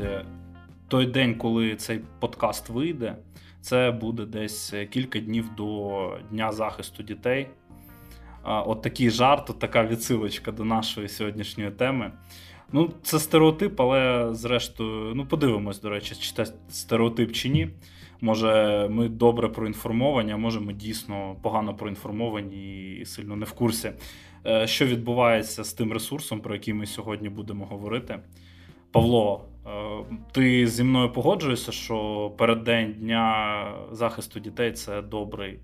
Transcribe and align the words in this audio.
друзі, 0.00 0.24
той 0.88 1.06
день, 1.06 1.34
коли 1.34 1.76
цей 1.76 2.00
подкаст 2.20 2.68
вийде, 2.68 3.16
це 3.60 3.90
буде 3.90 4.26
десь 4.26 4.74
кілька 4.90 5.18
днів 5.18 5.50
до 5.56 6.18
Дня 6.30 6.52
захисту 6.52 7.02
дітей. 7.02 7.46
От 8.44 8.82
такий 8.82 9.10
жарт, 9.10 9.50
от 9.50 9.58
така 9.58 9.84
відсилочка 9.84 10.52
до 10.52 10.64
нашої 10.64 11.08
сьогоднішньої 11.08 11.70
теми. 11.70 12.12
Ну, 12.72 12.92
це 13.02 13.18
стереотип, 13.18 13.80
але 13.80 14.28
зрештою, 14.34 15.14
ну 15.14 15.26
подивимось, 15.26 15.80
до 15.80 15.90
речі, 15.90 16.14
чи 16.14 16.32
це 16.32 16.52
стереотип 16.68 17.32
чи 17.32 17.48
ні. 17.48 17.68
Може, 18.20 18.88
ми 18.90 19.08
добре 19.08 19.48
проінформовані, 19.48 20.32
а 20.32 20.36
може, 20.36 20.60
ми 20.60 20.72
дійсно 20.72 21.36
погано 21.42 21.74
проінформовані 21.74 22.92
і 22.94 23.04
сильно 23.04 23.36
не 23.36 23.44
в 23.46 23.52
курсі, 23.52 23.92
е, 24.46 24.66
що 24.66 24.86
відбувається 24.86 25.64
з 25.64 25.72
тим 25.72 25.92
ресурсом, 25.92 26.40
про 26.40 26.54
який 26.54 26.74
ми 26.74 26.86
сьогодні 26.86 27.28
будемо 27.28 27.66
говорити. 27.66 28.18
Павло, 28.92 29.44
е, 29.44 29.49
ти 30.32 30.66
зі 30.66 30.84
мною 30.84 31.12
погоджуєшся, 31.12 31.72
що 31.72 32.30
переддень 32.38 32.92
дня 32.92 33.74
захисту 33.92 34.40
дітей 34.40 34.72
це 34.72 35.02
добрий 35.02 35.60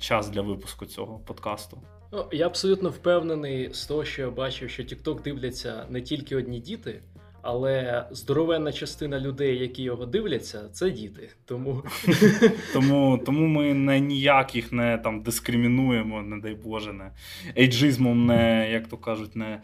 час 0.00 0.28
для 0.28 0.42
випуску 0.42 0.86
цього 0.86 1.18
подкасту? 1.18 1.82
Ну, 2.12 2.26
я 2.32 2.46
абсолютно 2.46 2.90
впевнений 2.90 3.74
з 3.74 3.86
того, 3.86 4.04
що 4.04 4.22
я 4.22 4.30
бачив, 4.30 4.70
що 4.70 4.82
TikTok 4.82 5.22
дивляться 5.22 5.86
не 5.90 6.02
тільки 6.02 6.36
одні 6.36 6.60
діти, 6.60 7.02
але 7.42 8.04
здоровенна 8.10 8.72
частина 8.72 9.20
людей, 9.20 9.58
які 9.58 9.82
його 9.82 10.06
дивляться, 10.06 10.68
це 10.72 10.90
діти. 10.90 11.28
Тому 11.44 11.82
тому, 12.72 13.20
тому 13.26 13.46
ми 13.46 13.74
не 13.74 14.00
ніяк 14.00 14.56
їх 14.56 14.72
не 14.72 14.98
там 14.98 15.22
дискримінуємо, 15.22 16.22
не 16.22 16.38
дай 16.38 16.54
Боже, 16.54 16.92
не 16.92 17.10
ейджизмом, 17.58 18.26
не 18.26 18.70
як 18.72 18.88
то 18.88 18.96
кажуть, 18.96 19.36
не 19.36 19.60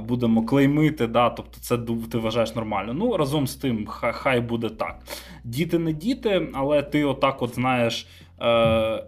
будемо 0.00 0.46
клеймити. 0.46 1.06
Да, 1.06 1.30
Тобто, 1.30 1.58
це 1.60 1.78
ти 2.12 2.18
вважаєш 2.18 2.54
нормально. 2.54 2.94
Ну 2.94 3.16
разом 3.16 3.46
з 3.46 3.56
тим, 3.56 3.86
хай 3.86 4.40
буде 4.40 4.68
так. 4.68 4.98
Діти 5.44 5.78
не 5.78 5.92
діти, 5.92 6.48
але 6.52 6.82
ти 6.82 7.04
отак, 7.04 7.42
от 7.42 7.54
знаєш. 7.54 8.06
Е, 8.40 8.48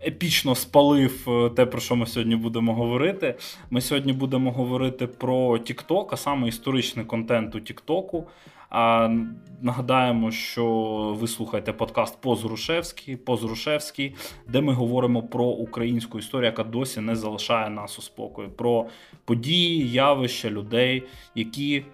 епічно 0.07 0.55
спалив 0.55 1.29
е, 1.29 1.51
те, 1.51 1.67
про 1.67 1.81
що 1.81 1.97
ми 1.97 2.07
сьогодні 2.07 2.37
будемо 2.37 2.75
говорити. 2.75 3.35
Ми 3.71 3.81
сьогодні 3.81 4.13
будемо 4.13 4.53
говорити 4.53 5.07
про 5.07 5.51
TikTok, 5.51 6.09
а 6.11 6.17
саме 6.17 6.49
історичний 6.49 7.05
контент 7.05 7.55
у. 7.55 8.25
А 8.71 9.09
нагадаємо, 9.63 10.31
що 10.31 10.67
ви 11.21 11.29
слухаєте 11.29 11.73
подкаст 11.73 12.21
Позрушевський, 12.21 13.17
Позрушевський, 13.17 14.15
де 14.49 14.61
ми 14.61 14.73
говоримо 14.73 15.23
про 15.23 15.45
українську 15.45 16.19
історію, 16.19 16.47
яка 16.47 16.65
досі 16.65 17.01
не 17.01 17.17
залишає 17.17 17.71
нас 17.71 17.99
у 17.99 18.03
спокою, 18.03 18.49
про 18.51 18.87
події, 19.25 19.91
явища 19.91 20.51
людей, 20.51 21.03
які 21.35 21.85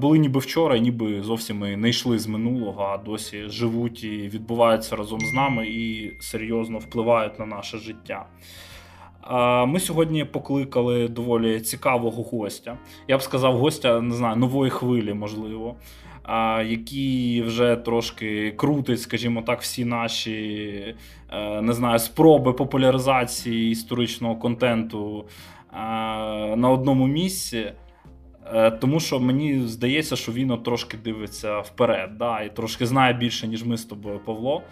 були 0.00 0.18
ніби 0.18 0.40
вчора, 0.40 0.78
ніби 0.78 1.22
зовсім 1.22 1.64
і 1.64 1.76
не 1.76 1.88
йшли 1.88 2.18
з 2.18 2.26
минулого, 2.26 2.82
а 2.82 2.98
досі 2.98 3.48
живуть 3.48 4.04
і 4.04 4.08
відбуваються 4.08 4.96
разом 4.96 5.20
з 5.20 5.32
нами 5.32 5.66
і 5.66 6.12
серйозно 6.20 6.78
впливають 6.78 7.38
на 7.38 7.46
наше 7.46 7.78
життя. 7.78 8.26
Ми 9.66 9.80
сьогодні 9.80 10.24
покликали 10.24 11.08
доволі 11.08 11.60
цікавого 11.60 12.22
гостя. 12.22 12.78
Я 13.08 13.18
б 13.18 13.22
сказав, 13.22 13.58
гостя 13.58 14.00
не 14.00 14.14
знаю, 14.14 14.36
нової 14.36 14.70
хвилі, 14.70 15.14
можливо, 15.14 15.76
який 16.66 17.42
вже 17.42 17.76
трошки 17.76 18.50
крутить, 18.50 19.00
скажімо 19.00 19.42
так, 19.42 19.60
всі 19.60 19.84
наші 19.84 20.94
е, 21.32 21.62
не 21.62 21.72
знаю, 21.72 21.98
спроби 21.98 22.52
популяризації 22.52 23.70
історичного 23.70 24.36
контенту 24.36 25.24
на 26.56 26.70
одному 26.70 27.06
місці. 27.06 27.72
Е, 28.54 28.70
тому 28.70 29.00
що 29.00 29.20
мені 29.20 29.60
здається, 29.60 30.16
що 30.16 30.32
він 30.32 30.58
трошки 30.58 30.96
дивиться 30.96 31.58
вперед, 31.58 32.10
да, 32.18 32.40
і 32.40 32.54
трошки 32.56 32.86
знає 32.86 33.12
більше, 33.12 33.48
ніж 33.48 33.64
ми 33.64 33.76
з 33.76 33.84
тобою, 33.84 34.18
Павло. 34.18 34.62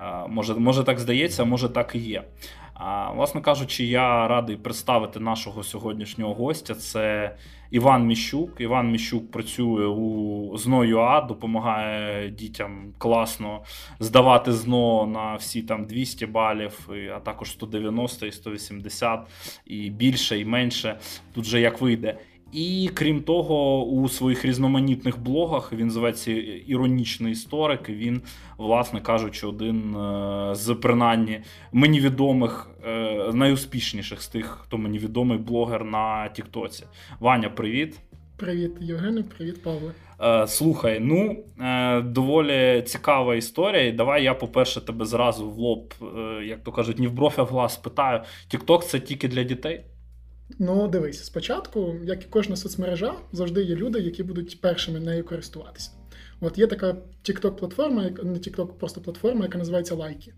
Е, 0.00 0.26
може, 0.28 0.54
може 0.54 0.84
так 0.84 0.98
здається, 0.98 1.44
може 1.44 1.68
так 1.68 1.94
і 1.94 1.98
є. 1.98 2.22
А, 2.74 3.10
Власне 3.10 3.40
кажучи, 3.40 3.84
я 3.84 4.28
радий 4.28 4.56
представити 4.56 5.20
нашого 5.20 5.62
сьогоднішнього 5.62 6.34
гостя. 6.34 6.74
Це 6.74 7.36
Іван 7.70 8.06
Міщук. 8.06 8.60
Іван 8.60 8.90
Міщук 8.90 9.30
працює 9.30 9.86
у 9.86 10.56
ЗНО.ЮА, 10.56 11.20
допомагає 11.20 12.30
дітям 12.30 12.92
класно 12.98 13.60
здавати 13.98 14.52
ЗНО 14.52 15.06
на 15.06 15.34
всі 15.34 15.62
там 15.62 15.84
200 15.84 16.26
балів, 16.26 16.88
а 17.16 17.20
також 17.20 17.50
190 17.50 18.26
і 18.26 18.32
180 18.32 19.20
і 19.66 19.90
більше, 19.90 20.38
і 20.38 20.44
менше. 20.44 20.98
Тут 21.34 21.44
же 21.44 21.60
як 21.60 21.80
вийде. 21.80 22.18
І 22.52 22.90
крім 22.94 23.22
того, 23.22 23.84
у 23.84 24.08
своїх 24.08 24.44
різноманітних 24.44 25.20
блогах 25.20 25.72
він 25.72 25.90
зветься 25.90 26.32
іронічний 26.66 27.32
історик. 27.32 27.88
Він, 27.88 28.22
власне 28.56 29.00
кажучи, 29.00 29.46
один 29.46 29.96
е, 29.96 30.54
з 30.54 30.74
принаймні 30.74 31.40
мені 31.72 32.00
відомих, 32.00 32.70
е, 32.86 33.32
найуспішніших 33.32 34.22
з 34.22 34.28
тих, 34.28 34.46
хто 34.62 34.78
мені 34.78 34.98
відомий 34.98 35.38
блогер 35.38 35.84
на 35.84 36.28
Тіктоці. 36.28 36.84
Ваня, 37.20 37.50
привіт. 37.50 38.00
Привіт, 38.36 38.72
Євгене, 38.80 39.22
привіт, 39.22 39.62
Павле. 39.62 39.92
Е, 40.22 40.46
слухай, 40.46 41.00
ну 41.00 41.44
доволі 42.02 42.82
цікава 42.86 43.34
історія. 43.34 43.86
І 43.86 43.92
давай 43.92 44.24
я, 44.24 44.34
по-перше, 44.34 44.80
тебе 44.80 45.04
зразу 45.04 45.50
в 45.50 45.58
лоб, 45.58 45.94
як 46.44 46.62
то 46.62 46.72
кажуть, 46.72 46.98
ні 46.98 47.06
в 47.06 47.12
бровь, 47.12 47.34
а 47.36 47.42
в 47.42 47.48
глаз 47.48 47.76
питаю: 47.76 48.20
Тікток 48.48 48.84
це 48.84 49.00
тільки 49.00 49.28
для 49.28 49.42
дітей? 49.42 49.84
Ну, 50.58 50.88
дивись, 50.88 51.24
спочатку, 51.24 51.96
як 52.04 52.22
і 52.22 52.26
кожна 52.30 52.56
соцмережа, 52.56 53.14
завжди 53.32 53.62
є 53.62 53.76
люди, 53.76 54.00
які 54.00 54.22
будуть 54.22 54.60
першими 54.60 55.00
нею 55.00 55.24
користуватися. 55.24 55.90
От 56.40 56.58
є 56.58 56.66
така 56.66 56.96
TikTok 57.24 57.50
платформа, 57.50 58.02
не 58.02 58.38
TikTok, 58.38 58.66
просто 58.66 59.00
платформа, 59.00 59.42
яка 59.42 59.58
називається 59.58 59.94
Лайки. 59.94 60.32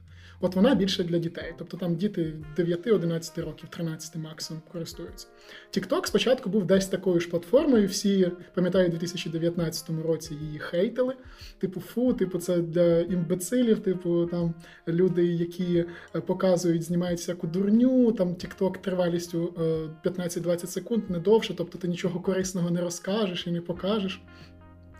От 0.44 0.56
вона 0.56 0.74
більше 0.74 1.04
для 1.04 1.18
дітей. 1.18 1.54
Тобто 1.58 1.76
там 1.76 1.96
діти 1.96 2.32
9-11 2.56 3.44
років, 3.44 3.68
13 3.68 4.16
максимум 4.16 4.62
користуються. 4.72 5.26
TikTok 5.76 6.06
спочатку 6.06 6.50
був 6.50 6.66
десь 6.66 6.86
такою 6.86 7.20
ж 7.20 7.28
платформою. 7.28 7.88
Всі 7.88 8.30
пам'ятаю, 8.54 8.88
у 8.88 8.90
2019 8.90 9.90
році 10.04 10.34
її 10.34 10.58
хейтили. 10.58 11.14
Типу, 11.58 11.80
фу, 11.80 12.12
типу, 12.12 12.38
це 12.38 12.58
для 12.58 13.00
імбецилів, 13.00 13.80
типу, 13.80 14.26
там 14.26 14.54
люди, 14.88 15.26
які 15.26 15.84
е, 16.16 16.20
показують, 16.20 16.82
знімають 16.82 17.20
всяку 17.20 17.46
дурню. 17.46 18.12
Там 18.12 18.28
TikTok 18.28 18.80
тривалістю 18.80 19.54
15-20 20.04 20.64
е, 20.64 20.66
секунд, 20.66 21.10
не 21.10 21.18
довше, 21.18 21.54
тобто 21.54 21.78
ти 21.78 21.88
нічого 21.88 22.20
корисного 22.20 22.70
не 22.70 22.80
розкажеш 22.80 23.46
і 23.46 23.50
не 23.50 23.60
покажеш. 23.60 24.20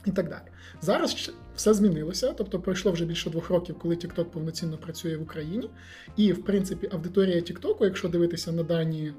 І 0.06 0.10
так 0.10 0.28
далі. 0.28 0.42
Зараз 0.80 1.32
все 1.56 1.74
змінилося, 1.74 2.32
тобто 2.32 2.60
пройшло 2.60 2.92
вже 2.92 3.04
більше 3.04 3.30
двох 3.30 3.50
років, 3.50 3.78
коли 3.78 3.94
TikTok 3.94 4.24
повноцінно 4.24 4.78
працює 4.78 5.16
в 5.16 5.22
Україні. 5.22 5.70
І, 6.16 6.32
в 6.32 6.44
принципі, 6.44 6.88
аудиторія 6.92 7.36
TikTok, 7.36 7.84
якщо 7.84 8.08
дивитися 8.08 8.52
на 8.52 8.62
дані 8.62 9.12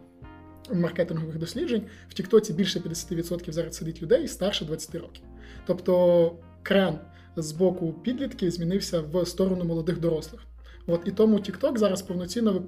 маркетингових 0.74 1.38
досліджень, 1.38 1.84
в 2.10 2.14
TikTok 2.14 2.54
більше 2.54 2.80
50% 2.80 3.52
зараз 3.52 3.76
сидить 3.76 4.02
людей 4.02 4.28
старше 4.28 4.66
20 4.66 4.96
років. 4.96 5.24
Тобто 5.66 6.36
крен 6.64 7.00
з 7.36 7.52
боку 7.52 7.94
підлітків 7.94 8.52
змінився 8.52 9.02
в 9.02 9.26
сторону 9.26 9.64
молодих 9.64 10.00
дорослих. 10.00 10.42
От 10.88 11.02
І 11.06 11.12
тому 11.12 11.38
TikTok 11.38 11.78
зараз 11.78 12.02
повноцінно 12.02 12.64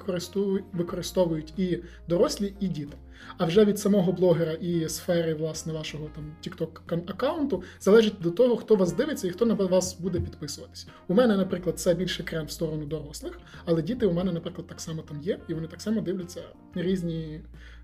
використовують 0.73 1.53
і 1.59 1.83
дорослі, 2.07 2.53
і 2.59 2.67
діти. 2.67 2.97
А 3.37 3.45
вже 3.45 3.65
від 3.65 3.79
самого 3.79 4.11
блогера 4.11 4.51
і 4.51 4.89
сфери 4.89 5.33
власне 5.33 5.73
вашого 5.73 6.09
там 6.15 6.35
TikTok 6.47 7.11
аккаунту 7.11 7.63
залежить 7.79 8.13
до 8.21 8.31
того, 8.31 8.57
хто 8.57 8.75
вас 8.75 8.93
дивиться 8.93 9.27
і 9.27 9.31
хто 9.31 9.45
на 9.45 9.53
вас 9.53 9.99
буде 9.99 10.19
підписуватись. 10.19 10.87
У 11.07 11.13
мене, 11.13 11.37
наприклад, 11.37 11.79
це 11.79 11.93
більше 11.93 12.23
крем 12.23 12.45
в 12.45 12.51
сторону 12.51 12.85
дорослих, 12.85 13.39
але 13.65 13.81
діти 13.81 14.05
у 14.05 14.13
мене, 14.13 14.31
наприклад, 14.31 14.67
так 14.67 14.81
само 14.81 15.01
там 15.01 15.21
є, 15.21 15.39
і 15.47 15.53
вони 15.53 15.67
так 15.67 15.81
само 15.81 16.01
дивляться 16.01 16.41
різні 16.75 17.41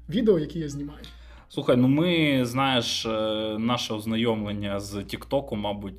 відео, 0.09 0.39
які 0.39 0.59
я 0.59 0.69
знімаю. 0.69 1.03
Слухай, 1.53 1.77
ну 1.77 1.87
ми 1.87 2.39
знаєш, 2.45 3.05
е, 3.05 3.09
наше 3.59 3.93
ознайомлення 3.93 4.79
з 4.79 5.03
Тіктоком, 5.03 5.59
мабуть, 5.59 5.93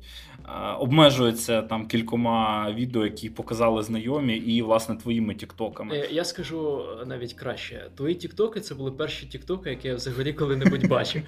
е, 0.45 0.71
обмежується 0.79 1.61
там 1.61 1.87
кількома 1.87 2.71
відео, 2.71 3.05
які 3.05 3.29
показали 3.29 3.83
знайомі, 3.83 4.35
і 4.37 4.61
власне 4.61 4.95
твоїми 4.95 5.35
тіктоками. 5.35 5.95
Е, 5.95 6.07
я 6.11 6.23
скажу 6.23 6.85
навіть 7.05 7.33
краще: 7.33 7.89
твої 7.95 8.15
тіктоки 8.15 8.59
це 8.61 8.75
були 8.75 8.91
перші 8.91 9.25
тіктоки, 9.25 9.69
які 9.69 9.87
я 9.87 9.95
взагалі 9.95 10.33
коли-небудь 10.33 10.87
бачив. 10.87 11.21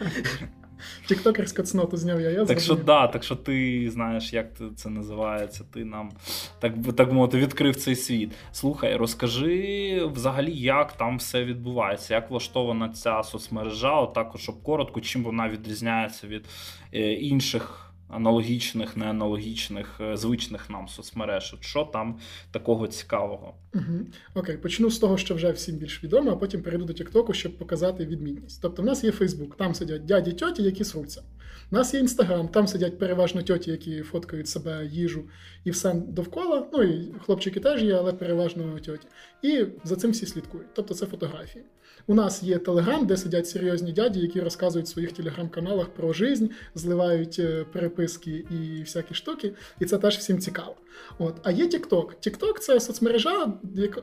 Тіктокерська 1.06 1.64
цноту 1.64 1.98
зняв 1.98 2.22
я. 2.22 2.30
я 2.30 2.46
Так 2.46 2.60
що 2.60 2.76
да, 2.76 3.08
так 3.08 3.24
що 3.24 3.36
ти 3.36 3.88
знаєш, 3.92 4.34
як 4.34 4.48
це 4.76 4.90
називається, 4.90 5.64
ти 5.74 5.86
нам 5.86 6.12
так 6.60 6.74
так 6.98 7.12
мовити 7.12 7.38
відкрив 7.38 7.76
цей 7.76 7.96
світ. 7.96 8.32
Слухай, 8.52 8.96
розкажи 8.96 10.06
взагалі, 10.06 10.52
як 10.52 10.94
там 10.94 11.18
все 11.18 11.44
відбувається, 11.44 12.14
як 12.14 12.32
влаштована 12.32 12.90
ця 12.90 13.24
соцмережа, 13.24 14.00
отак, 14.00 14.34
щоб 14.36 14.64
коротко, 14.64 15.02
чим 15.02 15.24
вона 15.24 15.50
відрізняється 15.50 16.28
від 16.28 16.46
е, 16.94 17.14
інших 17.14 17.85
аналогічних, 18.08 18.98
неаналогічних, 18.98 19.98
е, 20.02 20.18
звичних 20.18 20.70
нам 20.70 20.88
соцмереж. 20.88 21.56
Що 21.60 21.84
там 21.84 22.20
такого 22.52 22.88
цікавого? 22.88 23.56
Угу. 23.74 24.00
Окей, 24.34 24.58
почну 24.58 24.90
з 24.90 25.00
того, 25.00 25.18
що 25.18 25.36
вже 25.36 25.52
всім 25.52 25.76
більш 25.76 26.04
відомо, 26.04 26.32
а 26.32 26.36
потім 26.36 26.62
перейду 26.62 26.86
до 26.86 26.94
Тіктоку, 26.94 27.34
щоб 27.34 27.58
показати 27.58 28.06
відмінність. 28.06 28.62
Тобто, 28.62 28.82
в 28.82 28.86
нас 28.86 29.04
є 29.04 29.12
Фейсбук, 29.12 29.58
там 29.58 29.76
сидять 29.76 30.06
дяді 30.06 30.32
тьоті, 30.32 30.64
які 30.64 30.84
сруться. 30.84 31.24
У 31.72 31.76
нас 31.76 31.94
є 31.94 32.00
інстаграм, 32.00 32.48
там 32.48 32.68
сидять 32.68 33.00
переважно 33.00 33.42
тьоті, 33.42 33.72
які 33.72 34.02
фоткають 34.02 34.48
себе, 34.48 34.86
їжу 34.86 35.24
і 35.64 35.72
все 35.72 35.94
довкола. 35.94 36.68
Ну 36.74 36.84
і 36.84 37.14
хлопчики 37.26 37.60
теж 37.60 37.84
є, 37.84 37.94
але 37.94 38.14
переважно 38.14 38.80
тьоті. 38.80 39.08
І 39.42 39.66
за 39.84 39.96
цим 39.96 40.12
всі 40.12 40.26
слідкують. 40.26 40.68
Тобто 40.74 40.94
це 40.94 41.06
фотографії. 41.06 41.66
У 42.08 42.14
нас 42.14 42.44
є 42.44 42.58
телеграм, 42.58 43.06
де 43.06 43.18
сидять 43.18 43.48
серйозні 43.48 43.92
дяді, 43.92 44.20
які 44.20 44.42
розказують 44.42 44.88
в 44.88 44.90
своїх 44.90 45.12
телеграм-каналах 45.12 45.90
про 45.90 46.14
жизнь, 46.14 46.46
зливають 46.76 47.40
е, 47.40 47.66
переписки 47.74 48.32
і 48.32 48.80
всякі 48.82 49.14
штуки, 49.14 49.54
і 49.80 49.86
це 49.86 49.98
теж 49.98 50.18
всім 50.18 50.40
цікаво. 50.40 50.76
От. 51.20 51.36
А 51.44 51.52
є 51.52 51.66
TikTok. 51.66 52.06
TikTok– 52.28 52.58
це 52.60 52.80
соцмережа, 52.80 53.54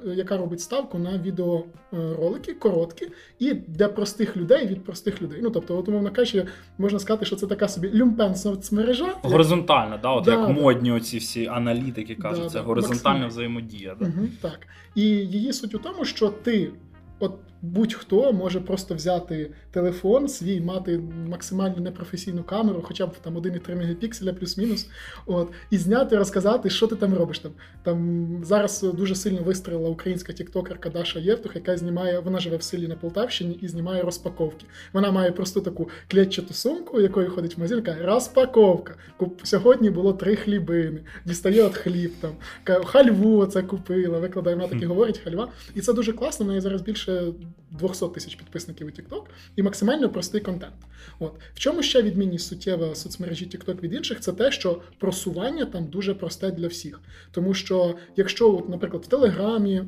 яка 0.04 0.36
робить 0.36 0.60
ставку 0.60 0.98
на 0.98 1.18
відеоролики, 1.18 2.54
короткі, 2.54 3.08
і 3.38 3.54
для 3.54 3.88
простих 3.88 4.36
людей 4.36 4.66
від 4.66 4.84
простих 4.84 5.22
людей. 5.22 5.38
Ну 5.42 5.50
тобто, 5.50 5.78
от, 5.78 5.88
умовно 5.88 6.10
кажучи, 6.12 6.46
можна 6.78 6.98
сказати, 6.98 7.24
що 7.26 7.36
це 7.36 7.46
така 7.46 7.68
собі 7.68 7.90
люмпен 7.94 8.34
соцмережа. 8.34 9.14
Горизонтальна, 9.22 9.96
да, 10.02 10.10
от 10.10 10.24
Да, 10.24 10.30
як 10.30 10.40
да. 10.46 10.48
модні 10.48 10.92
оці 10.92 11.18
всі 11.18 11.46
аналітики 11.46 12.14
кажуть, 12.14 12.44
Да, 12.44 12.50
це 12.50 12.58
да, 12.58 12.64
горизонтальна 12.64 12.98
максимально. 12.98 13.28
взаємодія. 13.28 13.96
Да. 14.00 14.04
Угу, 14.06 14.28
так. 14.40 14.58
І 14.94 15.02
її 15.02 15.52
суть 15.52 15.74
у 15.74 15.78
тому, 15.78 16.04
що 16.04 16.28
ти, 16.28 16.70
от 17.18 17.34
будь-хто 17.62 18.32
може 18.32 18.60
просто 18.60 18.94
взяти 18.94 19.50
телефон 19.70 20.28
свій, 20.28 20.60
мати 20.60 21.00
максимально 21.28 21.76
непрофесійну 21.76 22.42
камеру, 22.42 22.82
хоча 22.84 23.06
б 23.06 23.16
там 23.22 23.38
1,3 23.38 23.76
мегапікселя 23.76 24.32
плюс-мінус, 24.32 24.88
от, 25.26 25.48
і 25.70 25.78
зняти, 25.78 26.16
розказати, 26.16 26.70
що 26.70 26.86
ти 26.86 26.96
там 26.96 27.14
робиш. 27.14 27.38
Там, 27.38 27.52
там 27.82 28.28
зараз 28.44 28.82
дуже 28.82 29.14
сильно 29.14 29.42
вистрілила 29.42 29.88
українська 29.88 30.32
тіктокерка 30.32 30.90
Даша 30.90 31.18
Євтух, 31.18 31.54
яка 31.56 31.76
знімає, 31.76 32.18
вона 32.18 32.40
живе 32.40 32.56
в 32.56 32.62
селі 32.62 32.88
на 32.88 32.96
Полтавщині 32.96 33.58
і 33.62 33.68
знімає 33.68 34.02
розпаковки. 34.02 34.66
Вона 34.92 35.10
має 35.10 35.32
просту 35.32 35.60
таку 35.60 35.88
клетчату 36.10 36.54
сумку, 36.54 37.00
якою 37.00 37.30
ходить 37.30 37.56
в 37.56 37.60
магазин, 37.60 37.82
каже, 37.82 38.02
розпаковка. 38.02 38.94
Куп... 39.16 39.40
Сьогодні 39.46 39.90
було 39.90 40.12
три 40.12 40.36
хлібини, 40.36 41.00
дістає 41.24 41.62
от 41.62 41.76
хліб 41.76 42.12
там, 42.20 42.30
каже, 42.64 42.84
хальву 42.84 43.46
це 43.46 43.62
купила, 43.62 44.18
викладає, 44.18 44.56
вона 44.56 44.68
таки 44.68 44.86
говорить 44.86 45.18
хальва. 45.18 45.48
І 45.74 45.80
це 45.80 45.92
дуже 45.92 46.12
класно, 46.12 46.46
в 46.46 46.48
неї 46.48 46.60
зараз 46.60 46.82
більше 46.82 47.32
200 47.70 48.08
тисяч 48.08 48.34
підписників 48.34 48.86
у 48.86 48.90
TikTok 48.90 49.22
і 49.56 49.62
максимально 49.62 50.08
простий 50.08 50.40
контент. 50.40 50.74
От. 51.18 51.32
В 51.54 51.58
чому 51.58 51.82
ще 51.82 52.02
відмінність 52.02 52.48
суттєва 52.48 52.94
соцмережі 52.94 53.46
TikTok 53.46 53.80
від 53.80 53.92
інших, 53.92 54.20
це 54.20 54.32
те, 54.32 54.52
що 54.52 54.82
просування 54.98 55.64
там 55.64 55.86
дуже 55.86 56.14
просте 56.14 56.50
для 56.50 56.66
всіх. 56.66 57.00
Тому 57.30 57.54
що, 57.54 57.94
якщо, 58.16 58.56
от, 58.56 58.68
наприклад, 58.68 59.04
в 59.04 59.06
Телеграмі, 59.08 59.82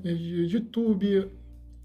Ютубі, 0.48 1.24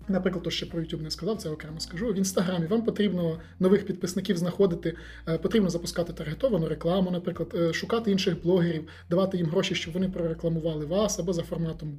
Наприклад, 0.10 0.44
то 0.44 0.50
ще 0.50 0.66
про 0.66 0.82
YouTube 0.82 1.02
не 1.02 1.12
сказав, 1.12 1.38
це 1.38 1.50
окремо 1.50 1.80
скажу. 1.80 2.08
В 2.08 2.18
інстаграмі 2.18 2.68
вам 2.68 2.82
потрібно 2.82 3.40
нових 3.60 3.86
підписників 3.86 4.38
знаходити, 4.38 4.96
е, 5.28 5.38
потрібно 5.38 5.70
запускати 5.70 6.14
таргетовану 6.14 6.68
рекламу, 6.68 7.12
наприклад, 7.12 7.54
е, 7.56 7.74
шукати 7.74 8.12
інших 8.12 8.44
блогерів, 8.44 8.88
давати 9.10 9.38
їм 9.38 9.48
гроші, 9.48 9.76
щоб 9.76 9.94
вони 9.94 10.10
прорекламували 10.10 10.86
вас 10.86 11.20
або 11.20 11.34
за 11.34 11.44
форматом 11.44 11.98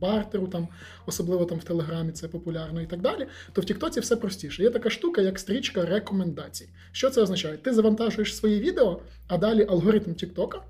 бартеру, 0.00 0.46
там 0.46 0.68
особливо 1.06 1.44
там 1.44 1.58
в 1.58 1.64
Телеграмі 1.64 2.12
це 2.12 2.28
популярно 2.28 2.82
і 2.82 2.86
так 2.86 3.00
далі. 3.00 3.26
То 3.52 3.60
в 3.60 3.64
Тіктоці 3.64 4.00
все 4.00 4.16
простіше. 4.16 4.62
Є 4.62 4.70
така 4.70 4.90
штука, 4.90 5.20
як 5.20 5.38
стрічка 5.38 5.84
рекомендацій. 5.84 6.68
Що 6.92 7.10
це 7.10 7.22
означає? 7.22 7.56
Ти 7.56 7.72
завантажуєш 7.72 8.36
свої 8.36 8.60
відео, 8.60 9.00
а 9.28 9.38
далі 9.38 9.66
алгоритм 9.68 10.14
Тіктока 10.14 10.62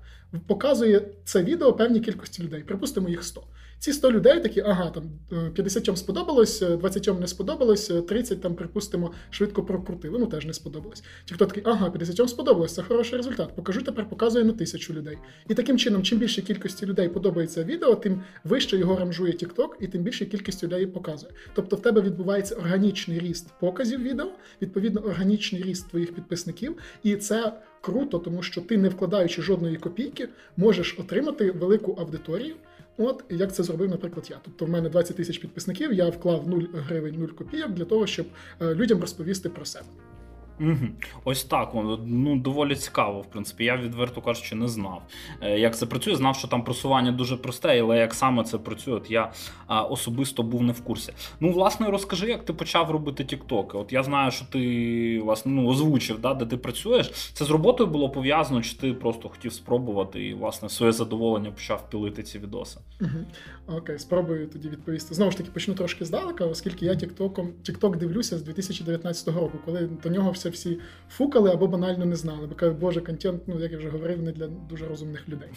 показує 0.47 1.01
це 1.23 1.43
відео 1.43 1.73
певній 1.73 1.99
кількості 1.99 2.43
людей. 2.43 2.63
Припустимо, 2.63 3.09
їх 3.09 3.23
100. 3.23 3.43
Ці 3.79 3.93
100 3.93 4.11
людей 4.11 4.39
такі, 4.39 4.61
ага, 4.61 4.89
там 4.89 5.03
е, 5.31 5.49
50 5.49 5.97
сподобалось, 5.97 6.61
е, 6.61 6.77
20 6.77 7.19
не 7.19 7.27
сподобалось, 7.27 7.91
е, 7.91 8.01
30 8.01 8.41
там, 8.41 8.55
припустимо, 8.55 9.11
швидко 9.29 9.63
прокрутили, 9.63 10.19
ну 10.19 10.25
теж 10.25 10.45
не 10.45 10.53
сподобалось. 10.53 11.03
Ті, 11.25 11.33
хто 11.33 11.45
такий, 11.45 11.63
ага, 11.65 11.89
50 11.89 12.29
сподобалось, 12.29 12.73
це 12.73 12.83
хороший 12.83 13.17
результат. 13.17 13.55
Покажу 13.55 13.81
тепер, 13.81 14.09
показує 14.09 14.45
на 14.45 14.53
тисячу 14.53 14.93
людей. 14.93 15.17
І 15.49 15.53
таким 15.53 15.77
чином, 15.77 16.03
чим 16.03 16.19
більше 16.19 16.41
кількості 16.41 16.85
людей 16.85 17.09
подобається 17.09 17.63
відео, 17.63 17.95
тим 17.95 18.21
вище 18.43 18.77
його 18.77 18.95
ранжує 18.95 19.33
TikTok, 19.33 19.69
і 19.79 19.87
тим 19.87 20.01
більше 20.01 20.25
кількість 20.25 20.63
людей 20.63 20.87
показує. 20.87 21.33
Тобто 21.53 21.75
в 21.75 21.81
тебе 21.81 22.01
відбувається 22.01 22.55
органічний 22.55 23.19
ріст 23.19 23.47
показів 23.59 24.01
відео, 24.01 24.31
відповідно, 24.61 25.01
органічний 25.01 25.63
ріст 25.63 25.89
твоїх 25.89 26.13
підписників, 26.15 26.77
і 27.03 27.15
це. 27.15 27.53
Круто, 27.81 28.19
тому 28.19 28.43
що 28.43 28.61
ти, 28.61 28.77
не 28.77 28.89
вкладаючи 28.89 29.41
жодної 29.41 29.75
копійки, 29.75 30.29
можеш 30.57 30.99
отримати 30.99 31.51
велику 31.51 31.91
аудиторію. 31.91 32.55
От 32.97 33.23
як 33.29 33.55
це 33.55 33.63
зробив, 33.63 33.89
наприклад, 33.89 34.27
я. 34.29 34.39
Тобто, 34.43 34.65
в 34.65 34.69
мене 34.69 34.89
20 34.89 35.17
тисяч 35.17 35.37
підписників, 35.37 35.93
я 35.93 36.09
вклав 36.09 36.47
0 36.49 36.61
гривень, 36.73 37.19
0 37.19 37.27
копійок 37.27 37.71
для 37.71 37.85
того, 37.85 38.07
щоб 38.07 38.25
е, 38.61 38.75
людям 38.75 39.01
розповісти 39.01 39.49
про 39.49 39.65
себе. 39.65 39.85
Угу. 40.59 40.87
Ось 41.23 41.43
так, 41.43 41.71
ну 42.05 42.35
доволі 42.35 42.75
цікаво, 42.75 43.21
в 43.21 43.25
принципі. 43.25 43.63
Я 43.63 43.77
відверто 43.77 44.21
кажучи, 44.21 44.55
не 44.55 44.67
знав, 44.67 45.01
е, 45.41 45.59
як 45.59 45.77
це 45.77 45.85
працює. 45.85 46.15
Знав, 46.15 46.35
що 46.35 46.47
там 46.47 46.63
просування 46.63 47.11
дуже 47.11 47.37
просте, 47.37 47.81
але 47.81 47.97
як 47.97 48.13
саме 48.13 48.43
це 48.43 48.57
працює, 48.57 48.93
от 48.93 49.11
я 49.11 49.31
особисто 49.89 50.43
був 50.43 50.63
не 50.63 50.73
в 50.73 50.81
курсі. 50.81 51.13
Ну, 51.39 51.51
власне, 51.51 51.87
розкажи, 51.87 52.27
як 52.27 52.45
ти 52.45 52.53
почав 52.53 52.91
робити 52.91 53.23
тіктоки. 53.23 53.77
От 53.77 53.93
я 53.93 54.03
знаю, 54.03 54.31
що 54.31 54.45
ти 54.45 55.21
власне 55.23 55.51
ну, 55.51 55.67
озвучив, 55.67 56.19
да, 56.19 56.33
де 56.33 56.45
ти 56.45 56.57
працюєш. 56.57 57.07
Це 57.33 57.45
з 57.45 57.49
роботою 57.49 57.89
було 57.89 58.09
пов'язано, 58.09 58.61
чи 58.61 58.77
ти 58.77 58.93
просто 58.93 59.29
хотів 59.29 59.53
спробувати 59.53 60.25
і 60.25 60.33
власне 60.33 60.69
своє 60.69 60.91
задоволення 60.91 61.51
почав 61.51 61.89
пілити 61.89 62.23
ці 62.23 62.39
відоси? 62.39 62.79
Угу. 63.01 63.77
Окей, 63.77 63.99
спробую 63.99 64.47
тоді 64.47 64.69
відповісти. 64.69 65.15
Знову 65.15 65.31
ж 65.31 65.37
таки, 65.37 65.49
почну 65.53 65.73
трошки 65.73 66.05
здалека, 66.05 66.45
оскільки 66.45 66.85
я 66.85 66.95
тіктоком 66.95 67.49
TikTok 67.63 67.97
дивлюся 67.97 68.37
з 68.37 68.41
2019 68.41 69.27
року, 69.27 69.59
коли 69.65 69.89
до 70.03 70.09
нього 70.09 70.31
все 70.31 70.46
всі 70.49 70.79
фукали 71.09 71.51
або 71.51 71.67
банально 71.67 72.05
не 72.05 72.15
знали. 72.15 72.47
Бо 72.47 72.55
кажуть, 72.55 72.77
боже, 72.77 73.01
контент, 73.01 73.41
ну 73.47 73.59
як 73.59 73.71
я 73.71 73.77
вже 73.77 73.89
говорив, 73.89 74.23
не 74.23 74.31
для 74.31 74.47
дуже 74.47 74.87
розумних 74.87 75.29
людей. 75.29 75.49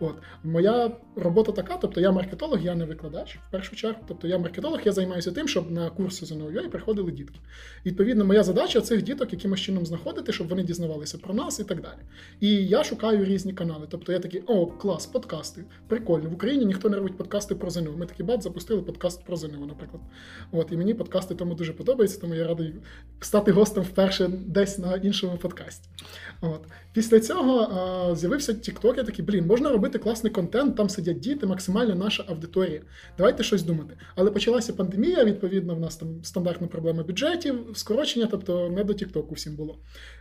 От 0.00 0.14
моя 0.44 0.90
робота 1.16 1.52
така, 1.52 1.76
тобто 1.76 2.00
я 2.00 2.12
маркетолог, 2.12 2.60
я 2.60 2.74
не 2.74 2.84
викладач 2.84 3.38
в 3.48 3.50
першу 3.50 3.76
чергу. 3.76 4.00
Тобто 4.08 4.28
я 4.28 4.38
маркетолог, 4.38 4.80
я 4.84 4.92
займаюся 4.92 5.32
тим, 5.32 5.48
щоб 5.48 5.70
на 5.70 5.90
курси 5.90 6.26
ЗНО 6.26 6.50
приходили 6.70 7.12
дітки. 7.12 7.40
Відповідно, 7.86 8.24
моя 8.24 8.42
задача 8.42 8.80
цих 8.80 9.02
діток 9.02 9.32
якимось 9.32 9.60
чином 9.60 9.86
знаходити, 9.86 10.32
щоб 10.32 10.48
вони 10.48 10.62
дізнавалися 10.62 11.18
про 11.18 11.34
нас 11.34 11.60
і 11.60 11.64
так 11.64 11.80
далі. 11.80 11.98
І 12.40 12.66
я 12.66 12.84
шукаю 12.84 13.24
різні 13.24 13.52
канали. 13.52 13.86
Тобто 13.90 14.12
я 14.12 14.18
такий, 14.18 14.42
о, 14.46 14.66
клас, 14.66 15.06
подкасти. 15.06 15.64
Прикольно. 15.88 16.30
В 16.30 16.34
Україні 16.34 16.64
ніхто 16.64 16.88
не 16.88 16.96
робить 16.96 17.16
подкасти 17.16 17.54
про 17.54 17.70
ЗНО. 17.70 17.92
Ми 17.96 18.06
такі 18.06 18.22
бат 18.22 18.42
запустили 18.42 18.82
подкаст 18.82 19.24
про 19.24 19.36
ЗНО, 19.36 19.66
наприклад. 19.66 20.02
От, 20.52 20.72
і 20.72 20.76
мені 20.76 20.94
подкасти 20.94 21.34
тому 21.34 21.54
дуже 21.54 21.72
подобаються, 21.72 22.20
тому 22.20 22.34
я 22.34 22.46
радий 22.46 22.74
стати 23.20 23.52
гостем 23.52 23.82
вперше 23.82 24.25
десь 24.28 24.78
на 24.78 24.96
іншому 24.96 25.36
подкасті. 25.36 25.88
От. 26.40 26.60
Після 26.92 27.20
цього 27.20 27.60
а, 27.60 28.14
з'явився 28.16 28.52
TikTok, 28.52 28.96
я 28.96 29.04
такий, 29.04 29.24
блін, 29.24 29.46
можна 29.46 29.70
робити 29.70 29.98
класний 29.98 30.32
контент, 30.32 30.76
там 30.76 30.88
сидять 30.88 31.20
діти, 31.20 31.46
максимально 31.46 31.94
наша 31.94 32.24
аудиторія. 32.28 32.82
Давайте 33.18 33.42
щось 33.42 33.62
думати. 33.62 33.96
Але 34.14 34.30
почалася 34.30 34.72
пандемія, 34.72 35.24
відповідно, 35.24 35.74
в 35.74 35.80
нас 35.80 35.96
там 35.96 36.24
стандартна 36.24 36.66
проблема 36.66 37.02
бюджетів, 37.02 37.66
скорочення, 37.74 38.28
тобто 38.30 38.70
не 38.70 38.84
до 38.84 38.92
TikTok 38.92 39.34
всім 39.34 39.56
було. 39.56 39.78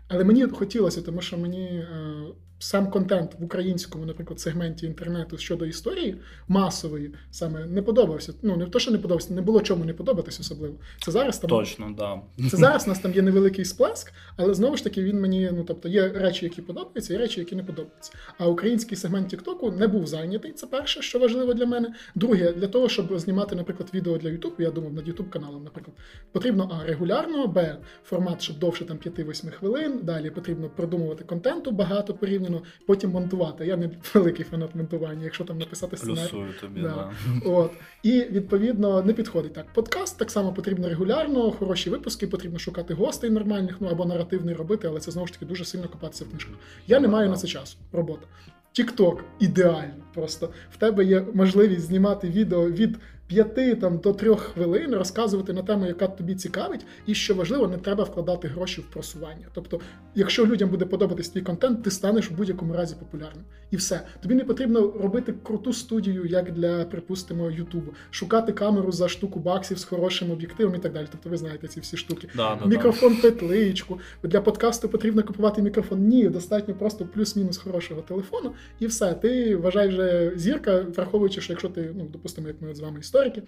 Але 0.07 0.23
мені 0.23 0.43
хотілося, 0.43 1.01
тому 1.01 1.21
що 1.21 1.37
мені 1.37 1.65
е, 1.65 1.87
сам 2.59 2.89
контент 2.89 3.35
в 3.39 3.43
українському, 3.43 4.05
наприклад, 4.05 4.39
сегменті 4.39 4.85
інтернету 4.85 5.37
щодо 5.37 5.65
історії 5.65 6.17
масової 6.47 7.11
саме 7.31 7.65
не 7.65 7.81
подобався. 7.81 8.33
Ну 8.41 8.57
не 8.57 8.65
то, 8.65 8.79
що 8.79 8.91
не 8.91 8.97
подобався, 8.97 9.33
не 9.33 9.41
було 9.41 9.61
чому 9.61 9.85
не 9.85 9.93
подобатись 9.93 10.39
особливо. 10.39 10.75
Це 11.05 11.11
зараз 11.11 11.39
там 11.39 11.49
Точно, 11.49 11.95
да. 11.97 12.21
це 12.49 12.57
зараз 12.57 12.85
у 12.85 12.89
нас 12.89 12.99
там 12.99 13.13
є 13.13 13.21
невеликий 13.21 13.65
сплеск, 13.65 14.13
але 14.37 14.53
знову 14.53 14.77
ж 14.77 14.83
таки 14.83 15.03
він 15.03 15.21
мені, 15.21 15.49
ну 15.53 15.63
тобто 15.63 15.89
є 15.89 16.09
речі, 16.09 16.45
які 16.45 16.61
подобаються, 16.61 17.13
і 17.13 17.17
речі, 17.17 17.39
які 17.39 17.55
не 17.55 17.63
подобаються. 17.63 18.11
А 18.37 18.47
український 18.47 18.97
сегмент 18.97 19.27
Тіктоку 19.29 19.71
не 19.71 19.87
був 19.87 20.07
зайнятий. 20.07 20.51
Це 20.51 20.67
перше, 20.67 21.01
що 21.01 21.19
важливо 21.19 21.53
для 21.53 21.65
мене. 21.65 21.93
Друге, 22.15 22.51
для 22.51 22.67
того, 22.67 22.89
щоб 22.89 23.19
знімати, 23.19 23.55
наприклад, 23.55 23.89
відео 23.93 24.17
для 24.17 24.29
Ютубу, 24.29 24.55
я 24.59 24.71
думав 24.71 24.93
над 24.93 25.07
Ютуб 25.07 25.29
каналом, 25.29 25.63
наприклад, 25.63 25.97
потрібно 26.31 26.69
а 26.81 26.87
регулярно, 26.87 27.47
б 27.47 27.77
формат, 28.03 28.41
щоб 28.41 28.59
довше 28.59 28.85
там 28.85 28.97
5-8 28.97 29.51
хвилин. 29.51 29.94
Далі 30.03 30.29
потрібно 30.29 30.69
продумувати 30.69 31.23
контенту 31.23 31.71
багато 31.71 32.13
порівняно, 32.13 32.61
потім 32.87 33.11
монтувати. 33.11 33.65
Я 33.65 33.77
не 33.77 33.89
великий 34.13 34.45
фанат 34.45 34.75
монтування, 34.75 35.23
якщо 35.23 35.43
там 35.43 35.57
написати 35.57 35.97
сценарій. 35.97 36.19
Плюсую 36.19 36.47
тобі, 36.61 36.81
Да. 36.81 37.11
да. 37.43 37.49
От 37.49 37.71
і 38.03 38.21
відповідно 38.21 39.01
не 39.01 39.13
підходить 39.13 39.53
так. 39.53 39.65
Подкаст 39.73 40.17
так 40.19 40.31
само 40.31 40.53
потрібно 40.53 40.89
регулярно, 40.89 41.51
хороші 41.51 41.89
випуски, 41.89 42.27
потрібно 42.27 42.59
шукати 42.59 42.93
гостей 42.93 43.29
нормальних, 43.29 43.77
ну 43.79 43.87
або 43.87 44.05
наративний 44.05 44.55
робити, 44.55 44.87
але 44.87 44.99
це 44.99 45.11
знову 45.11 45.27
ж 45.27 45.33
таки 45.33 45.45
дуже 45.45 45.65
сильно 45.65 45.87
копатися 45.87 46.25
в 46.25 46.29
книжках. 46.29 46.55
Я 46.87 46.99
не 46.99 47.07
маю 47.07 47.29
на 47.29 47.35
це 47.35 47.47
часу. 47.47 47.77
Робота. 47.91 48.27
Тікток 48.71 49.23
ідеально. 49.39 49.93
Просто 50.13 50.49
в 50.71 50.77
тебе 50.77 51.05
є 51.05 51.25
можливість 51.33 51.81
знімати 51.81 52.29
відео 52.29 52.69
від 52.69 52.97
5 53.27 53.79
там, 53.79 53.97
до 53.97 54.13
3 54.13 54.35
хвилин 54.35 54.95
розказувати 54.95 55.53
на 55.53 55.63
тему, 55.63 55.85
яка 55.85 56.07
тобі 56.07 56.35
цікавить, 56.35 56.85
і 57.05 57.15
що 57.15 57.35
важливо, 57.35 57.67
не 57.67 57.77
треба 57.77 58.03
вкладати 58.03 58.47
гроші 58.47 58.81
в 58.81 58.83
просування. 58.83 59.47
Тобто, 59.53 59.79
якщо 60.15 60.45
людям 60.45 60.69
буде 60.69 60.85
подобатись 60.85 61.29
твій 61.29 61.41
контент, 61.41 61.83
ти 61.83 61.91
станеш 61.91 62.31
в 62.31 62.33
будь-якому 62.33 62.73
разі 62.73 62.95
популярним. 62.99 63.43
І 63.71 63.75
все. 63.75 64.01
Тобі 64.21 64.35
не 64.35 64.43
потрібно 64.43 64.93
робити 65.01 65.33
круту 65.43 65.73
студію, 65.73 66.25
як 66.25 66.51
для, 66.51 66.85
припустимо, 66.85 67.51
Ютубу, 67.51 67.93
шукати 68.11 68.53
камеру 68.53 68.91
за 68.91 69.09
штуку 69.09 69.39
баксів 69.39 69.79
з 69.79 69.83
хорошим 69.83 70.31
об'єктивом 70.31 70.75
і 70.75 70.79
так 70.79 70.93
далі. 70.93 71.07
Тобто, 71.11 71.29
ви 71.29 71.37
знаєте 71.37 71.67
ці 71.67 71.79
всі 71.79 71.97
штуки. 71.97 72.27
Да, 72.35 72.59
да, 72.61 72.65
Мікрофон 72.65 73.15
петличку. 73.15 73.99
Для 74.23 74.41
подкасту 74.41 74.89
потрібно 74.89 75.23
купувати 75.23 75.61
мікрофон. 75.61 76.07
Ні, 76.07 76.29
достатньо 76.29 76.73
просто 76.73 77.05
плюс-мінус 77.05 77.57
хорошого 77.57 78.01
телефону, 78.01 78.53
і 78.79 78.87
все. 78.87 79.13
Ти 79.13 79.55
вважай 79.55 79.87
вже 79.87 80.31
зірка, 80.35 80.85
враховуючи, 80.95 81.41
що 81.41 81.53
якщо 81.53 81.69
ти, 81.69 81.93
ну, 81.95 82.07
допустимо, 82.11 82.47
як 82.47 82.61
ми 82.61 82.69
от 82.69 82.75
з 82.75 82.79
вами 82.79 82.99
історики. 83.15 83.41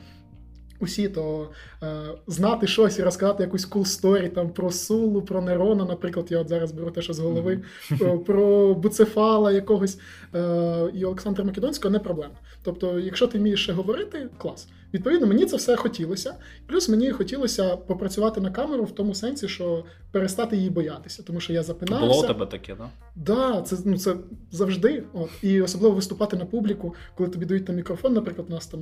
Усі, 0.80 1.10
то 1.10 1.50
е, 1.84 2.04
знати 2.28 2.68
щось 2.68 3.00
і 3.00 3.04
розказати 3.04 3.44
якусь 3.44 3.70
cool 3.70 3.86
story 3.86 4.30
там 4.30 4.50
про 4.50 4.72
Сулу, 4.72 5.22
про 5.22 5.42
Нерона, 5.42 5.86
наприклад, 5.86 6.28
я 6.30 6.40
от 6.40 6.50
зараз 6.50 6.72
беру 6.72 6.92
те, 6.92 7.02
що 7.02 7.14
з 7.14 7.20
голови, 7.20 7.60
mm-hmm. 7.92 8.18
про 8.24 8.74
Буцефала 8.74 9.52
якогось 9.52 10.00
е, 10.36 10.92
і 10.94 11.06
Олександра 11.06 11.44
Македонського 11.44 11.92
не 11.92 12.00
проблема. 12.00 12.34
Тобто, 12.64 13.00
якщо 13.00 13.28
ти 13.28 13.38
вмієш 13.38 13.64
ще 13.64 13.74
говорити, 13.74 14.30
клас. 14.38 14.68
Відповідно, 14.94 15.28
мені 15.28 15.46
це 15.46 15.58
все 15.58 15.76
хотілося. 15.76 16.36
Плюс 16.68 16.90
мені 16.90 17.12
хотілося 17.12 17.76
попрацювати 17.76 18.42
на 18.42 18.52
камеру 18.52 18.84
в 18.84 18.92
тому 18.92 19.16
сенсі, 19.16 19.48
що 19.48 19.86
перестати 20.12 20.58
її 20.58 20.70
боятися, 20.70 21.24
тому 21.24 21.40
що 21.40 21.54
я 21.54 21.64
запинався. 21.64 22.08
Було 22.08 22.24
у 22.24 22.28
тебе 22.28 22.46
таке, 22.46 22.76
да? 22.76 22.90
Да, 23.16 23.62
це 23.62 23.78
ну 23.86 23.98
це 23.98 24.16
завжди. 24.52 25.04
От 25.14 25.30
і 25.42 25.62
особливо 25.62 25.96
виступати 25.96 26.38
на 26.38 26.46
публіку, 26.46 26.96
коли 27.16 27.30
тобі 27.30 27.46
дають 27.46 27.66
там 27.66 27.76
мікрофон. 27.76 28.14
Наприклад, 28.14 28.48
у 28.50 28.54
нас 28.54 28.68
там 28.68 28.82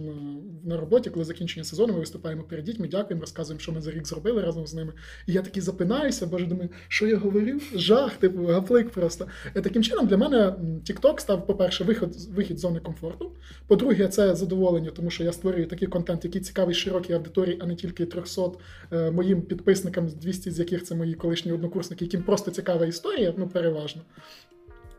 на 0.64 0.78
роботі, 0.78 1.10
коли 1.10 1.26
закінчення 1.26 1.64
сезону, 1.64 1.94
ми 1.94 2.00
виступаємо 2.00 2.44
перед 2.44 2.66
дітьми, 2.66 2.88
дякуємо, 2.88 3.22
розказуємо, 3.22 3.60
що 3.60 3.72
ми 3.72 3.82
за 3.82 3.92
рік 3.92 4.08
зробили 4.08 4.42
разом 4.42 4.68
з 4.68 4.74
ними. 4.74 4.94
І 5.28 5.34
я 5.34 5.42
такий 5.42 5.62
запинаюся, 5.62 6.28
боже, 6.28 6.46
думаю, 6.46 6.70
що 6.88 7.08
я 7.08 7.18
говорю? 7.18 7.60
Жах, 7.76 8.16
типу, 8.18 8.46
гаплик 8.46 8.90
просто. 8.90 9.28
І 9.56 9.62
таким 9.62 9.84
чином 9.84 10.08
для 10.08 10.18
мене 10.18 10.56
TikTok 10.90 11.20
став, 11.20 11.48
по-перше, 11.48 11.84
вихід 11.84 12.10
вихід 12.36 12.58
з 12.58 12.62
зони 12.62 12.80
комфорту. 12.80 13.32
По-друге, 13.68 14.08
це 14.08 14.36
задоволення, 14.36 14.92
тому 14.96 15.10
що 15.10 15.24
я 15.24 15.34
створюю 15.34 15.68
такий 15.68 15.88
контент, 16.06 16.26
який 16.26 16.42
цікавий 16.42 16.76
широкій 16.76 17.14
аудиторії, 17.14 17.60
а 17.62 17.66
не 17.66 17.76
тільки 17.76 18.06
300 18.06 18.52
е, 18.92 19.12
моїм 19.12 19.42
підписникам, 19.42 20.08
200 20.08 20.52
з 20.52 20.60
яких 20.60 20.84
це 20.84 20.96
мої 20.96 21.14
колишні 21.14 21.52
однокурсники, 21.52 22.06
яким 22.06 22.24
просто 22.24 22.52
цікава 22.52 22.86
історія, 22.86 23.34
ну 23.38 23.48
переважно. 23.48 24.02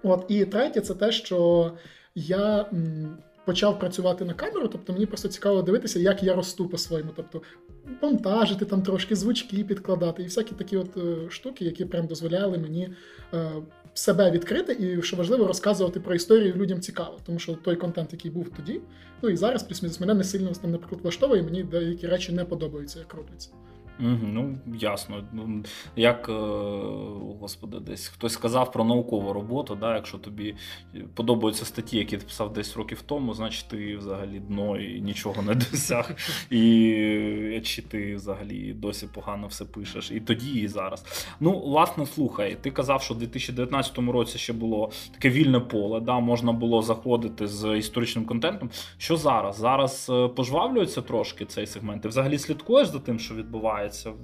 От 0.02 0.24
і 0.28 0.44
третє, 0.44 0.80
це 0.80 0.94
те, 0.94 1.12
що 1.12 1.72
я 2.14 2.70
почав 3.44 3.78
працювати 3.78 4.24
на 4.24 4.34
камеру, 4.34 4.68
тобто 4.68 4.92
мені 4.92 5.06
просто 5.06 5.28
цікаво 5.28 5.62
дивитися, 5.62 6.00
як 6.00 6.22
я 6.22 6.34
росту 6.34 6.68
по-своєму. 6.68 7.10
Тобто 7.16 7.42
монтажити 8.02 8.64
там 8.64 8.82
трошки, 8.82 9.16
звучки 9.16 9.64
підкладати, 9.64 10.22
і 10.22 10.26
всякі 10.26 10.54
такі 10.54 10.76
от 10.76 10.96
е, 10.96 11.30
штуки, 11.30 11.64
які 11.64 11.84
прям 11.84 12.06
дозволяли 12.06 12.58
мені 12.58 12.90
е, 13.34 13.50
себе 13.98 14.30
відкрити, 14.30 14.76
і 14.80 15.02
що 15.02 15.16
важливо, 15.16 15.46
розказувати 15.46 16.00
про 16.00 16.14
історію 16.14 16.54
людям 16.54 16.80
цікаво, 16.80 17.18
тому 17.26 17.38
що 17.38 17.54
той 17.54 17.76
контент, 17.76 18.12
який 18.12 18.30
був 18.30 18.48
тоді, 18.56 18.80
ну 19.22 19.28
і 19.28 19.36
зараз 19.36 19.62
плюс-мінус 19.62 20.00
мене 20.00 20.14
не 20.14 20.24
сильно 20.24 20.52
там, 20.62 20.70
наприклад, 20.70 21.00
влаштовує, 21.02 21.42
мені 21.42 21.62
деякі 21.62 22.06
речі 22.06 22.32
не 22.32 22.44
подобаються, 22.44 22.98
як 22.98 23.14
робляться. 23.14 23.50
Угу, 24.00 24.18
Ну, 24.22 24.58
ясно. 24.80 25.24
Ну, 25.32 25.62
Як, 25.96 26.28
е, 26.28 26.32
господи, 27.40 27.80
десь 27.80 28.08
хтось 28.08 28.32
сказав 28.32 28.72
про 28.72 28.84
наукову 28.84 29.32
роботу, 29.32 29.74
да, 29.80 29.94
якщо 29.94 30.18
тобі 30.18 30.54
подобаються 31.14 31.64
статті, 31.64 31.98
які 31.98 32.16
ти 32.16 32.24
писав 32.24 32.52
десь 32.52 32.76
років 32.76 33.02
тому, 33.02 33.34
значить 33.34 33.68
ти 33.68 33.96
взагалі 33.96 34.38
дно 34.38 34.80
і 34.80 35.00
нічого 35.00 35.42
не 35.42 35.54
досяг. 35.70 36.14
І 36.50 37.60
чи 37.64 37.82
ти 37.82 38.16
взагалі 38.16 38.72
досі 38.72 39.08
погано 39.14 39.46
все 39.46 39.64
пишеш. 39.64 40.10
І 40.10 40.20
тоді, 40.20 40.60
і 40.60 40.68
зараз. 40.68 41.26
Ну, 41.40 41.58
власне, 41.60 42.06
слухай, 42.06 42.56
ти 42.60 42.70
казав, 42.70 43.02
що 43.02 43.14
в 43.14 43.18
2019 43.18 43.98
році 43.98 44.38
ще 44.38 44.52
було 44.52 44.90
таке 45.12 45.30
вільне 45.30 45.60
поле, 45.60 46.00
да, 46.00 46.20
можна 46.20 46.52
було 46.52 46.82
заходити 46.82 47.46
з 47.46 47.78
історичним 47.78 48.24
контентом. 48.24 48.70
Що 48.98 49.16
зараз? 49.16 49.56
Зараз 49.56 50.06
е, 50.10 50.28
пожвавлюється 50.28 51.02
трошки 51.02 51.44
цей 51.44 51.66
сегмент. 51.66 52.02
Ти 52.02 52.08
взагалі 52.08 52.38
слідкуєш 52.38 52.88
за 52.88 52.98
тим, 52.98 53.18
що 53.18 53.34
відбувається? 53.34 53.85
Відбувається 53.86 54.10
в 54.10 54.16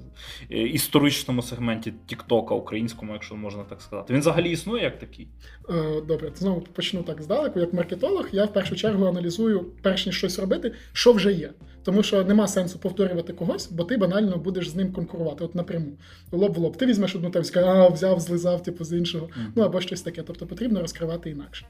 е, 0.50 0.62
історичному 0.62 1.42
сегменті 1.42 1.95
Тіктока 2.07 2.54
українському, 2.54 3.12
якщо 3.12 3.37
можна 3.37 3.64
так 3.64 3.81
сказати. 3.81 4.12
Він 4.12 4.21
взагалі 4.21 4.50
існує 4.50 4.83
як 4.83 4.99
такий? 4.99 5.28
Е, 5.69 6.00
добре, 6.09 6.33
знову 6.37 6.61
почну 6.61 7.02
так 7.02 7.23
здалеку. 7.23 7.61
Як 7.61 7.73
маркетолог, 7.73 8.28
я 8.33 8.45
в 8.45 8.52
першу 8.52 8.76
чергу 8.76 9.07
аналізую, 9.07 9.66
перш 9.83 10.07
ніж 10.07 10.16
щось 10.16 10.38
робити, 10.38 10.73
що 10.92 11.12
вже 11.12 11.33
є. 11.33 11.50
Тому 11.85 12.02
що 12.02 12.25
нема 12.25 12.49
сенсу 12.49 12.78
повторювати 12.78 13.33
когось, 13.33 13.71
бо 13.71 13.85
ти 13.85 13.97
банально 13.97 14.37
будеш 14.37 14.69
з 14.69 14.76
ним 14.76 14.92
конкурувати. 14.92 15.45
От 15.45 15.54
напряму. 15.54 15.92
Лоб 16.33 16.54
в 16.54 16.59
лоб. 16.59 16.76
Ти 16.76 16.87
візьмеш 16.87 17.14
одну 17.14 17.31
тему, 17.31 17.45
а 17.54 17.88
взяв, 17.88 18.21
злизав, 18.21 18.62
типу 18.62 18.85
з 18.85 18.92
іншого. 18.92 19.26
Mm-hmm. 19.26 19.52
Ну 19.57 19.62
або 19.62 19.81
щось 19.81 20.02
таке. 20.02 20.23
Тобто 20.23 20.47
потрібно 20.47 20.81
розкривати 20.81 21.31
інакше. 21.31 21.66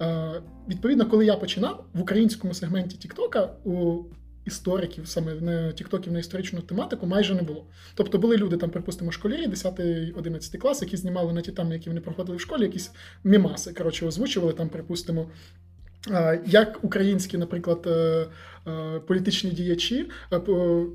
Е, 0.00 0.42
Відповідно, 0.68 1.06
коли 1.06 1.26
я 1.26 1.36
починав 1.36 1.84
в 1.94 2.00
українському 2.00 2.54
сегменті 2.54 2.96
Тіктока, 2.96 3.50
у 3.64 4.02
істориків, 4.46 5.08
саме 5.08 5.34
не 5.34 5.72
тіктоків 5.72 6.12
на 6.12 6.18
історичну 6.18 6.60
тематику, 6.60 7.06
майже 7.06 7.34
не 7.34 7.42
було. 7.42 7.64
Тобто 7.94 8.18
були 8.18 8.36
люди, 8.36 8.56
там, 8.56 8.70
припустимо, 8.70 9.12
школярі, 9.12 9.46
10-11 9.46 10.58
клас, 10.58 10.82
які 10.82 10.96
знімали 10.96 11.32
на 11.32 11.40
ті 11.40 11.52
теми, 11.52 11.74
які 11.74 11.90
вони 11.90 12.00
проходили 12.00 12.36
в 12.36 12.40
школі, 12.40 12.62
якісь 12.62 12.90
мімаси, 13.24 13.72
коротше, 13.72 14.06
озвучували 14.06 14.52
там, 14.52 14.68
припустимо. 14.68 15.26
Як 16.46 16.78
українські, 16.82 17.38
наприклад, 17.38 17.86
е, 17.86 18.26
політичні 19.06 19.50
діячі, 19.50 20.10
е, 20.32 20.40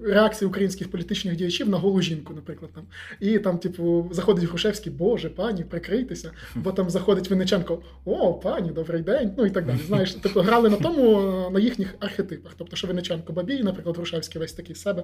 реакції 0.04 0.50
українських 0.50 0.92
політичних 0.92 1.36
діячів 1.36 1.70
на 1.70 1.78
голу 1.78 2.02
жінку, 2.02 2.34
наприклад. 2.34 2.72
там. 2.76 2.84
І 3.20 3.40
там, 3.40 3.58
типу, 3.58 4.10
заходить 4.12 4.44
Грушевський, 4.44 4.92
Боже, 4.92 5.30
пані, 5.30 5.64
прикрийтеся. 5.64 6.32
Бо 6.56 6.72
там 6.72 6.90
заходить 6.90 7.30
Винниченко, 7.30 7.82
о, 8.06 8.34
пані, 8.34 8.70
добрий 8.72 9.02
день. 9.02 9.32
Ну 9.38 9.46
і 9.46 9.50
так 9.50 9.66
далі. 9.66 9.80
Знаєш, 9.88 10.18
тобто 10.24 10.42
грали 10.42 10.70
на 10.70 10.76
тому, 10.76 11.22
на 11.54 11.60
їхніх 11.60 11.96
архетипах. 12.00 12.52
Тобто, 12.58 12.76
що 12.76 12.88
Винниченко 12.88 13.34
бабій, 13.34 13.64
наприклад, 13.64 13.96
Грушевський 13.98 14.42
весь 14.42 14.54
такий 14.54 14.76
себе. 14.76 15.04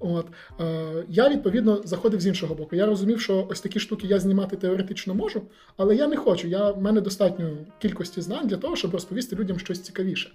От. 0.00 0.26
Е, 0.60 1.04
я, 1.08 1.28
відповідно, 1.28 1.80
заходив 1.84 2.20
з 2.20 2.26
іншого 2.26 2.54
боку. 2.54 2.76
Я 2.76 2.86
розумів, 2.86 3.20
що 3.20 3.46
ось 3.50 3.60
такі 3.60 3.80
штуки 3.80 4.06
я 4.06 4.18
знімати 4.18 4.56
теоретично 4.56 5.14
можу, 5.14 5.42
але 5.76 5.96
я 5.96 6.06
не 6.06 6.16
хочу. 6.16 6.48
Я, 6.48 6.70
В 6.70 6.82
мене 6.82 7.00
достатньо 7.00 7.50
кількості 7.78 8.20
знань 8.20 8.46
для 8.46 8.56
того, 8.56 8.76
щоб 8.76 8.92
розповісти 8.92 9.36
людям 9.36 9.58
щось 9.58 9.80
цікавіше. 9.80 10.30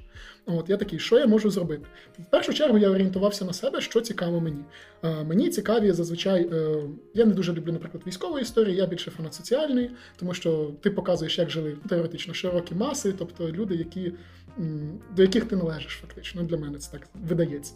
От, 0.46 0.70
Я 0.70 0.78
такий, 0.78 1.00
що 1.00 1.20
я 1.20 1.28
можу 1.28 1.50
зробити? 1.50 1.59
Зробити. 1.60 1.86
В 2.20 2.32
першу 2.32 2.54
чергу 2.54 2.78
я 2.78 2.89
орієнтувався 2.89 3.46
на 3.46 3.54
себе, 3.54 3.82
що 3.82 4.01
цікаво 4.01 4.39
мені. 4.39 4.63
Мені 5.04 5.50
цікаві 5.50 5.92
зазвичай. 5.92 6.50
Е, 6.54 6.84
я 7.13 7.25
не 7.25 7.34
дуже 7.34 7.54
люблю, 7.54 7.72
наприклад, 7.72 8.04
військової 8.08 8.42
історії, 8.42 8.75
я 8.75 8.86
більше 8.86 9.12
фанат 9.12 9.34
соціальної, 9.34 9.92
тому 10.18 10.34
що 10.34 10.72
ти 10.82 10.89
показуєш, 10.92 11.38
як 11.38 11.50
жили 11.50 11.78
теоретично 11.89 12.34
широкі 12.34 12.75
маси, 12.75 13.13
тобто 13.18 13.51
люди, 13.51 13.75
які, 13.75 14.13
до 15.16 15.22
яких 15.22 15.46
ти 15.46 15.56
належиш, 15.56 16.00
фактично. 16.01 16.44
Для 16.44 16.58
мене 16.58 16.78
це 16.78 16.92
так 16.92 17.08
видається. 17.30 17.74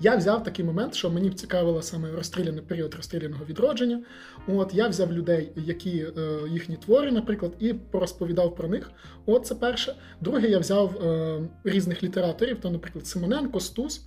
Я 0.00 0.16
взяв 0.16 0.44
такий 0.44 0.64
момент, 0.64 0.94
що 0.94 1.10
мені 1.10 1.30
цікавило 1.30 1.82
саме 1.82 2.10
розстріляний 2.10 2.62
період 2.62 2.94
розстріляного 2.94 3.44
відродження. 3.44 4.02
От 4.48 4.74
я 4.74 4.88
взяв 4.88 5.12
людей, 5.12 5.52
які 5.56 6.06
е, 6.16 6.38
їхні 6.50 6.76
твори, 6.76 7.12
наприклад, 7.12 7.52
і 7.58 7.74
порозповідав 7.74 8.54
про 8.54 8.68
них. 8.68 8.90
От 9.26 9.46
це 9.46 9.54
перше. 9.54 9.94
Друге, 10.20 10.48
я 10.48 10.58
взяв 10.58 10.96
е, 10.96 11.40
різних 11.64 12.02
літераторів, 12.02 12.60
то, 12.60 12.70
наприклад, 12.70 13.06
Симоненко, 13.06 13.60
Стус. 13.60 14.04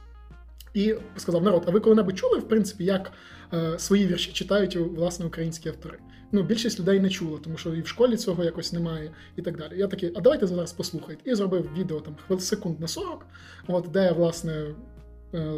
І 0.73 0.95
сказав, 1.17 1.43
народ, 1.43 1.63
а 1.67 1.71
ви 1.71 1.79
коли-небудь 1.79 2.17
чули, 2.17 2.39
в 2.39 2.47
принципі, 2.47 2.83
як 2.83 3.11
е, 3.53 3.79
свої 3.79 4.07
вірші 4.07 4.31
читають 4.31 4.75
власне 4.75 5.25
українські 5.25 5.69
автори? 5.69 5.97
Ну, 6.31 6.43
більшість 6.43 6.79
людей 6.79 6.99
не 6.99 7.09
чула, 7.09 7.39
тому 7.43 7.57
що 7.57 7.75
і 7.75 7.81
в 7.81 7.87
школі 7.87 8.17
цього 8.17 8.43
якось 8.43 8.73
немає, 8.73 9.11
і 9.35 9.41
так 9.41 9.57
далі. 9.57 9.71
Я 9.75 9.87
такий, 9.87 10.11
а 10.15 10.21
давайте 10.21 10.47
зараз 10.47 10.73
послухайте. 10.73 11.31
І 11.31 11.35
зробив 11.35 11.69
відео 11.77 11.99
там 11.99 12.15
хвил 12.27 12.39
секунд 12.39 12.79
на 12.79 12.87
40, 12.87 13.25
от 13.67 13.87
де 13.91 14.11
власне 14.11 14.65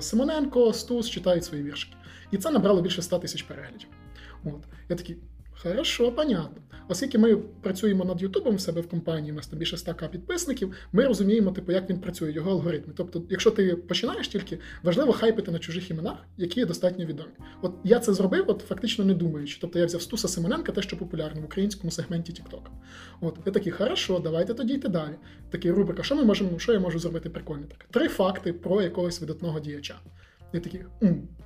Симоненко, 0.01 0.73
Стус 0.73 1.09
читають 1.09 1.45
свої 1.45 1.63
віршики. 1.63 1.95
І 2.31 2.37
це 2.37 2.51
набрало 2.51 2.81
більше 2.81 3.01
100 3.01 3.19
тисяч 3.19 3.41
переглядів. 3.41 3.87
От. 4.45 4.63
Я 4.89 4.95
такий, 4.95 5.17
Хорошо, 5.63 6.11
понятно. 6.11 6.61
Оскільки 6.89 7.17
ми 7.17 7.35
працюємо 7.35 8.05
над 8.05 8.21
Ютубом 8.21 8.55
в 8.55 8.61
себе 8.61 8.81
в 8.81 8.89
компанії, 8.89 9.31
у 9.31 9.35
нас 9.35 9.47
там 9.47 9.59
більше 9.59 9.77
100 9.77 9.93
підписників, 10.11 10.73
ми 10.91 11.05
розуміємо, 11.05 11.51
типу, 11.51 11.71
як 11.71 11.89
він 11.89 11.99
працює, 11.99 12.31
його 12.31 12.51
алгоритми. 12.51 12.93
Тобто, 12.97 13.23
якщо 13.29 13.51
ти 13.51 13.75
починаєш 13.75 14.27
тільки, 14.27 14.59
важливо 14.83 15.13
хайпити 15.13 15.51
на 15.51 15.59
чужих 15.59 15.91
іменах, 15.91 16.17
які 16.37 16.65
достатньо 16.65 17.05
відомі. 17.05 17.29
От 17.61 17.73
я 17.83 17.99
це 17.99 18.13
зробив, 18.13 18.43
от 18.47 18.65
фактично 18.67 19.05
не 19.05 19.13
думаючи. 19.13 19.57
Тобто 19.61 19.79
я 19.79 19.85
взяв 19.85 20.01
Стуса 20.01 20.27
Симоненка, 20.27 20.71
те, 20.71 20.81
що 20.81 20.97
популярно 20.97 21.41
в 21.41 21.45
українському 21.45 21.91
сегменті 21.91 22.33
TikTok. 22.33 22.61
От 23.21 23.39
я 23.45 23.51
такий, 23.51 23.71
хорошо, 23.71 24.19
давайте 24.19 24.53
тоді 24.53 24.73
йти 24.73 24.87
далі. 24.87 25.13
Такий 25.49 25.71
рубрика, 25.71 26.03
що 26.03 26.15
ми 26.15 26.23
можемо, 26.23 26.59
що 26.59 26.73
я 26.73 26.79
можу 26.79 26.99
зробити 26.99 27.29
прикольне? 27.29 27.63
Так, 27.67 27.85
три 27.91 28.07
факти 28.07 28.53
про 28.53 28.81
якогось 28.81 29.21
видатного 29.21 29.59
діяча. 29.59 29.95
І 30.53 30.59
такий, 30.59 30.81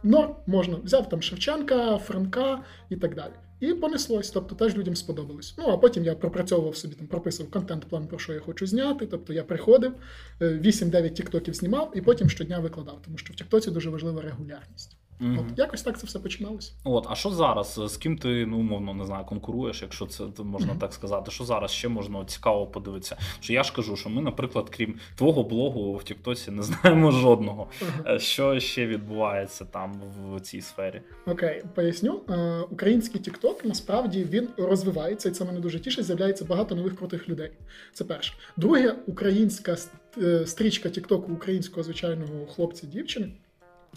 норм, 0.04 0.36
можна. 0.48 0.78
Взяв 0.84 1.10
там 1.10 1.22
Шевченка, 1.22 1.98
Франка 1.98 2.64
і 2.90 2.96
так 2.96 3.16
далі 3.16 3.34
І 3.62 3.74
понеслось, 3.74 4.30
тобто 4.30 4.56
теж 4.56 4.78
людям 4.78 4.96
сподобалось. 4.96 5.56
Ну 5.58 5.66
а 5.68 5.78
потім 5.78 6.06
я 6.06 6.16
пропрацьовував 6.16 6.76
собі 6.76 6.96
там, 6.96 7.08
прописував 7.08 7.52
контент-план, 7.52 8.08
про 8.08 8.20
що 8.20 8.34
я 8.34 8.40
хочу 8.40 8.68
зняти. 8.68 9.06
Тобто 9.06 9.34
я 9.34 9.44
приходив, 9.44 9.94
е, 10.42 10.60
8-9 10.60 11.14
тіктоків 11.14 11.54
знімав 11.54 11.92
і 11.96 12.02
потім 12.02 12.30
щодня 12.30 12.60
викладав, 12.60 13.02
тому 13.06 13.18
що 13.18 13.34
в 13.34 13.36
Тіктоці 13.36 13.72
дуже 13.72 13.90
важлива 13.90 14.22
регулярність. 14.22 14.98
Мгм. 15.22 15.40
От 15.52 15.60
якось 15.60 15.82
так 15.82 16.00
це 16.00 16.08
все 16.08 16.20
починалося. 16.20 16.72
От, 16.84 17.08
а 17.10 17.16
що 17.16 17.30
зараз? 17.30 17.80
З 17.86 17.98
ким 17.98 18.18
ти, 18.18 18.46
ну, 18.46 18.58
умовно, 18.58 18.94
не 18.94 19.06
знаю, 19.06 19.26
конкуруєш, 19.26 19.82
якщо 19.82 20.06
це 20.06 20.24
можна 20.44 20.68
Мгм. 20.72 20.80
так 20.80 20.94
сказати? 20.94 21.32
Що 21.32 21.44
зараз 21.44 21.72
ще 21.72 21.88
можна 21.88 22.26
цікаво 22.26 22.68
подивитися? 22.68 23.18
Що 23.40 23.54
я 23.54 23.64
ж 23.64 23.74
кажу, 23.74 23.96
що 23.96 24.10
ми, 24.10 24.22
наприклад, 24.22 24.70
крім 24.70 24.96
твого 25.16 25.44
блогу 25.44 25.94
в 25.96 26.04
Тіктосі, 26.04 26.52
не 26.52 26.62
знаємо 26.64 27.12
жодного. 27.12 27.68
Е, 28.08 28.20
Що 28.20 28.60
ще 28.60 28.88
відбувається 28.88 29.66
там 29.66 30.02
в 30.36 30.40
цій 30.40 30.62
сфері? 30.62 31.02
Окей, 31.28 31.64
поясню. 31.76 32.22
Е, 32.30 32.60
Український 32.70 33.22
TikTok 33.22 33.56
насправді 33.64 34.24
він 34.24 34.48
розвивається, 34.58 35.30
і 35.30 35.32
це 35.32 35.46
мене 35.46 35.60
дуже 35.60 35.80
тішить. 35.80 36.06
З'являється 36.06 36.46
багато 36.46 36.76
нових 36.76 36.96
крутих 36.98 37.30
людей. 37.30 37.52
Це 37.94 38.04
перше. 38.04 38.34
Друге, 38.58 38.96
українська 39.08 39.78
е, 40.18 40.46
стрічка 40.46 40.90
TikTok 40.90 41.34
українського 41.34 41.84
звичайного 41.84 42.46
хлопця 42.56 42.88
дівчини. 42.88 43.32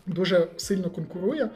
Дуже 0.07 0.47
сильно 0.57 0.91
конкурує 0.91 1.51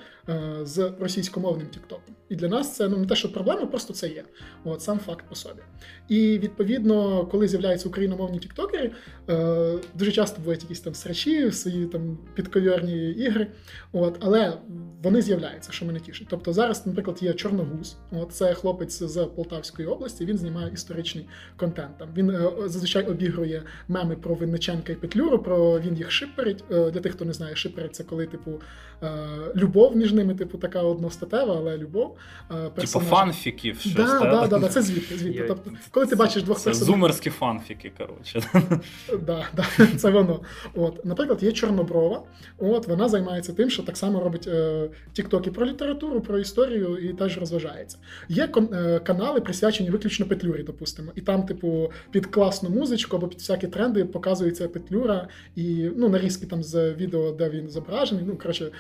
з 0.63 0.93
російськомовним 1.01 1.67
Тіктоком. 1.67 2.15
І 2.29 2.37
для 2.37 2.49
нас 2.49 2.77
це 2.77 2.89
ну 2.89 2.97
не 2.97 3.07
те, 3.07 3.17
що 3.17 3.33
проблема, 3.33 3.67
просто 3.67 3.93
це 3.93 4.09
є. 4.09 4.25
От 4.65 4.83
сам 4.83 4.99
факт 4.99 5.25
по 5.29 5.35
собі. 5.35 5.61
І 6.09 6.39
відповідно, 6.39 7.27
коли 7.27 7.49
з'являються 7.49 7.89
україномовні 7.89 8.39
тіктокери, 8.39 8.91
е, 9.31 9.79
дуже 9.95 10.13
часто 10.13 10.41
бувають 10.41 10.63
якісь 10.63 10.81
там 10.81 10.95
срачі, 10.95 11.53
свої 11.53 11.87
там 11.87 12.19
підковірні 12.35 13.11
ігри. 13.11 13.47
От, 13.93 14.17
але 14.21 14.53
вони 15.03 15.23
з'являються, 15.23 15.73
що 15.73 15.87
мене 15.87 16.01
тішить. 16.01 16.27
Тобто 16.31 16.53
зараз, 16.53 16.87
наприклад, 16.87 17.23
є 17.23 17.33
Чорногуз. 17.33 17.97
От 18.13 18.33
це 18.33 18.55
хлопець 18.55 19.03
з 19.03 19.25
Полтавської 19.25 19.89
області. 19.89 20.25
Він 20.25 20.39
знімає 20.39 20.71
історичний 20.75 21.27
контент. 21.57 21.99
Там 21.99 22.09
він 22.17 22.31
е, 22.31 22.51
зазвичай 22.67 23.07
обігрує 23.07 23.63
меми 23.89 24.17
про 24.17 24.35
Винниченка 24.35 24.93
і 24.93 24.97
Петлюру. 24.97 25.39
Про 25.39 25.81
він 25.81 25.97
їх 25.97 26.11
шиперить. 26.11 26.65
Е, 26.71 26.91
для 26.91 27.01
тих, 27.01 27.13
хто 27.13 27.25
не 27.25 27.33
знає, 27.33 27.57
шиперить 27.57 27.95
це 27.95 28.05
коли, 28.05 28.27
типу, 28.27 28.51
е, 28.51 28.98
любов 29.57 29.97
між 29.97 30.13
ними, 30.13 30.35
типу, 30.35 30.59
така 30.59 30.83
одностатева, 30.83 31.55
але 31.57 31.79
любов. 31.79 32.17
е, 32.51 32.71
Типу 32.71 33.01
фанфіків, 33.01 33.79
щось 33.81 33.93
Да, 33.95 34.21
та? 34.21 34.31
да, 34.31 34.47
да, 34.47 34.59
да, 34.59 34.69
це 34.69 34.83
звідти. 34.83 35.17
звідти. 35.19 35.45
Тобто, 35.49 35.71
коли 35.91 36.07
ти 36.07 36.17
бачиш 36.17 36.43
двох 36.43 36.59
Це 36.59 36.65
персонажів. 36.65 36.95
зумерські 36.95 37.31
фанфіки, 37.31 37.93
коротше. 37.99 38.43
Да, 39.27 39.45
да, 39.57 39.65
це 39.97 40.11
воно. 40.11 40.41
От, 40.75 41.05
наприклад, 41.05 41.43
є 41.43 41.53
Чорноброва. 41.53 42.23
От 42.59 42.87
вона 42.89 43.09
займається 43.09 43.53
тим, 43.53 43.71
що 43.71 43.83
так 43.83 43.97
само 43.97 44.21
робить 44.21 44.47
е, 44.47 44.89
тіктоки 45.13 45.51
про 45.51 45.67
літературу, 45.67 46.21
про 46.21 46.39
історію 46.39 46.97
і 46.99 47.13
теж 47.13 47.39
розважається. 47.39 47.99
Є 48.29 48.47
кон- 48.47 48.75
е, 48.75 48.99
канали, 48.99 49.41
присвячені 49.41 49.91
виключно 49.91 50.27
Петлюрі, 50.27 50.63
допустимо. 50.63 51.13
І 51.15 51.21
там, 51.21 51.43
типу, 51.47 51.93
під 52.11 52.27
класну 52.27 52.71
музичку 52.71 53.17
або 53.17 53.29
під 53.29 53.39
всякі 53.39 53.67
тренди 53.67 54.05
показується 54.05 54.69
Петлюра 54.69 55.29
і 55.57 55.91
ну, 55.97 56.09
нарізки 56.09 56.47
там 56.47 56.63
з 56.63 56.93
відео, 56.95 57.33
де 57.33 57.49
він 57.51 57.69
зображений. 57.71 58.25
Ну, 58.27 58.37
коротше, 58.37 58.71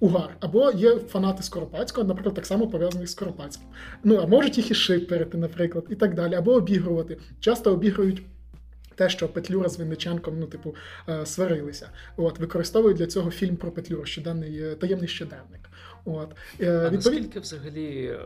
угар. 0.00 0.36
Або 0.40 0.70
є 0.70 0.96
фанати 0.96 1.42
Скоропадського, 1.42 2.06
наприклад, 2.06 2.34
так 2.34 2.46
само 2.46 2.68
пов'язані 2.68 3.06
з 3.06 3.12
Скоропадським. 3.12 3.66
Ну, 4.04 4.16
а 4.16 4.26
можуть 4.26 4.56
їх 4.56 4.70
і 4.70 4.74
шиперити, 4.74 5.38
наприклад, 5.38 5.84
і 5.90 5.94
так 5.94 6.14
далі, 6.14 6.34
або 6.34 6.52
обігрувати. 6.52 7.18
Часто 7.40 7.72
обігрують. 7.72 8.22
Те, 8.94 9.08
що 9.08 9.28
Петлюра 9.28 9.68
з 9.68 9.78
Винниченком, 9.78 10.38
ну, 10.38 10.46
типу, 10.46 10.74
е, 11.08 11.26
сварилися. 11.26 11.90
От, 12.16 12.38
використовують 12.38 12.96
для 12.96 13.06
цього 13.06 13.30
фільм 13.30 13.56
про 13.56 13.70
Петлюру, 13.70 14.04
щоденний 14.04 14.62
е, 14.62 14.74
таємний 14.74 15.08
щоденник. 15.08 15.70
От, 16.04 16.34
е, 16.60 16.70
А 16.70 16.90
відповідь... 16.90 16.92
наскільки 16.94 17.40
взагалі 17.40 18.16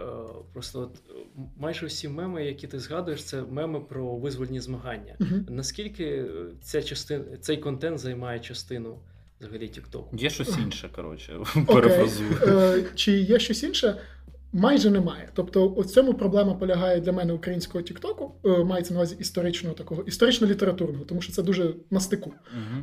просто 0.52 0.80
от, 0.80 1.02
майже 1.56 1.86
всі 1.86 2.08
меми, 2.08 2.44
які 2.44 2.66
ти 2.66 2.78
згадуєш, 2.78 3.24
це 3.24 3.42
меми 3.42 3.80
про 3.80 4.16
визвольні 4.16 4.60
змагання. 4.60 5.14
Мгм. 5.18 5.46
Наскільки 5.48 6.24
ця 6.62 6.82
частина, 6.82 7.24
цей 7.40 7.56
контент 7.56 7.98
займає 7.98 8.40
частину 8.40 8.98
взагалі 9.42 9.64
TikTok. 9.70 10.04
Є 10.12 10.30
щось 10.30 10.58
інше, 10.58 10.88
коротше, 10.94 11.40
перефразую. 11.66 12.30
Е, 12.46 12.84
Чи 12.94 13.12
є 13.12 13.38
щось 13.38 13.62
інше? 13.62 13.96
Майже 14.52 14.90
немає. 14.90 15.28
Тобто, 15.34 15.66
у 15.66 15.84
цьому 15.84 16.14
проблема 16.14 16.54
полягає 16.54 17.00
для 17.00 17.12
мене 17.12 17.32
українського 17.32 17.82
Тіктоку, 17.82 18.32
е, 18.44 18.48
мається 18.64 18.94
на 18.94 19.00
увазі 19.00 19.16
історичного 19.18 19.74
такого, 19.74 20.02
історично-літературного, 20.02 21.04
тому 21.04 21.20
що 21.20 21.32
це 21.32 21.42
дуже 21.42 21.74
на 21.90 22.00
стику. 22.00 22.32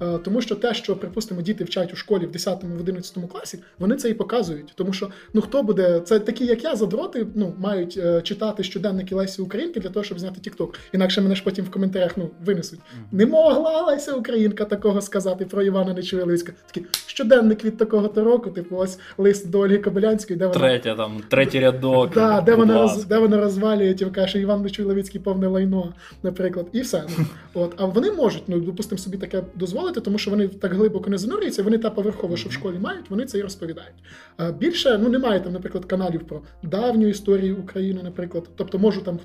Е, 0.01 0.17
Тому 0.17 0.41
що 0.41 0.55
те, 0.55 0.73
що, 0.73 0.95
припустимо, 0.95 1.41
діти 1.41 1.63
вчать 1.63 1.93
у 1.93 1.95
школі 1.95 2.25
в 2.25 2.31
10 2.31 2.63
в 2.63 2.79
11 2.79 3.27
класі, 3.31 3.59
вони 3.79 3.95
це 3.95 4.09
і 4.09 4.13
показують. 4.13 4.73
Тому 4.75 4.93
що 4.93 5.09
ну 5.33 5.41
хто 5.41 5.63
буде, 5.63 5.99
це 5.99 6.19
такі, 6.19 6.45
як 6.45 6.63
я, 6.63 6.75
задроти, 6.75 7.27
ну 7.35 7.53
мають 7.57 7.97
е, 7.97 8.21
читати 8.21 8.63
щоденники 8.63 9.15
Лесі 9.15 9.41
Українки 9.41 9.79
для 9.79 9.89
того, 9.89 10.03
щоб 10.03 10.19
зняти 10.19 10.41
Тікток. 10.41 10.75
Інакше 10.93 11.21
мене 11.21 11.35
ж 11.35 11.43
потім 11.43 11.65
в 11.65 11.71
коментарях 11.71 12.17
ну 12.17 12.29
винесуть. 12.45 12.79
Не 13.11 13.25
могла 13.25 13.81
Леся 13.81 14.13
Українка 14.13 14.65
такого 14.65 15.01
сказати 15.01 15.45
про 15.45 15.63
Івана 15.63 15.93
Нечуєлицька. 15.93 16.53
Такий 16.65 16.85
щоденник 17.05 17.65
від 17.65 17.77
такого 17.77 18.07
то 18.07 18.23
року, 18.23 18.49
типу, 18.49 18.75
ось 18.77 18.99
лист 19.17 19.49
до 19.49 19.59
Ольги 19.59 19.77
Кобилянської, 19.77 20.39
де 20.39 20.47
вона 20.47 20.59
Третя 20.59 20.95
там, 20.95 21.21
третій 21.59 21.77
рядок. 21.77 22.13
Да, 22.13 22.41
де 22.41 22.55
вона 22.55 22.73
роз, 22.73 23.05
де 23.05 23.17
вона 23.17 23.39
розвалює, 23.39 23.93
ті 23.93 24.05
каже, 24.05 24.27
що 24.27 24.39
Іван 24.39 24.61
Нечуй 24.61 25.19
повне 25.23 25.47
лайно, 25.47 25.93
наприклад, 26.23 26.67
і 26.71 26.81
все. 26.81 27.03
Ну, 27.17 27.25
от, 27.53 27.73
а 27.77 27.85
вони 27.85 28.11
можуть, 28.11 28.43
ну 28.47 28.59
допустимо, 28.59 28.99
собі 28.99 29.17
таке 29.17 29.43
дозволити, 29.55 30.01
тому 30.01 30.17
що 30.17 30.31
вони 30.31 30.47
так 30.47 30.73
глибоко 30.73 31.09
не 31.09 31.17
занурюються, 31.17 31.63
вони 31.63 31.77
та 31.77 31.89
поверхово, 31.89 32.37
що 32.37 32.49
в 32.49 32.51
школі 32.51 32.75
мають, 32.79 33.09
вони 33.09 33.25
це 33.25 33.39
і 33.39 33.41
розповідають. 33.41 33.95
А 34.37 34.51
більше 34.51 34.97
ну 34.97 35.09
немає 35.09 35.39
там, 35.39 35.53
наприклад, 35.53 35.85
каналів 35.85 36.27
про 36.27 36.41
давню 36.63 37.07
історію 37.07 37.57
України, 37.57 37.99
наприклад. 38.03 38.49
Тобто 38.55 38.79
можу 38.79 39.01
там 39.01 39.19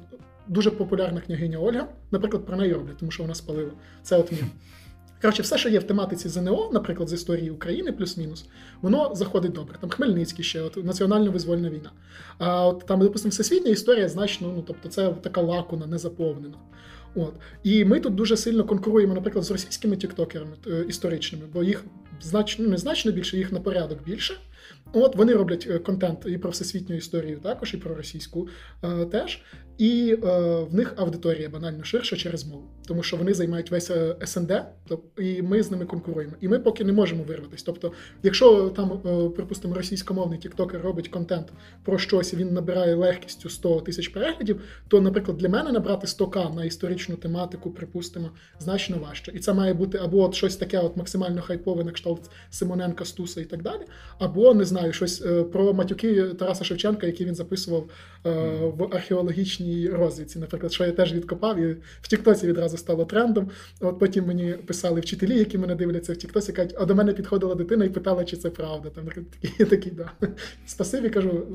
дуже 0.49 0.71
популярна 0.71 1.21
княгиня 1.21 1.59
Ольга, 1.59 1.87
наприклад, 2.11 2.47
про 2.47 2.57
неї 2.57 2.73
роблять, 2.73 2.97
тому 2.97 3.11
що 3.11 3.23
вона 3.23 3.35
спалила. 3.35 3.71
Це 4.03 4.17
от 4.19 4.33
мій. 4.33 4.39
Коротше, 5.25 5.43
все, 5.43 5.59
що 5.59 5.69
є 5.69 5.79
в 5.79 5.85
тематиці 5.85 6.29
ЗНО, 6.29 6.71
наприклад, 6.73 7.09
з 7.09 7.13
історії 7.13 7.51
України, 7.51 7.93
плюс-мінус, 7.93 8.45
воно 8.83 9.15
заходить 9.15 9.53
добре. 9.53 9.79
Там 9.81 9.91
Хмельницький 9.91 10.45
ще, 10.45 10.61
от 10.61 10.77
національно-визвольна 10.77 11.71
війна. 11.71 11.91
А 12.39 12.67
от 12.67 12.87
там, 12.87 13.01
допустимо, 13.01 13.31
всесвітня 13.31 13.71
історія 13.71 14.09
значно, 14.09 14.53
ну 14.57 14.65
тобто, 14.67 14.89
це 14.89 15.09
така 15.23 15.41
лакуна, 15.41 15.87
не 15.87 15.99
заповнена. 15.99 16.55
От. 17.15 17.35
І 17.63 17.85
ми 17.85 18.01
тут 18.01 18.15
дуже 18.15 18.37
сильно 18.37 18.65
конкуруємо, 18.65 19.15
наприклад, 19.15 19.45
з 19.45 19.51
російськими 19.51 19.97
тіктокерами 19.97 20.57
е, 20.67 20.85
історичними, 20.89 21.45
бо 21.53 21.65
їх 21.65 21.85
значно, 22.23 22.69
не 22.69 22.77
значно 22.77 23.13
більше, 23.13 23.37
їх 23.37 23.53
на 23.53 23.61
порядок 23.61 23.99
більше. 24.07 24.35
От 24.95 25.17
вони 25.17 25.33
роблять 25.33 25.67
е, 25.71 25.79
контент 25.79 26.19
і 26.27 26.39
про 26.39 26.51
всесвітню 26.51 26.97
історію 26.97 27.39
також, 27.39 27.75
і 27.75 27.77
про 27.77 27.95
російську 27.95 28.49
е, 28.83 29.05
теж. 29.05 29.43
І 29.79 30.13
е, 30.13 30.17
в 30.71 30.75
них 30.75 30.95
аудиторія 30.97 31.49
банально 31.49 31.85
ширша 31.85 32.17
через 32.17 32.47
мову, 32.47 32.65
тому 32.87 33.03
що 33.03 33.17
вони 33.17 33.35
займають 33.35 33.71
весь 33.71 33.91
е, 33.91 34.17
СНД, 34.25 34.63
то, 34.89 35.01
і 35.19 35.43
ми 35.43 35.63
з 35.63 35.71
ними 35.71 35.85
конкуруємо. 35.85 36.35
І 36.41 36.49
ми 36.49 36.59
поки 36.59 36.85
не 36.85 36.93
можемо 36.93 37.25
вирватися. 37.25 37.65
Тобто, 37.67 37.93
якщо 38.23 38.69
там, 38.69 39.01
е, 39.07 39.29
припустимо, 39.29 39.75
російськомовний 39.75 40.39
тіктокер 40.39 40.81
робить 40.81 41.09
контент 41.09 41.53
про 41.85 41.99
щось, 41.99 42.33
і 42.33 42.37
він 42.37 42.53
набирає 42.53 42.95
легкістю 42.95 43.49
100 43.49 43.81
тисяч 43.81 44.09
переглядів, 44.09 44.61
то, 44.89 45.01
наприклад, 45.01 45.39
для 45.39 45.49
мене 45.49 45.73
набрати 45.73 46.07
100к 46.07 46.55
на 46.55 46.65
історичну 46.65 47.17
тематику, 47.17 47.71
припустимо, 47.71 48.31
значно 48.59 48.99
важче. 48.99 49.33
І 49.35 49.39
це 49.39 49.53
має 49.53 49.75
бути 49.75 49.99
або 49.99 50.23
от 50.23 50.35
щось 50.35 50.57
таке, 50.57 50.79
от 50.79 50.97
максимально 50.97 51.43
хайпове, 51.43 51.85
на 51.85 51.93
кшталт 51.93 52.31
Симоненка, 52.51 53.05
Стуса 53.05 53.41
і 53.41 53.45
так 53.45 53.63
далі, 53.63 53.83
або 54.19 54.55
не 54.55 54.65
знаю, 54.65 54.84
щось 54.93 55.23
е, 55.27 55.45
про 55.45 55.73
матюки 55.73 56.23
Тараса 56.25 56.65
Шевченка, 56.65 57.07
які 57.07 57.25
він 57.25 57.35
записував 57.35 57.85
е, 58.27 58.31
в 58.77 58.83
археологічній 58.83 59.89
розвідці. 59.89 60.39
Наприклад, 60.39 60.73
що 60.73 60.85
я 60.85 60.93
теж 60.93 61.13
відкопав, 61.13 61.59
і 61.59 61.77
в 62.01 62.09
Тіктосі 62.09 62.47
відразу 62.47 62.77
стало 62.77 63.05
трендом. 63.05 63.51
От 63.81 63.99
потім 63.99 64.27
мені 64.27 64.53
писали 64.53 65.01
вчителі, 65.01 65.39
які 65.39 65.59
мене 65.59 65.75
дивляться 65.75 66.13
в 66.13 66.17
Тіктосі, 66.17 66.53
кажуть, 66.53 66.75
а 66.79 66.85
до 66.85 66.95
мене 66.95 67.13
підходила 67.13 67.55
дитина 67.55 67.85
і 67.85 67.89
питала, 67.89 68.25
чи 68.25 68.37
це 68.37 68.51
правда. 68.51 68.91
Там 68.91 69.05
такі, 69.41 69.65
такі, 69.65 69.91
да. 69.91 70.11
Спасибі, 70.67 71.11
кажу, 71.11 71.47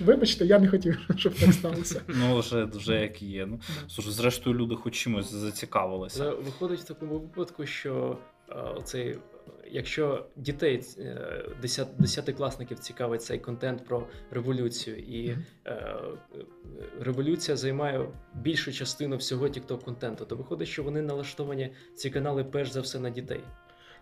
вибачте, 0.00 0.46
я 0.46 0.58
не 0.58 0.68
хотів, 0.68 0.98
щоб 1.16 1.34
так 1.34 1.52
сталося. 1.52 2.00
Ну, 2.08 2.38
вже, 2.38 2.64
вже 2.64 3.00
як 3.00 3.22
є. 3.22 3.46
Ну, 3.46 3.60
слушай, 3.88 4.12
зрештою, 4.12 4.56
люди 4.56 4.74
хоч 4.74 4.94
чимось 4.94 5.32
зацікавилися. 5.32 6.30
Виходить 6.30 6.80
в 6.80 6.84
такому 6.84 7.18
випадку, 7.18 7.66
що 7.66 8.18
е, 8.50 8.54
оцей, 8.76 9.18
якщо 9.70 10.26
дітей 10.36 10.84
е, 10.98 11.44
10 11.62 11.88
десятикласників 11.98 12.78
цікавить 12.78 13.22
цей 13.22 13.38
контент 13.38 13.84
про 13.84 14.06
революцію, 14.30 14.98
і 14.98 15.30
mm-hmm. 15.30 15.38
е, 15.66 15.96
революція 17.00 17.56
займає 17.56 18.08
більшу 18.34 18.72
частину 18.72 19.16
всього 19.16 19.48
тікток 19.48 19.82
контенту, 19.82 20.24
то 20.24 20.36
виходить, 20.36 20.68
що 20.68 20.82
вони 20.82 21.02
налаштовані 21.02 21.72
ці 21.94 22.10
канали 22.10 22.44
перш 22.44 22.70
за 22.70 22.80
все 22.80 22.98
на 22.98 23.10
дітей. 23.10 23.40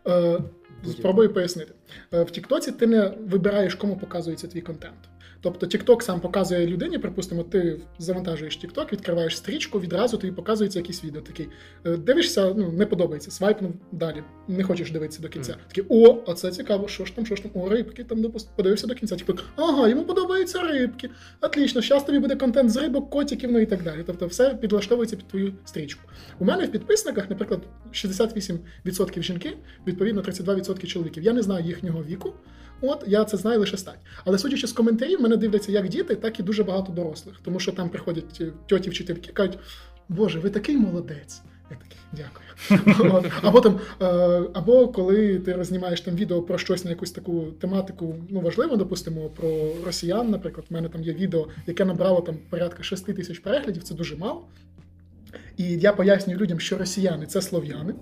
Е, 0.08 0.40
Спробую 0.84 1.32
пояснити. 1.32 1.74
Е, 2.12 2.22
В 2.22 2.30
Тіктоці 2.30 2.72
ти 2.72 2.86
не 2.86 3.14
вибираєш, 3.20 3.74
кому 3.74 3.96
показується 3.96 4.48
твій 4.48 4.60
контент. 4.60 4.98
Тобто 5.46 5.66
TikTok 5.66 6.02
сам 6.02 6.20
показує 6.20 6.66
людині, 6.66 6.98
припустимо, 6.98 7.42
ти 7.42 7.80
завантажуєш 7.98 8.58
TikTok, 8.64 8.92
відкриваєш 8.92 9.36
стрічку, 9.36 9.80
відразу 9.80 10.16
тобі 10.16 10.32
показується 10.32 10.78
якийсь 10.78 11.04
відео. 11.04 11.22
Такий 11.22 11.48
е, 11.84 11.96
дивишся, 11.96 12.54
ну 12.56 12.72
не 12.72 12.86
подобається, 12.86 13.30
свайпнув 13.30 13.72
далі, 13.92 14.22
не 14.48 14.64
хочеш 14.64 14.90
дивитися 14.90 15.22
до 15.22 15.28
кінця. 15.28 15.56
Такий, 15.68 15.84
о, 15.88 16.22
а 16.26 16.34
це 16.34 16.50
цікаво, 16.50 16.88
що 16.88 17.04
ж 17.04 17.16
там, 17.16 17.26
що 17.26 17.36
ж 17.36 17.42
там, 17.42 17.50
о, 17.54 17.68
рибки 17.68 18.04
там 18.04 18.22
допустим, 18.22 18.52
подивився 18.56 18.86
до 18.86 18.94
кінця. 18.94 19.14
TikTok, 19.14 19.42
ага, 19.56 19.88
йому 19.88 20.04
подобаються 20.04 20.62
рибки. 20.62 21.10
Отлично, 21.40 21.82
зараз 21.82 22.04
тобі 22.04 22.18
буде 22.18 22.36
контент 22.36 22.70
з 22.70 22.76
рибок, 22.76 23.10
котиків, 23.10 23.52
ну 23.52 23.58
і 23.58 23.66
так 23.66 23.82
далі. 23.82 24.02
Тобто 24.06 24.26
все 24.26 24.54
підлаштовується 24.54 25.16
під 25.16 25.28
твою 25.28 25.54
стрічку. 25.64 26.00
У 26.38 26.44
мене 26.44 26.66
в 26.66 26.72
підписниках, 26.72 27.30
наприклад, 27.30 27.60
68% 27.92 29.22
жінки, 29.22 29.56
відповідно 29.86 30.22
32% 30.22 30.86
чоловіків. 30.86 31.22
Я 31.22 31.32
не 31.32 31.42
знаю 31.42 31.64
їхнього 31.64 32.04
віку. 32.04 32.32
От 32.80 33.04
я 33.06 33.24
це 33.24 33.36
знаю 33.36 33.60
лише 33.60 33.76
стать. 33.76 33.98
Але 34.24 34.38
судячи 34.38 34.66
з 34.66 34.72
коментарів, 34.72 35.20
мене 35.20 35.36
дивляться 35.36 35.72
як 35.72 35.88
діти, 35.88 36.14
так 36.14 36.40
і 36.40 36.42
дуже 36.42 36.64
багато 36.64 36.92
дорослих. 36.92 37.36
Тому 37.44 37.60
що 37.60 37.72
там 37.72 37.88
приходять 37.88 38.38
е, 38.40 38.52
тьоті 38.66 38.90
вчительки 38.90 39.32
кажуть, 39.32 39.58
Боже, 40.08 40.38
ви 40.38 40.50
такий 40.50 40.76
молодець. 40.76 41.42
Я 41.70 41.76
такий, 41.76 41.98
дякую. 42.12 43.22
Або 43.42 43.60
там, 43.60 43.80
е, 44.02 44.06
або 44.54 44.88
коли 44.88 45.38
ти 45.38 45.52
рознімаєш 45.52 46.00
там 46.00 46.14
відео 46.14 46.42
про 46.42 46.58
щось 46.58 46.84
на 46.84 46.90
якусь 46.90 47.10
таку 47.10 47.46
тематику, 47.60 48.14
ну 48.30 48.40
важливо, 48.40 48.76
допустимо, 48.76 49.28
про 49.28 49.72
росіян, 49.84 50.30
наприклад, 50.30 50.66
в 50.70 50.74
мене 50.74 50.88
там 50.88 51.02
є 51.02 51.12
відео, 51.12 51.48
яке 51.66 51.84
набрало 51.84 52.20
там 52.20 52.38
порядка 52.50 52.82
6 52.82 53.06
тисяч 53.06 53.38
переглядів, 53.38 53.82
це 53.82 53.94
дуже 53.94 54.16
мало. 54.16 54.44
І 55.56 55.64
я 55.64 55.92
пояснюю 55.92 56.38
людям, 56.38 56.60
що 56.60 56.78
росіяни 56.78 57.26
це 57.26 57.42
слов'яни. 57.42 57.94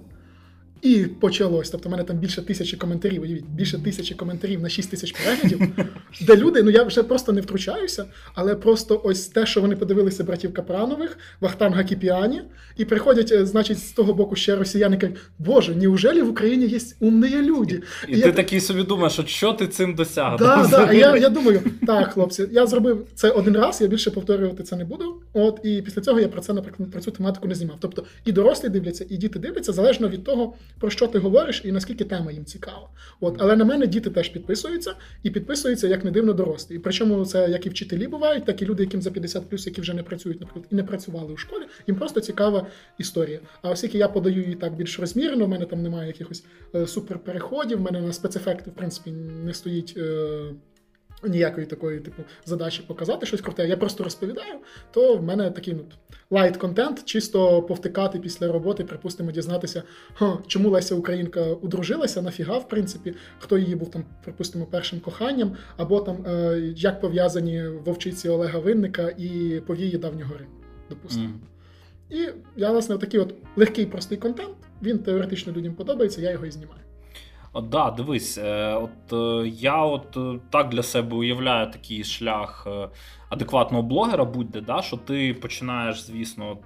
І 0.84 1.06
почалось. 1.20 1.70
Тобто, 1.70 1.88
в 1.88 1.92
мене 1.92 2.04
там 2.04 2.16
більше 2.16 2.42
тисячі 2.42 2.76
коментарів, 2.76 3.22
уявіть, 3.22 3.44
більше 3.44 3.78
тисячі 3.78 4.14
коментарів 4.14 4.62
на 4.62 4.68
6 4.68 4.90
тисяч 4.90 5.12
переглядів, 5.12 5.60
де 6.26 6.36
люди, 6.36 6.62
ну 6.62 6.70
я 6.70 6.82
вже 6.82 7.02
просто 7.02 7.32
не 7.32 7.40
втручаюся, 7.40 8.04
але 8.34 8.54
просто 8.54 9.00
ось 9.04 9.26
те, 9.26 9.46
що 9.46 9.60
вони 9.60 9.76
подивилися 9.76 10.24
братів 10.24 10.54
Капранових, 10.54 11.18
Вахтанга 11.40 11.84
Кіпіані, 11.84 12.42
і 12.76 12.84
приходять, 12.84 13.32
е, 13.32 13.46
значить, 13.46 13.78
з 13.78 13.92
того 13.92 14.14
боку 14.14 14.36
ще 14.36 14.56
росіяни 14.56 14.96
кажуть, 14.96 15.16
Боже, 15.38 15.74
неужели 15.74 16.22
в 16.22 16.30
Україні 16.30 16.66
є 16.66 16.78
умні 17.00 17.42
люди? 17.42 17.82
І, 18.08 18.12
І 18.12 18.20
ти 18.20 18.26
я- 18.26 18.32
такий 18.32 18.60
собі 18.60 18.82
думаєш, 18.82 19.12
що 19.12 19.26
що 19.26 19.52
ти 19.52 19.66
цим 19.66 19.94
досяг? 19.94 20.36
Да, 20.38 20.66
да. 20.70 20.92
Я, 20.92 21.16
я 21.16 21.28
думаю, 21.28 21.60
так, 21.86 22.12
хлопці, 22.12 22.46
я 22.52 22.66
зробив 22.66 23.06
це 23.14 23.30
один 23.30 23.56
раз, 23.56 23.80
я 23.80 23.86
більше 23.86 24.10
повторювати 24.10 24.62
це 24.62 24.76
не 24.76 24.84
буду. 24.84 25.22
От 25.32 25.60
і 25.62 25.82
після 25.82 26.02
цього 26.02 26.20
я 26.20 26.28
про 26.28 26.40
це, 26.40 26.52
наприклад, 26.52 26.90
про 26.90 27.00
цю 27.00 27.10
тематику 27.10 27.48
не 27.48 27.54
знімав. 27.54 27.76
Тобто 27.80 28.04
і 28.24 28.32
дорослі 28.32 28.68
дивляться, 28.68 29.06
і 29.08 29.16
діти 29.16 29.38
дивляться, 29.38 29.72
залежно 29.72 30.08
від 30.08 30.24
того, 30.24 30.54
про 30.78 30.90
що 30.90 31.06
ти 31.06 31.18
говориш 31.18 31.62
і 31.64 31.72
наскільки 31.72 32.04
тема 32.04 32.32
їм 32.32 32.44
цікава. 32.44 32.88
От, 33.20 33.36
але 33.38 33.56
на 33.56 33.64
мене 33.64 33.86
діти 33.86 34.10
теж 34.10 34.28
підписуються, 34.28 34.94
і 35.22 35.30
підписуються, 35.30 35.88
як 35.88 36.04
не 36.04 36.10
дивно, 36.10 36.32
дорослі. 36.32 36.74
І 36.74 36.78
причому 36.78 37.24
це 37.24 37.50
як 37.50 37.66
і 37.66 37.68
вчителі 37.68 38.06
бувають, 38.06 38.44
так 38.44 38.62
і 38.62 38.66
люди, 38.66 38.82
яким 38.82 39.02
за 39.02 39.10
50 39.10 39.66
які 39.66 39.80
вже 39.80 39.94
не 39.94 40.02
працюють, 40.02 40.40
наприклад, 40.40 40.66
і 40.70 40.74
не 40.74 40.84
працювали 40.84 41.32
у 41.32 41.36
школі. 41.36 41.62
Їм 41.86 41.96
просто 41.96 42.20
цікава 42.20 42.66
історія. 42.98 43.40
А 43.62 43.70
оскільки 43.70 43.98
я 43.98 44.08
подаю 44.08 44.42
її 44.42 44.54
так 44.54 44.76
більш 44.76 45.00
розмірено, 45.00 45.44
в 45.44 45.48
мене 45.48 45.66
там 45.66 45.82
немає 45.82 46.06
якихось 46.06 46.44
е, 46.74 46.86
суперпереходів, 46.86 47.78
в 47.78 47.80
мене 47.80 48.00
на 48.00 48.12
спецефекти, 48.12 48.70
в 48.70 48.74
принципі, 48.74 49.10
не 49.44 49.54
стоїть. 49.54 49.94
Е, 49.96 50.44
Ніякої 51.28 51.66
такої, 51.66 52.00
типу, 52.00 52.22
задачі 52.44 52.84
показати 52.86 53.26
щось 53.26 53.40
круте. 53.40 53.68
Я 53.68 53.76
просто 53.76 54.04
розповідаю, 54.04 54.54
то 54.90 55.16
в 55.16 55.22
мене 55.22 55.50
такий 55.50 55.74
ну, 55.74 55.84
light 56.30 56.56
контент, 56.56 57.04
чисто 57.04 57.62
повтикати 57.62 58.18
після 58.18 58.52
роботи, 58.52 58.84
припустимо, 58.84 59.32
дізнатися, 59.32 59.82
чому 60.46 60.70
Леся 60.70 60.94
Українка 60.94 61.40
одружилася, 61.40 62.22
нафіга, 62.22 62.58
в 62.58 62.68
принципі, 62.68 63.14
хто 63.38 63.58
її 63.58 63.74
був 63.74 63.90
там, 63.90 64.04
припустимо, 64.24 64.66
першим 64.66 65.00
коханням, 65.00 65.56
або 65.76 66.00
там 66.00 66.26
е, 66.26 66.58
як 66.76 67.00
пов'язані 67.00 67.68
вовчиці 67.68 68.28
Олега 68.28 68.58
Винника 68.58 69.14
і 69.18 69.60
повії 69.66 69.98
давнього 69.98 70.34
Риму, 70.38 70.52
допустимо. 70.90 71.28
Мгм. 71.28 71.40
І 72.10 72.28
я, 72.56 72.70
власне, 72.70 72.98
такий 72.98 73.20
от 73.20 73.34
легкий, 73.56 73.86
простий 73.86 74.18
контент. 74.18 74.56
Він 74.82 74.98
теоретично 74.98 75.52
людям 75.52 75.74
подобається, 75.74 76.20
я 76.20 76.30
його 76.30 76.46
і 76.46 76.50
знімаю. 76.50 76.83
От, 77.54 77.68
да, 77.68 77.90
дивись, 77.90 78.38
е, 78.38 78.74
от 78.74 79.12
е, 79.12 79.48
я 79.48 79.76
от 79.76 80.16
е, 80.16 80.40
так 80.50 80.68
для 80.68 80.82
себе 80.82 81.16
уявляю 81.16 81.70
такий 81.70 82.04
шлях 82.04 82.66
адекватного 83.28 83.82
блогера, 83.82 84.24
будь-де, 84.24 84.60
да, 84.60 84.82
що 84.82 84.96
ти 84.96 85.34
починаєш, 85.34 86.02
звісно, 86.02 86.50
от, 86.50 86.58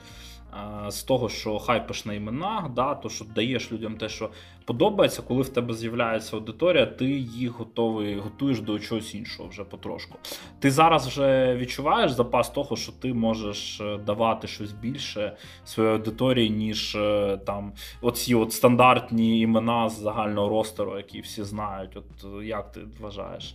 з 0.89 1.03
того, 1.03 1.29
що 1.29 1.59
хайпиш 1.59 2.05
на 2.05 2.15
іменах, 2.15 2.71
да, 2.71 2.95
то 2.95 3.09
що 3.09 3.25
даєш 3.25 3.73
людям 3.73 3.97
те, 3.97 4.09
що 4.09 4.31
подобається, 4.65 5.23
коли 5.23 5.43
в 5.43 5.49
тебе 5.49 5.75
з'являється 5.75 6.37
аудиторія, 6.37 6.87
ти 6.87 7.05
їх 7.21 7.51
готовий, 7.51 8.19
готуєш 8.19 8.61
до 8.61 8.79
чогось 8.79 9.15
іншого 9.15 9.49
вже 9.49 9.65
потрошку. 9.65 10.19
Ти 10.59 10.71
зараз 10.71 11.07
вже 11.07 11.57
відчуваєш 11.57 12.11
запас 12.11 12.51
того, 12.51 12.77
що 12.77 12.93
ти 12.93 13.15
можеш 13.15 13.81
е, 13.81 13.99
давати 13.99 14.47
щось 14.47 14.73
більше 14.73 15.37
своїй 15.65 15.91
аудиторії, 15.91 16.51
ніж 16.51 16.95
е, 16.95 17.39
там 17.47 17.73
оці 18.01 18.35
от 18.35 18.53
стандартні 18.53 19.41
імена 19.41 19.89
з 19.89 20.01
загального 20.01 20.49
ростеру, 20.49 20.97
які 20.97 21.21
всі 21.21 21.43
знають. 21.43 21.97
От 21.97 22.43
е, 22.43 22.47
як 22.47 22.73
ти 22.73 22.81
вважаєш? 23.01 23.55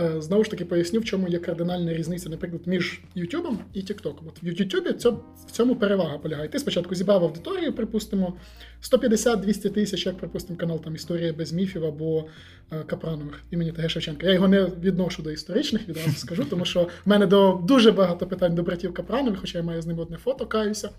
Е, 0.00 0.22
Знову 0.22 0.44
ж 0.44 0.50
таки 0.50 0.64
поясню, 0.64 1.00
в 1.00 1.04
чому 1.04 1.28
є 1.28 1.38
кардинальна 1.38 1.94
різниця, 1.94 2.28
наприклад, 2.28 2.62
між 2.66 3.00
YouTube 3.16 3.56
і 3.74 3.80
TikTok. 3.80 4.14
От 4.28 4.42
в 4.42 4.46
YouTube 4.46 5.16
в 5.46 5.50
цьому 5.50 5.76
перевага 5.76 6.18
полягає. 6.18 6.48
Ти 6.48 6.58
спочатку 6.58 6.94
зібрав 6.94 7.24
аудиторію, 7.24 7.72
припустимо, 7.72 8.34
150-200 8.82 9.70
тисяч, 9.70 10.06
як 10.06 10.16
припустимо, 10.16 10.58
канал 10.58 10.80
там 10.80 10.94
Історія 10.94 11.32
без 11.32 11.52
міфів 11.52 11.84
або 11.84 12.24
е, 12.72 12.82
Капранових 12.86 13.42
імені 13.50 13.72
Т.Г. 13.72 13.88
Шевченка. 13.88 14.26
Я 14.26 14.32
його 14.32 14.48
не 14.48 14.64
відношу 14.64 15.22
до 15.22 15.30
історичних, 15.30 15.88
відразу 15.88 16.10
скажу, 16.10 16.44
тому 16.50 16.64
що 16.64 16.82
в 16.82 17.08
мене 17.08 17.26
до 17.26 17.60
дуже 17.64 17.92
багато 17.92 18.26
питань 18.26 18.54
до 18.54 18.62
братів 18.62 18.94
Капранових, 18.94 19.40
хоча 19.40 19.58
я 19.58 19.64
маю 19.64 19.82
з 19.82 19.86
ними 19.86 20.02
одне 20.02 20.16
фото, 20.16 20.46
каюся. 20.46 20.90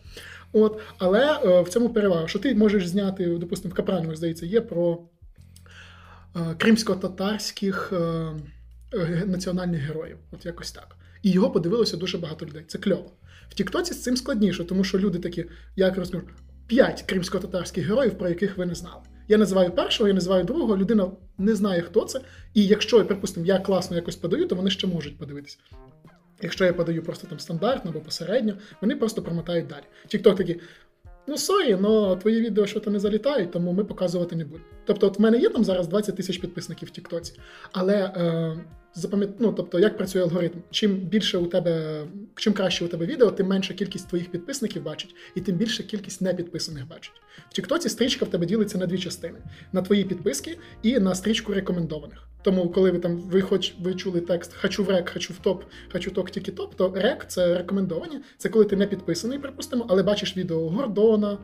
От, 0.53 0.79
але 0.97 1.39
е, 1.45 1.61
в 1.61 1.69
цьому 1.69 1.89
перевага, 1.89 2.27
що 2.27 2.39
ти 2.39 2.55
можеш 2.55 2.87
зняти, 2.87 3.27
допустимо, 3.27 3.71
в 3.71 3.75
Капранових, 3.75 4.17
здається, 4.17 4.45
є 4.45 4.61
про 4.61 4.99
е, 6.35 6.55
кримсько-татарських. 6.57 7.93
Національних 9.25 9.81
героїв, 9.81 10.17
от 10.31 10.45
якось 10.45 10.71
так. 10.71 10.95
І 11.21 11.31
його 11.31 11.51
подивилося 11.51 11.97
дуже 11.97 12.17
багато 12.17 12.45
людей. 12.45 12.63
Це 12.67 12.77
кльово. 12.77 13.11
В 13.49 13.53
Тіктоці 13.53 13.93
з 13.93 14.03
цим 14.03 14.17
складніше, 14.17 14.63
тому 14.63 14.83
що 14.83 14.99
люди 14.99 15.19
такі, 15.19 15.45
як 15.75 15.97
розкажу, 15.97 16.23
п'ять 16.67 17.01
кримсько-татарських 17.01 17.87
героїв, 17.87 18.17
про 18.17 18.29
яких 18.29 18.57
ви 18.57 18.65
не 18.65 18.75
знали. 18.75 19.01
Я 19.27 19.37
називаю 19.37 19.71
першого, 19.71 20.07
я 20.07 20.13
називаю 20.13 20.43
другого, 20.43 20.77
людина 20.77 21.11
не 21.37 21.55
знає, 21.55 21.81
хто 21.81 22.05
це. 22.05 22.21
І 22.53 22.67
якщо, 22.67 23.05
припустимо, 23.05 23.45
я 23.45 23.59
класно 23.59 23.95
якось 23.95 24.15
подаю, 24.15 24.47
то 24.47 24.55
вони 24.55 24.69
ще 24.69 24.87
можуть 24.87 25.17
подивитися. 25.17 25.57
Якщо 26.41 26.65
я 26.65 26.73
подаю 26.73 27.03
просто 27.03 27.27
там 27.27 27.39
стандартно 27.39 27.91
або 27.91 27.99
посередньо, 27.99 28.53
вони 28.81 28.95
просто 28.95 29.21
промотають 29.21 29.67
далі. 29.67 29.83
Тікток 30.07 30.37
такий. 30.37 30.59
Ну, 31.27 31.37
sorry, 31.37 31.77
але 31.83 32.15
твої 32.15 32.41
відео 32.41 32.65
що 32.65 32.79
то 32.79 32.91
не 32.91 32.99
залітають, 32.99 33.51
тому 33.51 33.73
ми 33.73 33.83
показувати 33.83 34.35
не 34.35 34.45
будемо. 34.45 34.65
Тобто, 34.85 35.07
от 35.07 35.19
в 35.19 35.21
мене 35.21 35.37
є 35.37 35.49
там 35.49 35.63
зараз 35.63 35.87
20 35.87 36.15
тисяч 36.15 36.37
підписників 36.37 36.87
в 36.87 36.91
Тіктоці, 36.91 37.39
але 37.71 37.95
е, 37.95 38.57
запам'ят... 38.93 39.29
ну, 39.39 39.53
тобто, 39.53 39.79
як 39.79 39.97
працює 39.97 40.21
алгоритм? 40.21 40.57
Чим 40.71 40.95
більше 40.95 41.37
у 41.37 41.47
тебе, 41.47 42.03
чим 42.35 42.53
краще 42.53 42.85
у 42.85 42.87
тебе 42.87 43.05
відео, 43.05 43.31
тим 43.31 43.47
менша 43.47 43.73
кількість 43.73 44.09
твоїх 44.09 44.31
підписників 44.31 44.83
бачить, 44.83 45.15
і 45.35 45.41
тим 45.41 45.55
більша 45.55 45.83
кількість 45.83 46.21
непідписаних 46.21 46.87
бачить. 46.87 47.13
В 47.49 47.53
Тіктоці 47.53 47.89
стрічка 47.89 48.25
в 48.25 48.29
тебе 48.29 48.45
ділиться 48.45 48.77
на 48.77 48.85
дві 48.85 48.97
частини: 48.97 49.39
на 49.71 49.81
твої 49.81 50.03
підписки 50.03 50.57
і 50.83 50.99
на 50.99 51.15
стрічку 51.15 51.53
рекомендованих. 51.53 52.27
Тому, 52.41 52.69
коли 52.69 52.91
ви 52.91 52.99
там 52.99 53.17
ви 53.17 53.41
хоч 53.41 53.73
ви 53.79 53.95
чули 53.95 54.21
текст 54.21 54.53
Хочу 54.53 54.83
в 54.83 54.89
рек, 54.89 55.09
хочу 55.13 55.33
в 55.33 55.37
топ, 55.37 55.63
хочу 55.93 56.11
ток 56.11 56.31
тільки 56.31 56.51
топ, 56.51 56.75
то 56.75 56.93
рек 56.95 57.25
це 57.27 57.57
рекомендовані. 57.57 58.19
Це 58.37 58.49
коли 58.49 58.65
ти 58.65 58.75
не 58.75 58.87
підписаний, 58.87 59.39
припустимо, 59.39 59.85
але 59.89 60.03
бачиш 60.03 60.37
відео 60.37 60.69
Гордона, 60.69 61.31
е, 61.31 61.37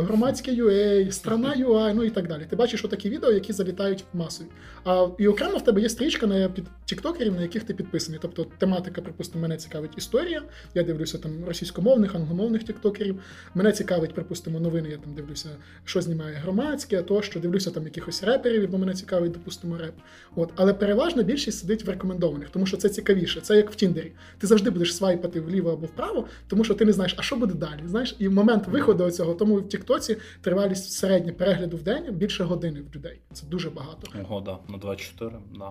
громадське 0.00 0.52
UA, 0.52 1.10
страна 1.10 1.54
UI, 1.58 1.94
ну 1.94 2.04
і 2.04 2.10
так 2.10 2.28
далі. 2.28 2.46
Ти 2.50 2.56
бачиш 2.56 2.84
отакі 2.84 3.10
відео, 3.10 3.32
які 3.32 3.52
залітають 3.52 4.04
масові. 4.14 4.48
А 4.84 5.08
і 5.18 5.28
окремо 5.28 5.58
в 5.58 5.64
тебе 5.64 5.80
є 5.80 5.88
стрічка 5.88 6.26
на 6.26 6.48
під 6.48 6.64
тіктокерів, 6.84 7.34
на 7.34 7.42
яких 7.42 7.64
ти 7.64 7.74
підписаний. 7.74 8.18
Тобто 8.22 8.46
тематика, 8.58 9.02
припустимо, 9.02 9.42
мене 9.42 9.56
цікавить 9.56 9.98
історія. 9.98 10.42
Я 10.74 10.82
дивлюся 10.82 11.18
там 11.18 11.44
російськомовних, 11.46 12.14
англомовних 12.14 12.64
тіктокерів. 12.64 13.20
Мене 13.54 13.72
цікавить, 13.72 14.14
припустимо, 14.14 14.60
новини. 14.60 14.88
Я 14.90 14.96
там 14.96 15.14
дивлюся, 15.14 15.48
що 15.84 16.00
знімає 16.00 16.36
громадське, 16.36 17.02
тощо 17.02 17.40
дивлюся 17.40 17.70
там 17.70 17.84
якихось 17.84 18.22
реперів, 18.22 18.70
бо 18.70 18.78
мене 18.78 18.94
цікавить, 18.94 19.32
допустимо, 19.32 19.78
реп. 19.78 19.94
От, 20.36 20.52
але 20.56 20.74
переважна 20.74 21.22
більшість 21.22 21.58
сидить 21.58 21.84
в 21.84 21.90
рекомендованих, 21.90 22.50
тому 22.50 22.66
що 22.66 22.76
це 22.76 22.88
цікавіше. 22.88 23.40
Це 23.40 23.56
як 23.56 23.70
в 23.70 23.74
Тіндері. 23.74 24.12
Ти 24.38 24.46
завжди 24.46 24.70
будеш 24.70 24.96
свайпати 24.96 25.40
вліво 25.40 25.70
або 25.70 25.86
вправо, 25.86 26.26
тому 26.46 26.64
що 26.64 26.74
ти 26.74 26.84
не 26.84 26.92
знаєш, 26.92 27.14
а 27.18 27.22
що 27.22 27.36
буде 27.36 27.54
далі. 27.54 27.80
Знаєш, 27.86 28.16
і 28.18 28.28
в 28.28 28.32
момент 28.32 28.68
виходу 28.68 29.10
цього, 29.10 29.34
тому 29.34 29.56
в 29.56 29.68
Тіктоці 29.68 30.16
тривалість 30.40 30.92
середня 30.92 31.32
перегляду 31.32 31.76
в 31.76 31.82
день 31.82 32.04
більше 32.12 32.44
години 32.44 32.80
в 32.80 32.96
людей. 32.96 33.20
Це 33.32 33.46
дуже 33.46 33.70
багато. 33.70 34.08
Ого, 34.22 34.40
да, 34.40 34.58
на 34.68 34.78
24, 34.78 35.32
да, 35.58 35.70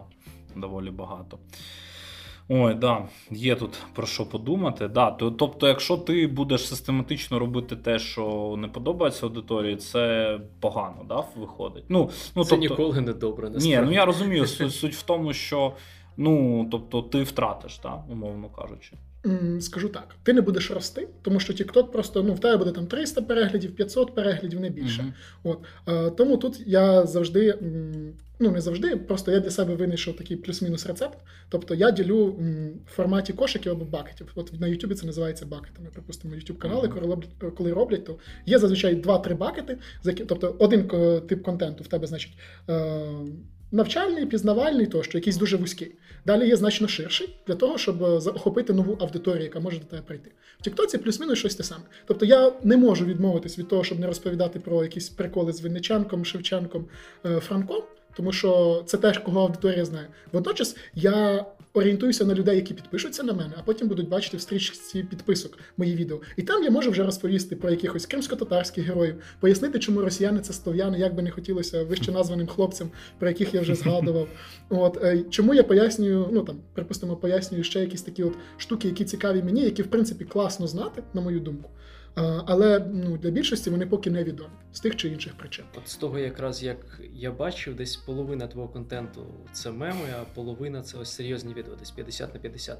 доволі 0.55 0.89
багато. 0.89 1.39
Ой, 2.49 2.73
да, 2.73 3.05
є 3.31 3.55
тут 3.55 3.83
про 3.93 4.07
що 4.07 4.25
подумати. 4.25 4.87
Да, 4.87 5.11
то, 5.11 5.31
тобто, 5.31 5.67
якщо 5.67 5.97
ти 5.97 6.27
будеш 6.27 6.67
систематично 6.67 7.39
робити 7.39 7.75
те, 7.75 7.99
що 7.99 8.55
не 8.57 8.67
подобається 8.67 9.25
аудиторії, 9.25 9.75
це 9.75 10.39
погано, 10.59 11.05
да, 11.07 11.23
виходить. 11.35 11.83
Ну, 11.89 12.09
ну 12.35 12.43
Це 12.43 12.49
тобто, 12.49 12.55
ніколи 12.57 13.01
не 13.01 13.13
добре. 13.13 13.49
Ні, 13.49 13.81
ну 13.85 13.91
я 13.91 14.05
розумію. 14.05 14.47
Суть, 14.47 14.71
суть 14.75 14.95
в 14.95 15.01
тому, 15.01 15.33
що 15.33 15.73
Ну, 16.17 16.67
тобто, 16.71 17.01
ти 17.01 17.23
втратиш, 17.23 17.77
так, 17.77 17.99
умовно 18.09 18.49
кажучи. 18.49 18.93
Скажу 19.59 19.89
так, 19.89 20.15
ти 20.23 20.33
не 20.33 20.41
будеш 20.41 20.71
рости, 20.71 21.07
тому 21.21 21.39
що 21.39 21.53
TikTok 21.53 21.91
просто 21.91 22.23
ну 22.23 22.33
в 22.33 22.39
тебе 22.39 22.57
буде 22.57 22.71
там 22.71 22.87
300 22.87 23.21
переглядів, 23.21 23.75
500 23.75 24.15
переглядів, 24.15 24.59
не 24.59 24.69
більше. 24.69 25.01
Мгм. 25.01 25.13
От 25.43 25.59
е, 25.87 26.09
тому 26.09 26.37
тут 26.37 26.61
я 26.65 27.05
завжди, 27.05 27.57
ну 28.39 28.51
не 28.51 28.61
завжди, 28.61 28.95
просто 28.95 29.31
я 29.31 29.39
для 29.39 29.51
себе 29.51 29.75
винайшов 29.75 30.15
такий 30.15 30.37
плюс-мінус 30.37 30.85
рецепт. 30.85 31.17
Тобто 31.49 31.75
я 31.75 31.91
ділю 31.91 32.25
в 32.87 32.91
форматі 32.91 33.33
кошиків 33.33 33.71
або 33.71 33.85
бакетів. 33.85 34.31
От 34.35 34.59
на 34.59 34.67
YouTube 34.67 34.93
це 34.93 35.05
називається 35.05 35.45
бакетами. 35.45 35.89
Припустимо, 35.93 36.35
YouTube 36.35 36.57
канали, 36.57 36.87
Мгм. 36.87 36.97
коли 36.99 37.07
роблять, 37.07 37.29
коли 37.57 37.73
роблять, 37.73 38.05
то 38.05 38.15
є 38.45 38.59
зазвичай 38.59 38.95
2-3 38.95 39.35
бакети, 39.35 39.77
тобто 40.27 40.55
один 40.59 40.87
тип 41.27 41.43
контенту 41.43 41.83
в 41.83 41.87
тебе, 41.87 42.07
значить. 42.07 42.33
Е, 43.73 43.75
Навчальний, 43.75 44.25
пізнавальний, 44.25 44.87
тощо, 44.87 45.17
якийсь 45.17 45.37
дуже 45.37 45.57
вузький. 45.57 45.91
Далі 46.25 46.47
є 46.47 46.55
значно 46.55 46.87
ширший 46.87 47.35
для 47.47 47.55
того, 47.55 47.77
щоб 47.77 47.97
заохопити 47.97 48.29
охопити 48.29 48.73
нову 48.73 48.97
аудиторію, 48.99 49.43
яка 49.43 49.59
може 49.59 49.79
до 49.79 49.85
тебе 49.85 50.01
прийти. 50.01 50.31
В 50.59 50.63
Тіктоці 50.63 50.97
плюс-мінус 50.97 51.39
щось 51.39 51.55
те 51.55 51.63
саме. 51.63 51.83
Тобто 52.05 52.25
я 52.25 52.53
не 52.63 52.77
можу 52.77 53.05
відмовитись 53.05 53.59
від 53.59 53.67
того, 53.67 53.83
щоб 53.83 53.99
не 53.99 54.07
розповідати 54.07 54.59
про 54.59 54.83
якісь 54.83 55.09
приколи 55.09 55.53
з 55.53 55.61
Винниченком, 55.61 56.25
Шевченком, 56.25 56.85
е, 57.25 57.39
Франком, 57.39 57.83
тому 58.15 58.31
що 58.31 58.83
це 58.85 58.97
теж 58.97 59.17
кого 59.19 59.41
аудиторія 59.41 59.85
знає. 59.85 60.07
Водночас 60.31 60.75
я 60.93 61.45
орієнтуюся 61.73 62.25
на 62.25 62.33
людей, 62.33 62.55
які 62.55 62.73
підпишуться 62.73 63.23
на 63.23 63.33
мене, 63.33 63.53
а 63.57 63.61
потім 63.61 63.87
будуть 63.87 64.09
бачити 64.09 64.37
в 64.37 64.41
стрічці 64.41 65.03
підписок 65.03 65.57
мої 65.77 65.95
відео. 65.95 66.21
І 66.37 66.41
там 66.41 66.63
я 66.63 66.71
можу 66.71 66.91
вже 66.91 67.03
розповісти 67.03 67.55
про 67.55 67.69
якихось 67.69 68.05
кримсько-татарських 68.05 68.85
героїв, 68.85 69.15
пояснити, 69.39 69.79
чому 69.79 70.01
росіяни 70.01 70.39
це 70.39 70.53
слов'яни, 70.53 70.99
як 70.99 71.15
би 71.15 71.21
не 71.21 71.31
хотілося 71.31 71.83
вище 71.83 72.11
названим 72.11 72.47
хлопцям, 72.47 72.91
про 73.19 73.27
яких 73.27 73.53
я 73.53 73.61
вже 73.61 73.75
згадував. 73.75 74.27
От 74.69 74.97
е, 75.03 75.23
чому 75.29 75.53
я 75.53 75.63
пояснюю, 75.63 76.29
ну 76.31 76.41
там, 76.41 76.57
припустимо, 76.73 77.15
пояснюю 77.15 77.63
ще 77.63 77.79
якісь 77.79 78.01
такі 78.01 78.23
от 78.23 78.33
штуки, 78.57 78.87
які 78.87 79.05
цікаві 79.05 79.43
мені, 79.43 79.63
які 79.63 79.81
в 79.81 79.87
принципі 79.87 80.25
класно 80.25 80.67
знати, 80.67 81.03
на 81.13 81.21
мою 81.21 81.39
думку. 81.39 81.69
Але 82.15 82.79
ну, 82.93 83.17
для 83.17 83.29
більшості 83.29 83.69
вони 83.69 83.85
поки 83.85 84.11
не 84.11 84.23
відомі 84.23 84.49
з 84.71 84.79
тих 84.79 84.95
чи 84.95 85.07
інших 85.07 85.33
причин. 85.33 85.65
От 85.77 85.89
з 85.89 85.95
того, 85.95 86.19
якраз 86.19 86.63
як 86.63 87.01
я 87.13 87.31
бачив, 87.31 87.75
десь 87.75 87.95
половина 87.95 88.47
твого 88.47 88.67
контенту 88.67 89.25
це 89.51 89.71
меми, 89.71 90.05
а 90.21 90.35
половина 90.35 90.81
це 90.81 90.97
ось 90.97 91.09
серйозні 91.09 91.53
відео, 91.53 91.75
десь 91.75 91.91
50 91.91 92.33
на 92.33 92.39
50. 92.39 92.77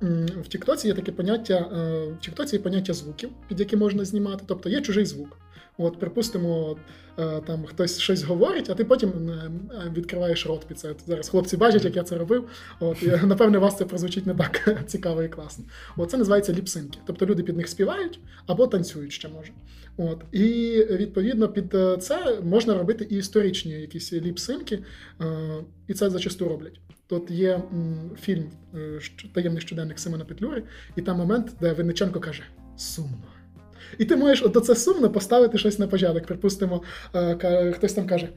В 0.00 0.48
Тіктоці 0.48 0.88
є 0.88 0.94
таке 0.94 1.12
поняття, 1.12 1.54
е, 1.54 2.06
в 2.12 2.18
Тіктоці 2.20 2.56
є 2.56 2.62
поняття 2.62 2.92
звуків, 2.92 3.30
під 3.48 3.60
які 3.60 3.76
можна 3.76 4.04
знімати, 4.04 4.44
тобто 4.46 4.68
є 4.68 4.80
чужий 4.80 5.04
звук. 5.04 5.38
От, 5.78 5.98
припустимо, 6.00 6.76
е, 7.18 7.40
там 7.46 7.64
хтось 7.64 7.98
щось 7.98 8.22
говорить, 8.22 8.70
а 8.70 8.74
ти 8.74 8.84
потім 8.84 9.10
е, 9.10 9.50
відкриваєш 9.96 10.46
рот 10.46 10.66
під 10.66 10.78
це. 10.78 10.94
Зараз 11.06 11.28
хлопці 11.28 11.56
бачать, 11.56 11.84
як 11.84 11.96
я 11.96 12.02
це 12.02 12.18
робив. 12.18 12.48
От, 12.80 13.02
і, 13.02 13.06
напевне, 13.26 13.58
вас 13.58 13.76
це 13.76 13.84
прозвучить 13.84 14.26
не 14.26 14.34
так 14.34 14.82
цікаво 14.86 15.22
і 15.22 15.28
класно. 15.28 15.64
От, 15.96 16.10
це 16.10 16.16
називається 16.16 16.52
ліпсинки. 16.52 16.98
Тобто 17.06 17.26
люди 17.26 17.42
під 17.42 17.56
них 17.56 17.68
співають 17.68 18.20
або 18.46 18.66
танцюють 18.66 19.12
ще 19.12 19.28
може. 19.28 19.52
От, 19.96 20.22
і 20.32 20.42
відповідно 20.90 21.48
під 21.48 21.74
е, 21.74 21.96
це 21.96 22.40
можна 22.42 22.74
робити 22.74 23.06
і 23.10 23.16
історичні 23.16 23.72
якісь 23.72 24.12
ліпсинки, 24.12 24.78
і 25.88 25.94
це 25.94 26.10
зачасту 26.10 26.48
роблять. 26.48 26.80
Тут 27.06 27.30
є 27.30 27.62
фільм 28.20 28.50
е, 28.74 28.78
«Щ- 28.78 29.32
Таємний 29.32 29.62
щоденник 29.62 29.98
Симона 29.98 30.24
Петлюри, 30.24 30.62
і 30.96 31.02
там 31.02 31.16
момент, 31.16 31.52
де 31.60 31.72
Винниченко 31.72 32.20
каже 32.20 32.42
сумно. 32.76 33.18
І 33.98 34.04
ти 34.04 34.16
можеш 34.16 34.48
до 34.48 34.60
це 34.60 34.76
сумно 34.76 35.10
поставити 35.10 35.58
щось 35.58 35.78
на 35.78 35.86
початок. 35.86 36.26
Припустимо, 36.26 36.82
е, 37.14 37.72
хтось 37.72 37.92
там 37.92 38.06
каже. 38.06 38.28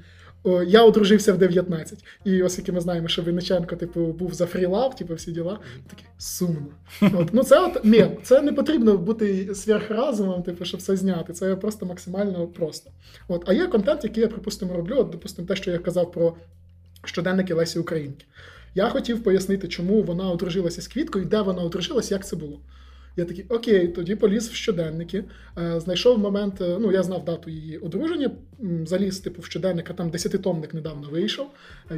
Я 0.68 0.84
одружився 0.84 1.34
в 1.34 1.38
19. 1.38 2.06
І 2.26 2.44
оскільки 2.44 2.72
ми 2.72 2.82
знаємо, 2.82 3.08
що 3.08 3.22
Винниченко, 3.22 3.76
типу, 3.76 4.06
був 4.06 4.34
за 4.34 4.46
фрілав, 4.46 4.96
типу, 4.96 5.16
всі 5.16 5.32
діла, 5.32 5.60
такі 5.90 6.04
сумно. 6.18 6.68
От. 7.02 7.34
Ну, 7.34 7.44
це 7.44 7.60
от 7.60 7.86
мем. 7.86 8.18
Це 8.24 8.42
не 8.42 8.54
потрібно 8.54 8.98
бути 8.98 9.56
сверхразумом, 9.56 10.44
типу, 10.44 10.66
щоб 10.66 10.80
все 10.80 10.96
зняти. 10.96 11.34
Це 11.34 11.56
просто 11.56 11.86
максимально 11.86 12.48
просто. 12.48 12.92
От. 13.28 13.44
А 13.48 13.54
є 13.54 13.68
контент, 13.68 14.04
який 14.04 14.22
я, 14.22 14.28
припустимо, 14.30 14.74
роблю. 14.74 14.96
От, 14.98 15.10
допустимо, 15.10 15.48
те, 15.48 15.56
що 15.56 15.72
я 15.72 15.78
казав 15.78 16.12
про 16.12 16.36
щоденники 17.04 17.54
Лесі 17.54 17.80
Українки. 17.80 18.26
Я 18.76 18.90
хотів 18.90 19.24
пояснити, 19.24 19.68
чому 19.68 20.02
вона 20.02 20.30
одружилася 20.30 20.82
з 20.82 20.88
квіткою, 20.88 21.26
де 21.26 21.42
вона 21.42 21.62
одружилася, 21.62 22.16
як 22.16 22.26
це 22.26 22.36
було. 22.36 22.60
Я 23.18 23.26
такий, 23.26 23.46
окей, 23.50 23.88
тоді 23.88 24.16
поліз 24.16 24.50
в 24.50 24.54
щоденники. 24.54 25.24
Е, 25.58 25.80
знайшов 25.80 26.20
момент, 26.20 26.62
е, 26.62 26.78
ну 26.80 26.92
я 26.92 27.04
знав 27.04 27.26
дату 27.26 27.50
її 27.50 27.78
одруження, 27.78 28.32
заліз 28.86 29.20
типу 29.20 29.42
в 29.42 29.46
щоденник, 29.46 29.90
а 29.90 29.94
там 29.94 30.10
десятитомник 30.10 30.74
недавно 30.74 31.10
вийшов. 31.10 31.48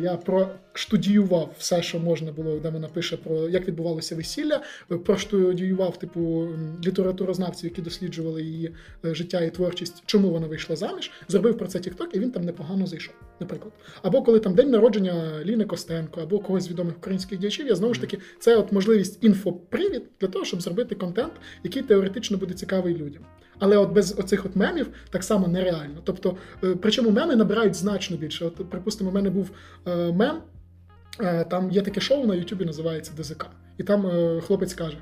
Я 0.02 0.16
проштудіював 0.16 1.56
все, 1.58 1.82
що 1.82 2.00
можна 2.00 2.32
було, 2.32 2.60
де 2.60 2.70
вона 2.70 2.88
пише 2.88 3.18
про 3.18 3.50
як 3.50 3.68
відбувалося 3.68 4.16
весілля. 4.16 4.62
Е, 4.92 4.98
Проштудіював, 4.98 6.00
типу, 6.00 6.48
літературознавців, 6.86 7.70
які 7.70 7.82
досліджували 7.82 8.44
її 8.44 8.76
життя 9.04 9.42
і 9.42 9.50
творчість, 9.50 10.04
чому 10.06 10.30
вона 10.30 10.48
вийшла 10.48 10.76
заміж. 10.76 11.12
Зробив 11.28 11.58
про 11.58 11.68
це 11.68 11.80
TikTok, 11.80 12.08
і 12.14 12.20
він 12.20 12.32
там 12.32 12.44
непогано 12.44 12.88
зайшов, 12.88 13.14
наприклад. 13.40 13.74
Або 14.02 14.22
коли 14.22 14.40
там 14.40 14.56
день 14.56 14.70
народження 14.70 15.44
Ліни 15.46 15.66
Костенко, 15.66 16.22
або 16.22 16.40
когось 16.40 16.64
з 16.64 16.70
відомих 16.70 16.98
українських 16.98 17.40
діячів, 17.40 17.68
я 17.68 17.76
знову 17.76 17.94
ж 17.94 18.02
таки, 18.02 18.18
це 18.40 18.56
от 18.56 18.72
можливість 18.72 19.24
інфопривід 19.24 20.04
для 20.22 20.28
того, 20.28 20.46
щоб 20.46 20.62
зробити 20.62 20.96
контент, 20.96 21.09
який 21.64 21.82
теоретично 21.84 22.38
буде 22.38 22.54
цікавий 22.54 22.96
людям. 22.96 23.24
Але 23.60 23.78
от 23.78 23.92
без 23.92 24.20
оцих 24.20 24.46
от 24.46 24.56
мемів 24.56 24.88
так 25.10 25.24
само 25.24 25.48
нереально. 25.48 26.02
Тобто, 26.04 26.38
е, 26.64 26.76
причому 26.82 27.10
меми 27.10 27.36
набирають 27.36 27.76
значно 27.76 28.18
більше. 28.18 28.46
От, 28.46 28.70
припустимо, 28.70 29.10
у 29.10 29.14
мене 29.14 29.30
був 29.30 29.52
е, 29.88 30.12
мем. 30.12 30.38
е, 31.22 31.44
Там 31.44 31.72
є 31.72 31.82
таке 31.82 32.02
шоу 32.02 32.26
на 32.28 32.36
Ютубі, 32.36 32.66
називається 32.66 33.12
ДЗК. 33.18 33.46
І 33.78 33.84
там 33.84 34.08
е, 34.08 34.42
хлопець 34.42 34.74
каже: 34.74 34.98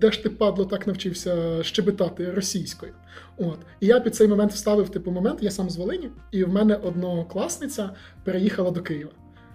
де 0.00 0.10
ж 0.10 0.22
ти 0.22 0.30
падло 0.30 0.64
так 0.64 0.86
навчився 0.86 1.62
щебетати 1.62 2.30
російською? 2.30 2.92
От. 3.36 3.58
І 3.80 3.86
я 3.86 4.00
під 4.00 4.14
цей 4.14 4.28
момент 4.28 4.52
вставив 4.52 4.88
типу 4.88 5.10
момент, 5.10 5.42
я 5.42 5.50
сам 5.50 5.70
з 5.70 5.76
Волині, 5.76 6.10
і 6.32 6.44
в 6.44 6.48
мене 6.48 6.74
однокласниця 6.74 7.90
переїхала 8.24 8.70
до 8.70 8.80
Києва 8.80 9.10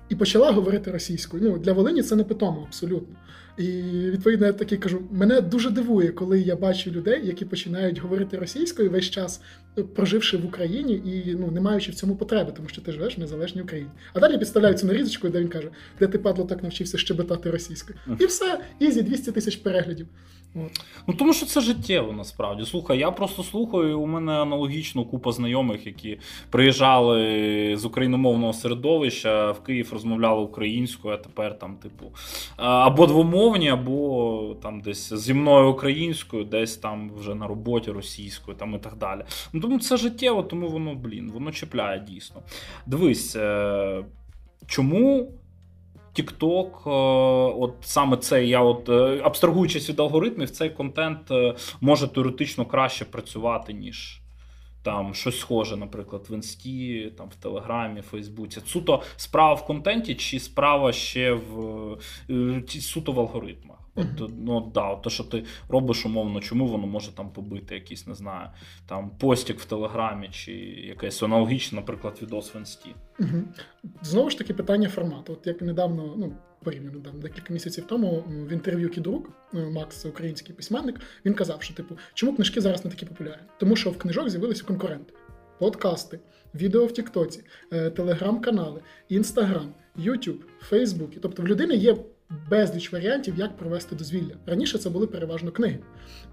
і 0.09 0.15
почала 0.15 0.51
говорити 0.51 0.91
російською. 0.91 1.43
Ну, 1.43 1.57
для 1.57 1.73
Волині 1.73 2.01
це 2.03 2.15
не 2.15 2.23
питомо 2.23 2.63
абсолютно. 2.67 3.15
І 3.57 3.65
відповідно 3.91 4.45
я 4.45 4.53
такий 4.53 4.77
кажу: 4.77 5.01
мене 5.11 5.41
дуже 5.41 5.69
дивує, 5.69 6.09
коли 6.11 6.41
я 6.41 6.55
бачу 6.55 6.91
людей, 6.91 7.27
які 7.27 7.45
починають 7.45 7.99
говорити 7.99 8.37
російською 8.37 8.89
весь 8.89 9.09
час, 9.09 9.41
проживши 9.95 10.37
в 10.37 10.45
Україні 10.45 10.93
і 10.93 11.35
ну 11.39 11.51
не 11.51 11.61
маючи 11.61 11.91
в 11.91 11.95
цьому 11.95 12.15
потреби, 12.15 12.51
тому 12.55 12.69
що 12.69 12.81
ти 12.81 12.91
живеш 12.91 13.17
в 13.17 13.19
незалежній 13.19 13.61
Україні. 13.61 13.89
А 14.13 14.19
далі 14.19 14.37
підставляють 14.37 14.79
цю 14.79 14.87
нарізочку, 14.87 15.29
де 15.29 15.39
він 15.39 15.47
каже, 15.47 15.69
де 15.99 16.07
ти 16.07 16.17
падло 16.17 16.45
так 16.45 16.63
навчився 16.63 16.97
щебетати 16.97 17.51
російською. 17.51 17.99
І 18.19 18.25
все, 18.25 18.59
easy, 18.79 19.01
200 19.01 19.31
тисяч 19.31 19.55
переглядів. 19.55 20.07
От. 20.55 20.81
Ну 21.07 21.13
тому 21.13 21.33
що 21.33 21.45
це 21.45 21.61
життєво 21.61 22.13
насправді. 22.13 22.65
Слухай, 22.65 22.99
я 22.99 23.11
просто 23.11 23.43
слухаю. 23.43 23.99
У 23.99 24.07
мене 24.07 24.31
аналогічно 24.31 25.05
купа 25.05 25.31
знайомих, 25.31 25.85
які 25.85 26.19
приїжджали 26.49 27.77
з 27.77 27.85
україномовного 27.85 28.53
середовища 28.53 29.51
в 29.51 29.63
Київ, 29.63 29.89
розмовляли 29.93 30.41
українською, 30.41 31.13
а 31.13 31.17
тепер 31.17 31.59
там, 31.59 31.75
типу, 31.75 32.05
або 32.57 33.07
двомовні, 33.07 33.69
або 33.69 34.55
там 34.61 34.81
десь 34.81 35.13
зі 35.13 35.33
мною 35.33 35.69
українською, 35.69 36.43
десь 36.43 36.77
там 36.77 37.11
вже 37.17 37.35
на 37.35 37.47
роботі 37.47 37.91
російською, 37.91 38.57
там 38.57 38.75
і 38.75 38.79
так 38.79 38.97
далі. 38.97 39.21
Ну 39.53 39.59
тому 39.63 39.79
це 39.79 39.97
життєво, 39.97 40.43
тому 40.43 40.67
воно, 40.67 40.95
блін, 40.95 41.31
воно 41.31 41.51
чіпляє 41.51 41.99
дійсно. 41.99 42.41
Дивись, 42.85 43.35
е, 43.35 44.05
чому. 44.67 45.31
TikTok, 46.15 46.89
е, 46.89 47.53
от 47.59 47.73
саме 47.81 48.17
цей, 48.17 48.49
я 48.49 48.61
от 48.61 48.89
е, 48.89 49.21
абстрагуючись 49.23 49.89
від 49.89 49.99
алгоритмів, 49.99 50.49
цей 50.49 50.69
контент 50.69 51.31
може 51.81 52.07
теоретично 52.07 52.65
краще 52.65 53.05
працювати, 53.05 53.73
ніж 53.73 54.21
там 54.83 55.13
щось 55.13 55.39
схоже, 55.39 55.77
наприклад, 55.77 56.25
в 56.29 56.33
Інсті, 56.33 57.13
там 57.17 57.29
в 57.29 57.35
Телеграмі, 57.35 58.01
Фейсбуці. 58.01 58.61
Суто 58.65 59.01
справа 59.15 59.53
в 59.53 59.65
контенті, 59.65 60.15
чи 60.15 60.39
справа 60.39 60.91
ще 60.91 61.33
в 61.33 61.97
суто 62.81 63.11
в 63.11 63.19
алгоритмах. 63.19 63.82
От, 63.95 64.05
ну 64.37 64.71
да, 64.73 64.89
от 64.89 65.01
те, 65.01 65.09
що 65.09 65.23
ти 65.23 65.43
робиш 65.69 66.05
умовно, 66.05 66.39
чому 66.39 66.67
воно 66.67 66.87
може 66.87 67.15
там 67.15 67.29
побити 67.29 67.75
якийсь, 67.75 68.07
не 68.07 68.15
знаю, 68.15 68.49
там 68.87 69.09
постік 69.09 69.59
в 69.59 69.65
Телеграмі, 69.65 70.29
чи 70.31 70.51
якесь 70.87 71.23
аналогічне, 71.23 71.75
наприклад, 71.75 72.19
відос 72.21 72.55
в 72.55 72.57
Інсті. 72.57 72.95
Угу. 73.19 73.43
Знову 74.01 74.29
ж 74.29 74.37
таки, 74.37 74.53
питання 74.53 74.89
формату. 74.89 75.33
От 75.33 75.47
як 75.47 75.61
недавно, 75.61 76.15
ну 76.17 76.35
порівняно 76.63 76.97
недавно, 76.97 77.19
декілька 77.19 77.53
місяців 77.53 77.85
тому 77.87 78.23
в 78.27 78.51
інтерв'ю 78.51 78.89
Кідрук, 78.89 79.29
е, 79.53 79.57
Макс, 79.57 80.05
український 80.05 80.55
письменник, 80.55 80.99
він 81.25 81.33
казав, 81.33 81.61
що 81.61 81.73
типу, 81.73 81.97
чому 82.13 82.35
книжки 82.35 82.61
зараз 82.61 82.85
не 82.85 82.91
такі 82.91 83.05
популярні? 83.05 83.47
Тому 83.59 83.75
що 83.75 83.89
в 83.89 83.97
книжок 83.97 84.29
з'явилися 84.29 84.63
конкуренти, 84.63 85.13
подкасти, 85.59 86.19
відео 86.55 86.85
в 86.85 86.91
Тіктоці, 86.91 87.43
е, 87.71 87.89
телеграм-канали, 87.89 88.81
Інстаграм, 89.09 89.73
Ютуб, 89.95 90.45
Фейсбук. 90.59 91.11
Тобто 91.21 91.43
в 91.43 91.47
людини 91.47 91.75
є 91.75 91.95
безліч 92.49 92.91
варіантів, 92.91 93.35
як 93.37 93.57
провести 93.57 93.95
дозвілля. 93.95 94.35
Раніше 94.45 94.77
це 94.77 94.89
були 94.89 95.07
переважно 95.07 95.51
книги. 95.51 95.79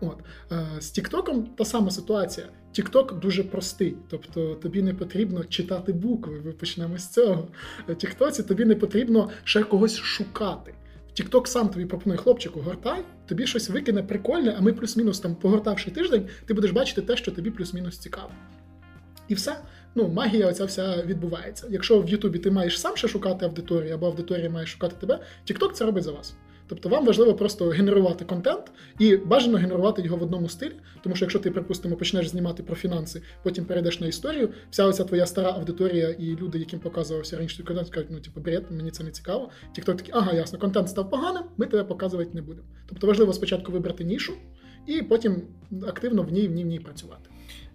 От 0.01 0.19
е, 0.53 0.67
з 0.81 0.91
Тіктоком 0.91 1.47
та 1.47 1.65
сама 1.65 1.91
ситуація. 1.91 2.47
Тікток 2.73 3.21
дуже 3.21 3.45
простий, 3.45 3.97
тобто 4.11 4.55
тобі 4.55 4.83
не 4.83 4.95
потрібно 4.95 5.45
читати 5.45 5.93
букви. 5.93 6.39
Ви 6.39 6.53
почнемо 6.53 6.99
з 6.99 7.09
цього. 7.09 7.49
В 7.89 7.95
Тіктоці 7.95 8.43
тобі 8.43 8.65
не 8.65 8.75
потрібно 8.75 9.31
ще 9.45 9.63
когось 9.63 9.97
шукати. 9.97 10.75
Тікток 11.13 11.49
сам 11.49 11.69
тобі 11.69 11.85
пропонує 11.85 12.19
хлопчику, 12.19 12.61
гортай, 12.61 13.05
тобі 13.27 13.47
щось 13.47 13.71
викине 13.71 14.03
прикольне, 14.03 14.55
а 14.59 14.61
ми 14.61 14.73
плюс-мінус 14.73 15.21
там 15.21 15.35
погортавши 15.35 15.91
тиждень, 15.91 16.29
ти 16.47 16.55
будеш 16.55 16.71
бачити 16.71 17.03
те, 17.03 17.17
що 17.17 17.31
тобі 17.31 17.51
плюс-мінус 17.51 17.99
цікаво. 17.99 18.31
І 19.29 19.35
все. 19.35 19.57
Ну, 19.95 20.09
магія 20.09 20.49
оця 20.49 20.65
вся 20.65 21.03
відбувається. 21.03 21.67
Якщо 21.71 22.01
в 22.01 22.09
Ютубі 22.09 22.39
ти 22.39 22.51
маєш 22.51 22.81
сам 22.81 22.97
ще 22.97 23.09
шукати 23.09 23.45
аудиторію, 23.45 23.95
або 23.95 24.07
аудиторія 24.07 24.51
має 24.51 24.67
шукати 24.67 24.97
тебе, 25.01 25.19
TikTok 25.51 25.73
це 25.73 25.85
робить 25.85 26.05
за 26.05 26.13
вас. 26.13 26.35
Тобто 26.71 26.89
вам 26.89 27.07
важливо 27.07 27.35
просто 27.35 27.69
генерувати 27.69 28.25
контент 28.25 28.73
і 28.99 29.17
бажано 29.17 29.59
генерувати 29.59 30.03
його 30.03 30.17
в 30.17 30.23
одному 30.23 30.49
стилі. 30.49 30.73
Тому 31.03 31.17
що 31.17 31.25
якщо 31.25 31.39
ти, 31.39 31.51
припустимо, 31.51 31.97
почнеш 31.97 32.29
знімати 32.29 32.63
про 32.63 32.77
фінанси, 32.77 33.23
потім 33.43 33.65
перейдеш 33.65 34.01
на 34.01 34.07
історію, 34.07 34.49
вся 34.71 34.87
оця 34.87 35.05
твоя 35.05 35.27
стара 35.27 35.51
аудиторія 35.51 36.09
і 36.09 36.37
люди, 36.37 36.59
яким 36.59 36.81
показувався 36.81 37.37
раніше 37.37 37.63
контент, 37.63 37.89
скажуть, 37.89 38.11
ну 38.11 38.21
типу, 38.21 38.41
бред, 38.41 38.65
мені 38.71 38.91
це 38.91 39.05
не 39.05 39.11
цікаво. 39.11 39.51
TikTok 39.79 39.97
такий, 39.97 40.15
ага, 40.15 40.33
ясно, 40.33 40.59
контент 40.59 40.89
став 40.89 41.11
поганим, 41.11 41.43
ми 41.57 41.67
тебе 41.67 41.85
показувати 41.85 42.31
не 42.35 42.43
будемо. 42.43 42.67
Тобто 42.89 43.07
важливо 43.07 43.33
спочатку 43.33 43.73
вибрати 43.73 44.05
нішу 44.05 44.33
і 44.87 45.03
потім 45.03 45.43
активно 45.87 46.23
в 46.23 46.33
ній, 46.33 46.49
в 46.49 46.51
ній, 46.51 46.65
в 46.65 46.67
ній 46.67 46.81
працювати. 46.81 47.31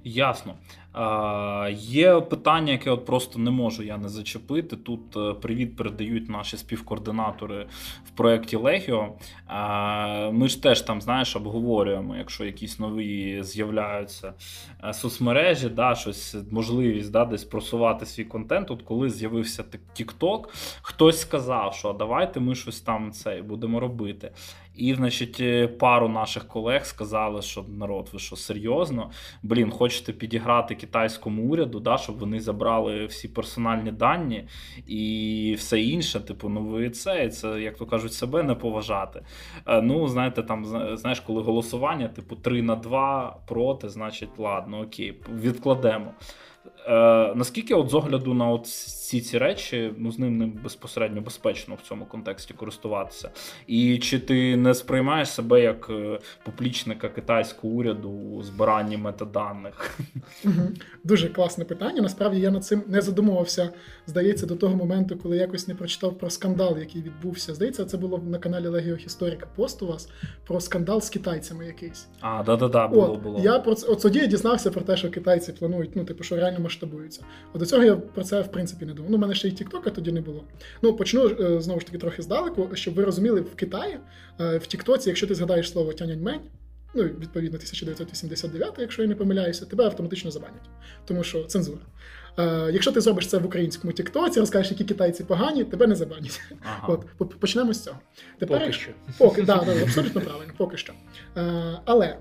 Ясно. 0.08 0.56
А, 0.94 1.70
Є 1.74 2.22
питання, 2.22 2.72
яке 2.72 2.92
от 2.92 3.06
просто 3.06 3.40
не 3.40 3.52
можу 3.52 3.84
я 3.84 3.98
не 3.98 4.10
зачепити. 4.10 4.76
Тут 4.76 5.18
е, 5.18 5.34
привіт 5.34 5.76
передають 5.76 6.30
наші 6.30 6.58
співкоординатори 6.58 7.68
в 8.06 8.10
проєкті 8.10 8.56
Легіо. 8.56 9.14
А, 9.48 10.30
Ми 10.34 10.48
ж 10.48 10.64
теж 10.64 10.82
там, 10.82 11.02
знаєш, 11.02 11.36
обговорюємо, 11.36 12.16
якщо 12.16 12.46
якісь 12.46 12.80
нові 12.80 13.44
з'являються 13.44 14.34
е, 14.84 14.94
соцмережі, 14.94 15.70
да, 15.70 15.96
щось 15.96 16.36
можливість 16.52 17.12
да, 17.12 17.26
десь 17.26 17.44
просувати 17.44 18.06
свій 18.06 18.26
контент. 18.26 18.72
От 18.72 18.82
коли 18.82 19.10
з'явився 19.10 19.64
TikTok, 20.00 20.44
хтось 20.82 21.20
сказав, 21.20 21.74
що 21.74 21.94
давайте 21.94 22.40
ми 22.40 22.56
щось 22.56 22.82
там 22.82 23.12
це 23.12 23.42
будемо 23.42 23.80
робити. 23.80 24.32
І, 24.78 24.94
значить, 24.94 25.38
е, 25.40 25.68
пару 25.68 26.08
наших 26.10 26.48
колег 26.48 26.86
сказали, 26.86 27.42
що 27.42 27.66
народ, 27.78 28.10
ви 28.14 28.20
що 28.20 28.36
серйозно? 28.36 29.12
Блін, 29.44 29.72
хочете 29.72 30.14
підіграти 30.14 30.76
китайському 30.76 31.44
уряду, 31.44 31.80
да, 31.80 31.98
щоб 31.98 32.20
вони 32.20 32.40
забрали 32.40 33.06
всі 33.06 33.28
персональні 33.28 33.92
дані 33.92 34.48
і 34.88 35.56
все 35.58 35.82
інше. 35.82 36.20
Типу, 36.20 36.50
ну 36.50 36.62
ви 36.62 36.90
це, 36.90 37.30
це, 37.30 37.62
як 37.62 37.78
то 37.78 37.86
кажуть, 37.86 38.14
себе 38.14 38.44
не 38.44 38.56
поважати. 38.56 39.22
Е, 39.68 39.82
ну, 39.82 40.08
знаєте, 40.08 40.44
там 40.44 40.66
знаєш, 40.98 41.20
коли 41.20 41.42
голосування, 41.42 42.08
типу 42.08 42.36
3 42.36 42.62
на 42.62 42.76
2 42.76 43.38
проти, 43.48 43.90
значить, 43.90 44.30
ладно, 44.38 44.80
окей, 44.80 45.22
відкладемо. 45.42 46.14
Е, 46.88 47.34
Наскільки 47.36 47.74
от 47.74 47.90
з 47.90 47.94
огляду 47.94 48.34
на 48.34 48.50
от 48.50 48.66
всі 48.66 49.22
ці 49.22 49.38
речі, 49.38 49.94
ну 49.98 50.12
з 50.12 50.20
ним 50.20 50.38
не 50.38 50.46
безпосередньо 50.46 51.22
безпечно 51.22 51.76
в 51.76 51.88
цьому 51.88 52.06
контексті 52.06 52.54
користуватися? 52.54 53.30
І 53.68 53.98
чи 53.98 54.20
ти 54.20 54.58
не 54.58 54.74
сприймаєш 54.74 55.30
себе 55.30 55.62
як 55.62 55.88
е, 55.90 56.20
поплічника 56.44 57.10
китайського 57.10 57.74
уряду 57.74 58.10
у 58.10 58.44
збиранні 58.44 58.98
метаданих? 58.98 60.00
Дуже 61.04 61.30
класне 61.30 61.66
питання. 61.66 62.02
Насправді 62.02 62.40
я 62.40 62.52
над 62.52 62.66
цим 62.66 62.84
не 62.88 63.02
задумувався, 63.02 63.70
здається, 64.08 64.46
до 64.46 64.56
того 64.56 64.76
моменту, 64.76 65.18
коли 65.18 65.38
якось 65.38 65.68
не 65.68 65.76
прочитав 65.76 66.18
про 66.18 66.30
скандал, 66.30 66.78
який 66.78 67.02
відбувся. 67.02 67.54
Здається, 67.54 67.86
це 67.86 67.98
було 67.98 68.18
на 68.18 68.40
каналі 68.40 68.68
Легіо 68.68 68.96
Історика 68.96 69.48
пост 69.56 69.82
у 69.82 69.88
вас 69.88 70.10
про 70.48 70.60
скандал 70.60 71.02
з 71.02 71.10
китайцями 71.10 71.66
якийсь. 71.66 72.08
А, 72.22 72.44
да-да-да, 72.44 72.88
було 72.88 73.14
От, 73.14 73.22
було. 73.22 73.40
Я 73.44 73.60
про 73.60 73.76
це 73.76 73.88
от 73.88 74.02
тоді 74.02 74.20
я 74.20 74.26
дізнався 74.26 74.72
про 74.72 74.82
те, 74.82 74.98
що 74.98 75.10
китайці 75.10 75.54
планують, 75.54 75.96
ну, 75.96 76.06
типу, 76.06 76.24
що 76.24 76.36
реально 76.36 76.55
масштабуються. 76.60 77.22
От 77.54 77.60
до 77.60 77.66
цього 77.66 77.84
я 77.84 77.96
про 77.96 78.24
це 78.24 78.42
в 78.42 78.52
принципі 78.52 78.86
не 78.86 78.94
думав. 78.94 79.12
Ну, 79.12 79.18
у 79.18 79.20
мене 79.20 79.36
ще 79.36 79.48
й 79.48 79.52
Тіктока 79.52 79.90
тоді 79.90 80.12
не 80.12 80.22
було. 80.22 80.44
Ну, 80.82 80.96
почну 80.96 81.28
е, 81.28 81.62
знову 81.62 81.80
ж 81.80 81.86
таки 81.86 81.98
трохи 81.98 82.22
здалеку, 82.22 82.70
щоб 82.74 82.94
ви 82.94 83.04
розуміли, 83.04 83.42
в 83.42 83.56
Китаї, 83.56 83.98
е, 84.40 84.58
в 84.58 84.68
Тіктоці, 84.68 85.10
якщо 85.10 85.28
ти 85.28 85.36
згадаєш 85.36 85.72
слово 85.72 85.94
тяньаньмень, 85.94 86.40
ну, 86.94 87.04
відповідно, 87.04 87.58
1989, 87.58 88.74
якщо 88.80 89.02
я 89.02 89.08
не 89.08 89.16
помиляюся, 89.16 89.66
тебе 89.66 89.86
автоматично 89.86 90.32
забанять, 90.32 90.70
тому 91.06 91.24
що 91.24 91.44
цензура. 91.44 91.82
Е, 92.40 92.70
якщо 92.74 92.92
ти 92.92 93.02
зробиш 93.02 93.28
це 93.28 93.38
в 93.38 93.46
українському 93.46 93.94
Тіктоці, 93.94 94.40
розкажеш, 94.40 94.72
які 94.72 94.84
китайці 94.84 95.24
погані, 95.24 95.64
тебе 95.64 95.88
не 95.88 95.96
забанять. 95.96 96.42
Ага. 96.64 97.00
От, 97.20 97.40
почнемо 97.40 97.74
з 97.74 97.84
цього. 97.84 97.98
Тепер, 98.40 98.60
Поки 98.60 98.72
що. 98.72 98.92
Поки, 99.18 99.42
да, 99.42 99.64
да, 99.66 99.82
абсолютно 99.84 100.22
правильно, 100.22 100.54
поки 100.58 100.78
що. 100.78 100.94
Але 101.86 102.18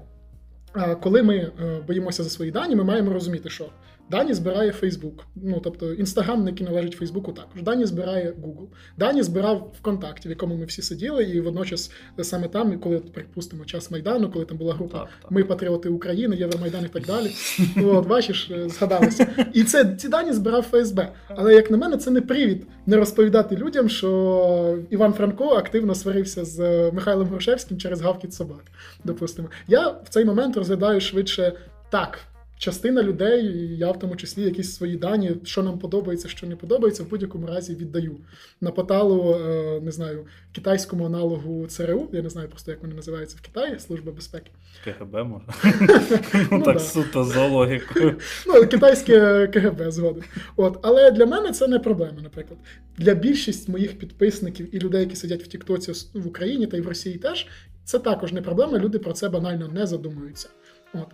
коли 1.01 1.23
ми 1.23 1.53
боїмося 1.87 2.23
за 2.23 2.31
свої 2.31 2.51
дані, 2.51 2.77
ми 2.77 2.85
маємо 2.85 3.13
розуміти, 3.13 3.51
що 3.51 3.67
Дані 4.11 4.35
збирає 4.35 4.71
Facebook. 4.71 5.23
Ну 5.35 5.61
тобто 5.65 5.93
Інстаграм, 5.93 6.47
який 6.47 6.67
належить 6.67 6.93
Фейсбуку, 6.93 7.33
також 7.33 7.63
дані 7.63 7.85
збирає 7.85 8.31
Google. 8.31 8.67
Дані 8.99 9.23
збирав 9.23 9.73
ВКонтакті, 9.81 10.29
в 10.29 10.31
якому 10.31 10.55
ми 10.55 10.65
всі 10.65 10.83
сиділи, 10.83 11.25
і 11.25 11.41
водночас 11.41 11.91
саме 12.23 12.49
там, 12.49 12.79
коли 12.79 12.99
припустимо 12.99 13.65
час 13.65 13.91
майдану, 13.91 14.31
коли 14.31 14.45
там 14.45 14.57
була 14.57 14.75
група 14.75 14.99
Так, 14.99 15.09
так. 15.23 15.31
Ми 15.31 15.45
патріоти 15.45 15.89
України, 15.89 16.37
Євромайдан 16.37 16.85
і 16.85 16.89
так 16.89 17.07
далі. 17.07 17.31
Ну, 17.77 17.89
От 17.97 18.07
бачиш, 18.07 18.51
е, 18.51 18.69
згадалося. 18.69 19.47
І 19.53 19.65
це 19.65 19.95
ці 19.97 20.09
дані 20.09 20.33
збирав 20.33 20.63
ФСБ. 20.63 21.13
Але 21.29 21.55
як 21.55 21.71
на 21.71 21.77
мене, 21.77 21.97
це 21.97 22.11
не 22.11 22.21
привід 22.21 22.67
не 22.87 22.97
розповідати 22.97 23.57
людям, 23.57 23.89
що 23.89 24.79
Іван 24.91 25.13
Франко 25.13 25.49
активно 25.49 25.95
сварився 25.95 26.45
з 26.45 26.61
е, 26.61 26.93
Михайлом 26.93 27.29
Грушевським 27.29 27.79
через 27.79 28.01
гавкіт 28.01 28.35
собак. 28.35 28.65
Допустимо, 29.05 29.49
я 29.69 29.89
в 29.89 30.09
цей 30.09 30.25
момент 30.25 30.57
розглядаю 30.57 31.01
швидше 31.01 31.53
так. 31.91 32.19
Частина 32.65 33.03
людей, 33.03 33.47
і 33.47 33.77
я 33.77 33.91
в 33.91 33.99
тому 33.99 34.17
числі 34.17 34.43
якісь 34.43 34.75
свої 34.75 34.97
дані, 34.97 35.37
що 35.45 35.63
нам 35.63 35.79
подобається, 35.79 36.29
що 36.29 36.47
не 36.47 36.57
подобається, 36.57 37.03
в 37.03 37.11
будь-якому 37.11 37.47
разі 37.47 37.75
віддаю 37.75 38.17
на 38.61 38.71
поталу, 38.71 39.35
е, 39.35 39.81
не 39.81 39.93
знаю, 39.93 40.27
китайському 40.53 41.07
аналогу 41.07 41.67
ЦРУ. 41.67 42.09
Я 42.13 42.23
не 42.23 42.29
знаю 42.29 42.49
просто, 42.49 42.71
як 42.71 42.83
вони 42.83 42.95
називаються 42.95 43.37
в 43.41 43.41
Китаї, 43.41 43.79
Служба 43.79 44.13
безпеки. 44.13 44.51
КГБ 44.85 45.25
може. 45.25 45.45
Ну, 46.35 46.59
Ну 46.59 46.63
так 46.63 46.81
суто 46.81 47.25
за 47.25 47.47
логікою. 47.47 48.19
Ну, 48.47 48.67
китайське 48.67 49.47
КГБ 49.47 49.91
згодом. 49.91 50.23
От, 50.57 50.79
але 50.83 51.11
для 51.11 51.27
мене 51.27 51.53
це 51.53 51.69
не 51.69 51.79
проблема, 51.79 52.19
наприклад. 52.23 52.59
Для 52.99 53.15
більшість 53.15 53.69
моїх 53.69 53.99
підписників 53.99 54.75
і 54.75 54.79
людей, 54.79 55.01
які 55.01 55.17
сидять 55.17 55.43
в 55.43 55.47
Тіктоці 55.47 55.93
в 56.15 56.27
Україні 56.27 56.67
та 56.67 56.77
й 56.77 56.81
в 56.81 56.89
Росії 56.89 57.19
теж, 57.19 57.47
це 57.85 57.99
також 57.99 58.33
не 58.33 58.43
проблема. 58.43 58.79
Люди 58.79 58.99
про 58.99 59.13
це 59.13 59.29
банально 59.29 59.69
не 59.69 59.87
задумуються. 59.87 60.49
От. 60.95 61.09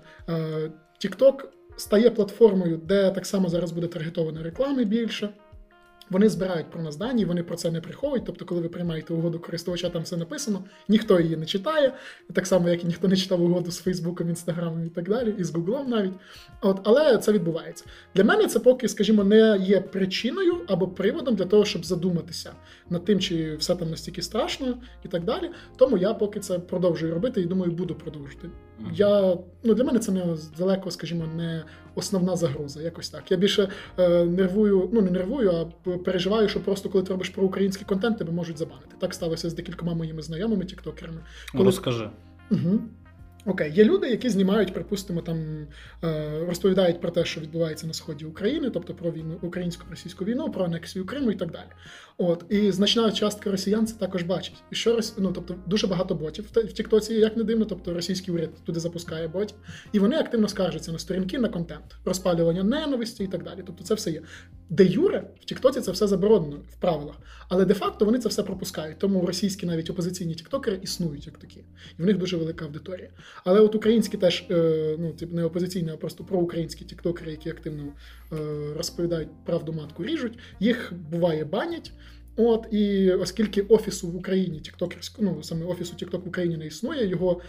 TikTok 1.04 1.44
стає 1.76 2.10
платформою, 2.10 2.76
де 2.76 3.10
так 3.10 3.26
само 3.26 3.48
зараз 3.48 3.72
буде 3.72 3.86
таргетована 3.86 4.42
реклами 4.42 4.84
більше. 4.84 5.28
Вони 6.10 6.28
збирають 6.28 6.70
про 6.70 6.82
нас 6.82 6.96
дані, 6.96 7.24
вони 7.24 7.42
про 7.42 7.56
це 7.56 7.70
не 7.70 7.80
приховують. 7.80 8.24
Тобто, 8.24 8.44
коли 8.44 8.60
ви 8.60 8.68
приймаєте 8.68 9.14
угоду 9.14 9.38
користувача, 9.38 9.88
там 9.88 10.02
все 10.02 10.16
написано, 10.16 10.64
ніхто 10.88 11.20
її 11.20 11.36
не 11.36 11.46
читає, 11.46 11.92
так 12.32 12.46
само, 12.46 12.68
як 12.68 12.84
і 12.84 12.86
ніхто 12.86 13.08
не 13.08 13.16
читав 13.16 13.42
угоду 13.42 13.70
з 13.70 13.78
Фейсбуком, 13.78 14.28
Інстаграмом 14.28 14.86
і 14.86 14.88
так 14.88 15.08
далі, 15.08 15.34
і 15.38 15.44
з 15.44 15.50
Гуглом 15.50 15.90
навіть. 15.90 16.12
От, 16.60 16.80
але 16.84 17.18
це 17.18 17.32
відбувається. 17.32 17.84
Для 18.14 18.24
мене 18.24 18.46
це 18.46 18.58
поки, 18.58 18.88
скажімо, 18.88 19.24
не 19.24 19.58
є 19.60 19.80
причиною 19.80 20.56
або 20.68 20.88
приводом 20.88 21.34
для 21.34 21.44
того, 21.44 21.64
щоб 21.64 21.84
задуматися 21.84 22.52
над 22.90 23.04
тим, 23.04 23.20
чи 23.20 23.56
все 23.56 23.76
там 23.76 23.90
настільки 23.90 24.22
страшно 24.22 24.74
і 25.04 25.08
так 25.08 25.24
далі. 25.24 25.50
Тому 25.76 25.98
я 25.98 26.14
поки 26.14 26.40
це 26.40 26.58
продовжую 26.58 27.14
робити 27.14 27.40
і 27.40 27.44
думаю, 27.44 27.72
буду 27.72 27.94
продовжувати. 27.94 28.48
Мгм. 28.78 28.92
Я 28.94 29.36
ну 29.64 29.74
для 29.74 29.84
мене 29.84 29.98
це 29.98 30.12
не 30.12 30.36
далеко, 30.58 30.90
скажімо, 30.90 31.24
не 31.36 31.64
основна 31.94 32.36
загроза. 32.36 32.82
Якось 32.82 33.10
так. 33.10 33.30
Я 33.30 33.36
більше 33.36 33.68
е, 33.98 34.24
нервую, 34.24 34.90
ну 34.92 35.00
не 35.02 35.10
нервую, 35.10 35.50
а 35.50 35.64
переживаю, 35.96 36.48
що 36.48 36.60
просто 36.60 36.88
коли 36.88 37.04
ти 37.04 37.10
робиш 37.10 37.28
про 37.28 37.44
український 37.44 37.86
контент, 37.86 38.18
тебе 38.18 38.32
можуть 38.32 38.58
забанити. 38.58 38.94
Так 38.98 39.14
сталося 39.14 39.50
з 39.50 39.54
декількома 39.54 39.94
моїми 39.94 40.22
знайомими 40.22 40.64
тіктокерами. 40.64 41.18
Ну, 41.18 41.52
Коли- 41.52 41.64
Розкажи. 41.64 42.10
Угу. 42.50 42.80
Окей, 43.46 43.72
є 43.72 43.84
люди, 43.84 44.08
які 44.08 44.28
знімають, 44.28 44.74
припустимо, 44.74 45.20
там 45.20 45.66
е, 46.04 46.44
розповідають 46.46 47.00
про 47.00 47.10
те, 47.10 47.24
що 47.24 47.40
відбувається 47.40 47.86
на 47.86 47.92
сході 47.92 48.24
України, 48.24 48.70
тобто 48.70 48.94
про 48.94 49.10
війну, 49.10 49.38
українсько-російську 49.42 50.24
війну, 50.24 50.50
про 50.50 50.64
анексію 50.64 51.06
Криму 51.06 51.30
і 51.30 51.34
так 51.34 51.50
далі. 51.50 51.68
От 52.18 52.44
і 52.48 52.72
значна 52.72 53.12
частка 53.12 53.50
росіян 53.50 53.86
це 53.86 53.94
також 53.94 54.22
бачить. 54.22 54.62
І 54.70 54.74
що 54.74 55.00
ну, 55.18 55.32
тобто 55.32 55.54
дуже 55.66 55.86
багато 55.86 56.14
ботів 56.14 56.44
в 56.54 56.72
Тіктоці, 56.72 57.14
як 57.14 57.36
не 57.36 57.44
дивно, 57.44 57.64
тобто 57.64 57.94
російський 57.94 58.34
уряд 58.34 58.50
туди 58.64 58.80
запускає 58.80 59.28
ботів, 59.28 59.56
і 59.92 59.98
вони 59.98 60.16
активно 60.16 60.48
скаржаться 60.48 60.92
на 60.92 60.98
сторінки, 60.98 61.38
на 61.38 61.48
контент, 61.48 61.96
розпалювання 62.04 62.62
ненависті 62.62 63.24
і 63.24 63.26
так 63.26 63.44
далі. 63.44 63.62
Тобто 63.66 63.84
це 63.84 63.94
все 63.94 64.10
є. 64.10 64.22
Де 64.70 64.84
Юре 64.84 65.30
в 65.40 65.44
Тіктоці 65.44 65.80
це 65.80 65.92
все 65.92 66.06
заборонено 66.06 66.56
в 66.70 66.80
правилах, 66.80 67.16
але 67.48 67.64
де-факто 67.64 68.04
вони 68.04 68.18
це 68.18 68.28
все 68.28 68.42
пропускають. 68.42 68.98
Тому 68.98 69.26
російські 69.26 69.66
навіть 69.66 69.90
опозиційні 69.90 70.34
тіктокери 70.34 70.78
існують 70.82 71.26
як 71.26 71.38
такі, 71.38 71.64
і 71.98 72.02
в 72.02 72.06
них 72.06 72.18
дуже 72.18 72.36
велика 72.36 72.64
аудиторія. 72.64 73.10
Але 73.44 73.60
от 73.60 73.74
українські 73.74 74.16
теж, 74.16 74.44
е, 74.50 74.96
ну 74.98 75.12
тип 75.12 75.32
не 75.32 75.44
опозиційні, 75.44 75.90
а 75.90 75.96
просто 75.96 76.24
проукраїнські 76.24 76.84
тіктокери, 76.84 77.30
які 77.30 77.50
активно 77.50 77.82
е, 78.32 78.36
розповідають 78.76 79.28
правду 79.44 79.72
матку 79.72 80.04
ріжуть, 80.04 80.38
їх 80.60 80.92
буває 81.10 81.44
банять. 81.44 81.92
От 82.36 82.66
і 82.70 83.12
оскільки 83.12 83.62
офісу 83.62 84.08
в 84.08 84.16
Україні 84.16 84.60
тіктокерського, 84.60 85.32
ну 85.36 85.42
саме 85.42 85.66
офісу 85.66 85.94
TikTok 85.96 86.24
в 86.24 86.28
Україні 86.28 86.56
не 86.56 86.66
існує, 86.66 87.06
його 87.06 87.40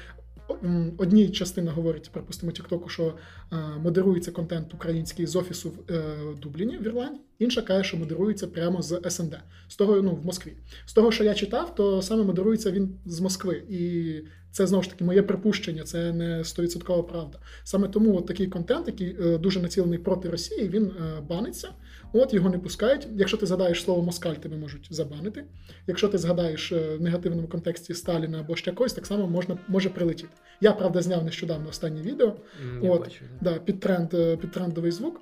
одній 0.98 1.30
частина 1.30 1.72
говорить, 1.72 2.10
припустимо, 2.12 2.52
Тіктоку, 2.52 2.90
що 2.90 3.14
е, 3.52 3.56
модерується 3.84 4.32
контент 4.32 4.74
український 4.74 5.26
з 5.26 5.36
офісу 5.36 5.70
в 5.70 5.94
е, 5.94 6.04
Дубліні 6.42 6.78
в 6.78 6.86
Ірландії, 6.86 7.22
інша 7.40 7.62
каже, 7.62 7.84
що 7.84 7.98
модерується 7.98 8.48
прямо 8.48 8.82
з 8.82 9.02
СНД, 9.10 9.38
з 9.68 9.76
того, 9.76 10.02
ну 10.02 10.16
в 10.16 10.26
Москві. 10.26 10.54
З 10.86 10.94
того, 10.94 11.12
що 11.12 11.24
я 11.24 11.34
читав, 11.34 11.76
то 11.76 12.02
саме 12.02 12.24
модерується 12.24 12.72
він 12.72 13.00
з 13.06 13.20
Москви. 13.20 13.64
І 13.70 14.14
це 14.52 14.68
знову 14.68 14.84
ж 14.84 14.90
таки 14.90 15.04
моє 15.04 15.22
припущення, 15.22 15.84
це 15.84 16.14
не 16.14 16.40
100% 16.40 17.04
правда. 17.04 17.40
Саме 17.64 17.88
тому 17.88 18.18
от 18.18 18.26
такий 18.26 18.48
контент, 18.48 18.88
який 18.88 19.18
е, 19.22 19.38
дуже 19.38 19.62
націлений 19.62 20.00
проти 20.00 20.30
Росії, 20.30 20.70
він 20.70 20.86
е, 20.86 21.22
баниться. 21.30 21.70
От 22.14 22.34
його 22.34 22.50
не 22.50 22.60
пускають. 22.60 23.08
Якщо 23.16 23.38
ти 23.38 23.46
згадаєш 23.46 23.84
слово 23.84 24.02
москаль, 24.02 24.34
тебе 24.34 24.58
можуть 24.58 24.88
забанити. 24.90 25.44
Якщо 25.88 26.08
ти 26.08 26.18
згадаєш 26.18 26.72
е, 26.72 26.96
в 26.98 27.02
негативному 27.02 27.48
контексті 27.48 27.94
Сталіна 27.94 28.40
або 28.40 28.56
ще 28.56 28.72
когось, 28.72 28.94
так 28.94 29.06
само 29.06 29.28
можна 29.28 29.58
може 29.68 29.90
прилетіти. 29.90 30.34
Я 30.62 30.72
правда 30.72 31.02
зняв 31.02 31.24
нещодавно 31.24 31.70
останнє 31.70 32.02
відео. 32.02 32.36
Я 32.82 32.92
от 32.92 33.02
бачу, 33.02 33.26
да, 33.42 33.54
під 33.54 33.80
тренд 33.80 34.10
під 34.40 34.52
трендовий 34.52 34.92
звук, 34.92 35.22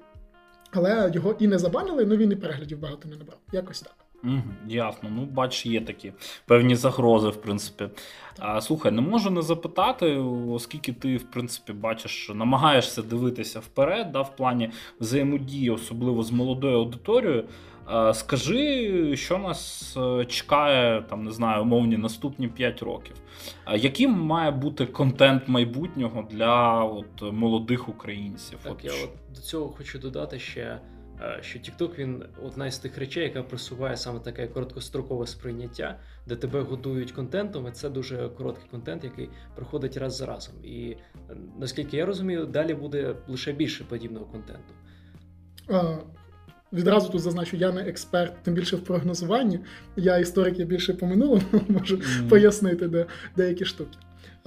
але 0.71 1.11
його 1.13 1.35
і 1.39 1.47
не 1.47 1.57
забанили, 1.57 2.05
ну 2.05 2.15
він 2.15 2.31
і 2.31 2.35
переглядів 2.35 2.79
багато 2.79 3.09
не 3.09 3.15
набрав. 3.15 3.39
Якось 3.51 3.81
так. 3.81 4.08
Угу, 4.23 4.41
Ясно. 4.67 5.09
Ну, 5.15 5.25
бач, 5.25 5.65
є 5.65 5.81
такі 5.81 6.13
певні 6.45 6.75
загрози, 6.75 7.29
в 7.29 7.41
принципі. 7.41 7.89
А, 8.39 8.61
Слухай, 8.61 8.91
не 8.91 9.01
можу 9.01 9.29
не 9.29 9.41
запитати, 9.41 10.15
оскільки 10.51 10.93
ти, 10.93 11.17
в 11.17 11.23
принципі, 11.31 11.73
бачиш, 11.73 12.31
намагаєшся 12.35 13.01
дивитися 13.01 13.59
вперед, 13.59 14.11
да, 14.11 14.21
в 14.21 14.35
плані 14.35 14.69
взаємодії, 14.99 15.69
особливо 15.69 16.23
з 16.23 16.31
молодою 16.31 16.77
аудиторією. 16.77 17.43
А, 17.85 18.13
Скажи, 18.13 19.17
що 19.17 19.37
нас 19.37 19.93
е, 19.97 20.25
чекає, 20.25 21.01
там, 21.01 21.23
не 21.25 21.31
знаю, 21.31 21.61
умовні 21.61 21.97
наступні 21.97 22.47
5 22.47 22.81
років. 22.83 23.15
А 23.65 23.75
Яким 23.75 24.11
має 24.11 24.51
бути 24.51 24.85
контент 24.85 25.47
майбутнього 25.47 26.27
для 26.31 26.83
от, 26.83 27.33
молодих 27.33 27.89
українців? 27.89 28.59
Так, 28.63 28.71
от, 28.71 28.85
я 28.85 28.91
от 29.03 29.35
до 29.35 29.41
цього 29.41 29.69
хочу 29.69 29.99
додати 29.99 30.39
ще. 30.39 30.79
Е, 31.21 31.37
що 31.41 31.59
TikTok 31.59 31.97
він 31.97 32.23
одна 32.43 32.71
з 32.71 32.79
тих 32.79 32.97
речей, 32.97 33.23
яка 33.23 33.43
просуває 33.43 33.97
саме 33.97 34.19
таке 34.19 34.47
короткострокове 34.47 35.27
сприйняття, 35.27 35.99
де 36.27 36.35
тебе 36.35 36.61
годують 36.61 37.11
контентом, 37.11 37.67
і 37.67 37.71
це 37.71 37.89
дуже 37.89 38.29
короткий 38.29 38.69
контент, 38.71 39.03
який 39.03 39.29
проходить 39.55 39.97
раз 39.97 40.15
за 40.15 40.25
разом. 40.25 40.55
І 40.63 40.89
е, 40.89 40.97
наскільки 41.59 41.97
я 41.97 42.05
розумію, 42.05 42.45
далі 42.45 42.73
буде 42.73 43.15
лише 43.27 43.51
більше 43.51 43.83
подібного 43.83 44.25
контенту. 44.25 44.73
А, 45.69 45.97
Відразу 46.73 47.09
тут 47.09 47.21
зазначу, 47.21 47.57
я 47.57 47.71
не 47.71 47.81
експерт, 47.81 48.43
тим 48.43 48.53
більше 48.53 48.75
в 48.75 48.83
прогнозуванні. 48.83 49.59
Я 49.95 50.17
історик, 50.17 50.59
я 50.59 50.65
більше 50.65 50.93
по 50.93 51.05
минулому 51.05 51.41
можу 51.67 51.95
mm. 51.95 52.29
пояснити 52.29 52.87
де, 52.87 53.05
деякі 53.37 53.65
штуки. 53.65 53.97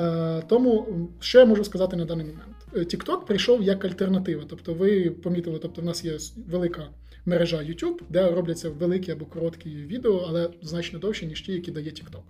Е, 0.01 0.43
тому 0.49 0.87
що 1.21 1.39
я 1.39 1.45
можу 1.45 1.65
сказати 1.65 1.97
на 1.97 2.05
даний 2.05 2.27
момент? 2.27 2.57
TikTok 2.75 3.27
прийшов 3.27 3.63
як 3.63 3.85
альтернатива. 3.85 4.43
Тобто, 4.49 4.75
ви 4.75 5.11
помітили, 5.11 5.59
тобто 5.59 5.83
в 5.83 5.85
нас 5.85 6.05
є 6.05 6.19
велика 6.49 6.89
мережа 7.27 7.57
YouTube, 7.57 8.01
де 8.11 8.31
робляться 8.31 8.71
великі 8.71 9.13
або 9.13 9.25
короткі 9.25 9.71
відео, 9.71 10.25
але 10.29 10.51
значно 10.63 10.99
довші, 10.99 11.27
ніж 11.27 11.43
ті, 11.43 11.53
які 11.53 11.71
дає 11.71 11.91
TikTok. 11.91 12.23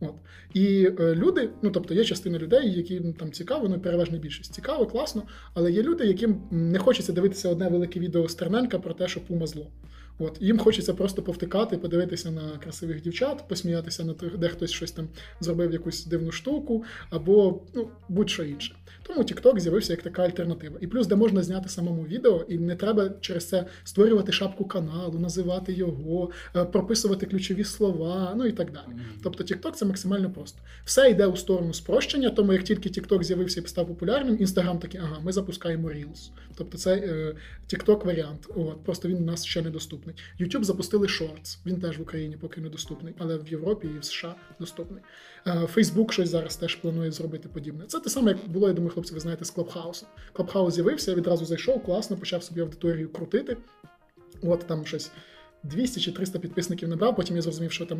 От. 0.00 0.14
І 0.54 0.90
е, 1.00 1.14
люди, 1.14 1.50
ну 1.62 1.70
тобто 1.70 1.94
є 1.94 2.04
частина 2.04 2.38
людей, 2.38 2.72
які 2.72 3.00
ну, 3.00 3.12
там 3.12 3.32
цікаво, 3.32 3.68
ну 3.68 3.80
переважна 3.80 4.18
більшість 4.18 4.54
цікаво, 4.54 4.86
класно, 4.86 5.22
але 5.54 5.72
є 5.72 5.82
люди, 5.82 6.04
яким 6.04 6.42
не 6.50 6.78
хочеться 6.78 7.12
дивитися 7.12 7.48
одне 7.48 7.68
велике 7.68 8.00
відео 8.00 8.28
Стерненка 8.28 8.78
про 8.78 8.94
те, 8.94 9.08
що 9.08 9.20
пума 9.20 9.46
зло. 9.46 9.70
От 10.18 10.38
їм 10.40 10.58
хочеться 10.58 10.94
просто 10.94 11.22
повтикати, 11.22 11.78
подивитися 11.78 12.30
на 12.30 12.58
красивих 12.58 13.02
дівчат, 13.02 13.48
посміятися 13.48 14.04
на 14.04 14.14
тих, 14.14 14.38
де 14.38 14.48
хтось 14.48 14.70
щось 14.70 14.92
там 14.92 15.08
зробив 15.40 15.72
якусь 15.72 16.06
дивну 16.06 16.32
штуку, 16.32 16.84
або 17.10 17.62
ну 17.74 17.88
будь-що 18.08 18.44
інше. 18.44 18.74
Тому 19.08 19.22
TikTok 19.22 19.58
з'явився 19.58 19.92
як 19.92 20.02
така 20.02 20.22
альтернатива. 20.22 20.76
І 20.80 20.86
плюс, 20.86 21.06
де 21.06 21.16
можна 21.16 21.42
зняти 21.42 21.68
самому 21.68 22.02
відео, 22.02 22.44
і 22.48 22.58
не 22.58 22.76
треба 22.76 23.10
через 23.20 23.48
це 23.48 23.66
створювати 23.84 24.32
шапку 24.32 24.64
каналу, 24.64 25.18
називати 25.18 25.72
його, 25.72 26.30
е, 26.56 26.64
прописувати 26.64 27.26
ключові 27.26 27.64
слова, 27.64 28.34
ну 28.36 28.46
і 28.46 28.52
так 28.52 28.72
далі. 28.72 28.98
Тобто 29.22 29.44
TikTok 29.44 29.72
це 29.72 29.86
максимально 29.86 30.30
просто. 30.30 30.58
Все 30.84 31.10
йде 31.10 31.26
у 31.26 31.36
сторону 31.36 31.74
спрощення, 31.74 32.30
тому 32.30 32.52
як 32.52 32.62
тільки 32.62 32.88
TikTok 32.88 33.22
з'явився 33.22 33.60
і 33.60 33.66
став 33.66 33.86
популярним, 33.86 34.36
Instagram 34.36 34.78
такий, 34.78 35.00
ага, 35.00 35.20
ми 35.22 35.32
запускаємо 35.32 35.88
Reels. 35.88 36.30
Тобто 36.54 36.78
це 36.78 36.96
е, 36.96 37.34
TikTok 37.72 38.06
варіант. 38.06 38.48
От, 38.56 38.84
Просто 38.84 39.08
він 39.08 39.16
у 39.16 39.20
нас 39.20 39.44
ще 39.44 39.62
недоступний. 39.62 40.16
YouTube 40.40 40.64
запустили 40.64 41.06
Shorts, 41.06 41.58
він 41.66 41.80
теж 41.80 41.98
в 41.98 42.02
Україні 42.02 42.36
поки 42.36 42.60
недоступний, 42.60 43.14
але 43.18 43.36
в 43.36 43.48
Європі 43.48 43.88
і 43.96 43.98
в 43.98 44.04
США 44.04 44.34
доступний. 44.60 45.02
Facebook 45.54 46.12
щось 46.12 46.28
зараз 46.28 46.56
теж 46.56 46.74
планує 46.74 47.10
зробити 47.10 47.48
подібне. 47.48 47.84
Це 47.86 48.00
те 48.00 48.10
саме, 48.10 48.30
як 48.30 48.48
було, 48.48 48.68
я 48.68 48.74
думаю, 48.74 48.92
хлопці, 48.92 49.14
ви 49.14 49.20
знаєте, 49.20 49.44
з 49.44 49.56
Clubhouse. 49.56 50.04
Clubhouse 50.34 50.70
з'явився, 50.70 51.10
я 51.10 51.16
відразу 51.16 51.44
зайшов, 51.44 51.82
класно, 51.82 52.16
почав 52.16 52.42
собі 52.42 52.60
аудиторію 52.60 53.12
крутити. 53.12 53.56
От 54.42 54.66
там 54.66 54.86
щось 54.86 55.10
200 55.62 56.00
чи 56.00 56.12
300 56.12 56.38
підписників 56.38 56.88
набрав. 56.88 57.16
Потім 57.16 57.36
я 57.36 57.42
зрозумів, 57.42 57.72
що 57.72 57.86
там 57.86 57.98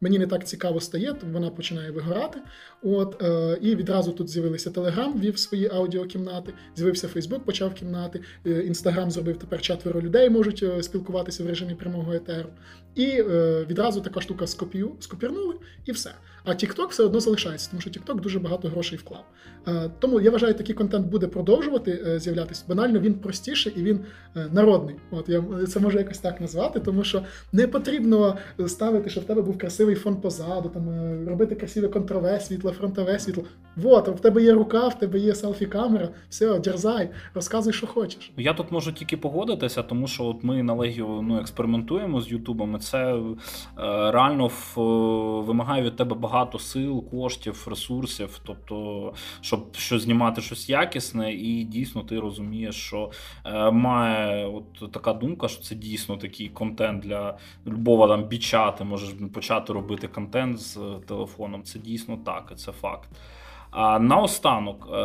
мені 0.00 0.18
не 0.18 0.26
так 0.26 0.46
цікаво 0.46 0.80
стає, 0.80 1.14
вона 1.32 1.50
починає 1.50 1.90
вигорати. 1.90 2.38
От 2.82 3.22
е, 3.22 3.58
І 3.60 3.76
відразу 3.76 4.12
тут 4.12 4.28
з'явилися 4.28 4.70
Телеграм, 4.70 5.20
вів 5.20 5.38
свої 5.38 5.68
аудіокімнати, 5.68 6.52
з'явився 6.76 7.08
Фейсбук, 7.08 7.44
почав 7.44 7.74
кімнати. 7.74 8.20
Інстаграм 8.44 9.10
зробив 9.10 9.38
тепер 9.38 9.60
четверо 9.60 10.00
людей, 10.00 10.30
можуть 10.30 10.62
е, 10.62 10.82
спілкуватися 10.82 11.44
в 11.44 11.46
режимі 11.46 11.74
прямого 11.74 12.12
етеру. 12.12 12.48
І 12.96 13.06
е, 13.06 13.66
відразу 13.70 14.00
така 14.00 14.20
штука 14.20 14.46
скопію, 14.46 14.92
скопірнули, 15.00 15.54
і 15.84 15.92
все. 15.92 16.10
А 16.46 16.50
TikTok 16.50 16.86
все 16.86 17.02
одно 17.02 17.20
залишається, 17.20 17.70
тому 17.70 17.80
що 17.80 17.90
TikTok 17.90 18.20
дуже 18.20 18.38
багато 18.38 18.68
грошей 18.68 18.98
вклав. 18.98 19.24
Е, 19.68 19.90
тому 19.98 20.20
я 20.20 20.30
вважаю, 20.30 20.54
такий 20.54 20.74
контент 20.74 21.06
буде 21.06 21.26
продовжувати 21.26 22.02
е, 22.06 22.18
з'являтися. 22.18 22.64
Банально 22.68 23.00
він 23.00 23.14
простіший 23.14 23.72
і 23.76 23.82
він 23.82 24.00
е, 24.36 24.48
народний. 24.52 24.96
От 25.10 25.28
я 25.28 25.44
це 25.68 25.80
можу 25.80 25.98
якось 25.98 26.18
так 26.18 26.40
назвати, 26.40 26.80
тому 26.80 27.04
що 27.04 27.22
не 27.52 27.66
потрібно 27.66 28.36
ставити, 28.66 29.10
щоб 29.10 29.24
в 29.24 29.26
тебе 29.26 29.42
був 29.42 29.58
красивий 29.58 29.94
фон 29.94 30.16
позаду, 30.16 30.68
там 30.68 30.88
робити 31.28 31.54
красиве 31.54 31.88
контрове 31.88 32.40
світло, 32.40 32.72
фронтове 32.72 33.18
світло. 33.18 33.44
Вот, 33.76 34.08
в 34.08 34.20
тебе 34.20 34.42
є 34.42 34.52
рука, 34.52 34.88
в 34.88 34.98
тебе 34.98 35.18
є 35.18 35.32
селфі-камера, 35.32 36.08
все, 36.28 36.58
дерзай, 36.58 37.10
розказуй, 37.34 37.72
що 37.72 37.86
хочеш. 37.86 38.32
Я 38.36 38.54
тут 38.54 38.72
можу 38.72 38.92
тільки 38.92 39.16
погодитися, 39.16 39.82
тому 39.82 40.06
що 40.06 40.24
от 40.24 40.44
ми 40.44 40.62
на 40.62 40.74
Легіо 40.74 41.22
ну, 41.22 41.40
експериментуємо 41.40 42.20
з 42.20 42.32
Ютубом. 42.32 42.76
Це 42.90 43.14
е, 43.14 43.22
реально 44.10 44.46
в, 44.46 44.76
вимагає 45.46 45.82
від 45.82 45.96
тебе 45.96 46.16
багато 46.16 46.58
сил, 46.58 47.04
коштів, 47.10 47.66
ресурсів. 47.70 48.40
Тобто, 48.44 49.12
щоб 49.40 49.76
що 49.76 49.98
знімати 49.98 50.40
щось 50.40 50.68
якісне, 50.68 51.32
і 51.32 51.64
дійсно 51.64 52.02
ти 52.02 52.20
розумієш, 52.20 52.74
що 52.76 53.10
е, 53.44 53.70
має 53.70 54.46
от 54.46 54.92
така 54.92 55.12
думка, 55.12 55.48
що 55.48 55.62
це 55.62 55.74
дійсно 55.74 56.16
такий 56.16 56.48
контент 56.48 57.02
для 57.02 57.38
любого 57.66 58.08
там 58.08 58.24
біча, 58.24 58.70
ти 58.70 58.84
можеш 58.84 59.10
почати 59.34 59.72
робити 59.72 60.08
контент 60.08 60.60
з 60.60 60.78
телефоном. 61.06 61.62
Це 61.62 61.78
дійсно 61.78 62.16
так, 62.16 62.52
це 62.56 62.72
факт. 62.72 63.08
А 63.70 63.98
наостанок, 63.98 64.88
е, 64.92 64.96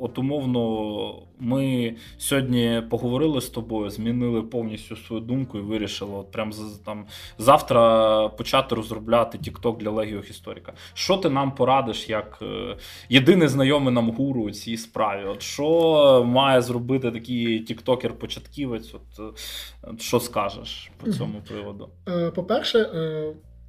от 0.00 0.18
умовно, 0.18 1.22
ми 1.38 1.94
сьогодні 2.18 2.82
поговорили 2.90 3.40
з 3.40 3.48
тобою, 3.48 3.90
змінили 3.90 4.42
повністю 4.42 4.96
свою 4.96 5.22
думку 5.22 5.58
і 5.58 5.60
вирішили 5.60 6.14
от 6.14 6.30
прям 6.30 6.50
там 6.84 7.06
завтра 7.38 8.28
почати 8.28 8.74
розробляти 8.74 9.38
TikTok 9.38 9.78
для 9.78 9.90
Легіо 9.90 10.20
Історика. 10.20 10.72
Що 10.94 11.16
ти 11.16 11.30
нам 11.30 11.54
порадиш 11.54 12.08
як 12.08 12.38
е, 12.42 12.76
єдиний 13.08 13.48
знайомий 13.48 13.94
нам 13.94 14.10
гуру 14.10 14.42
у 14.42 14.50
цій 14.50 14.76
справі? 14.76 15.24
От 15.24 15.42
Що 15.42 16.24
має 16.26 16.62
зробити 16.62 17.10
такий 17.10 17.64
тіктокер-початківець? 17.64 18.94
От, 18.94 19.36
от 19.82 20.02
Що 20.02 20.20
скажеш 20.20 20.90
по 21.04 21.12
цьому 21.12 21.40
приводу? 21.48 21.88
Е, 22.08 22.30
по-перше, 22.30 22.78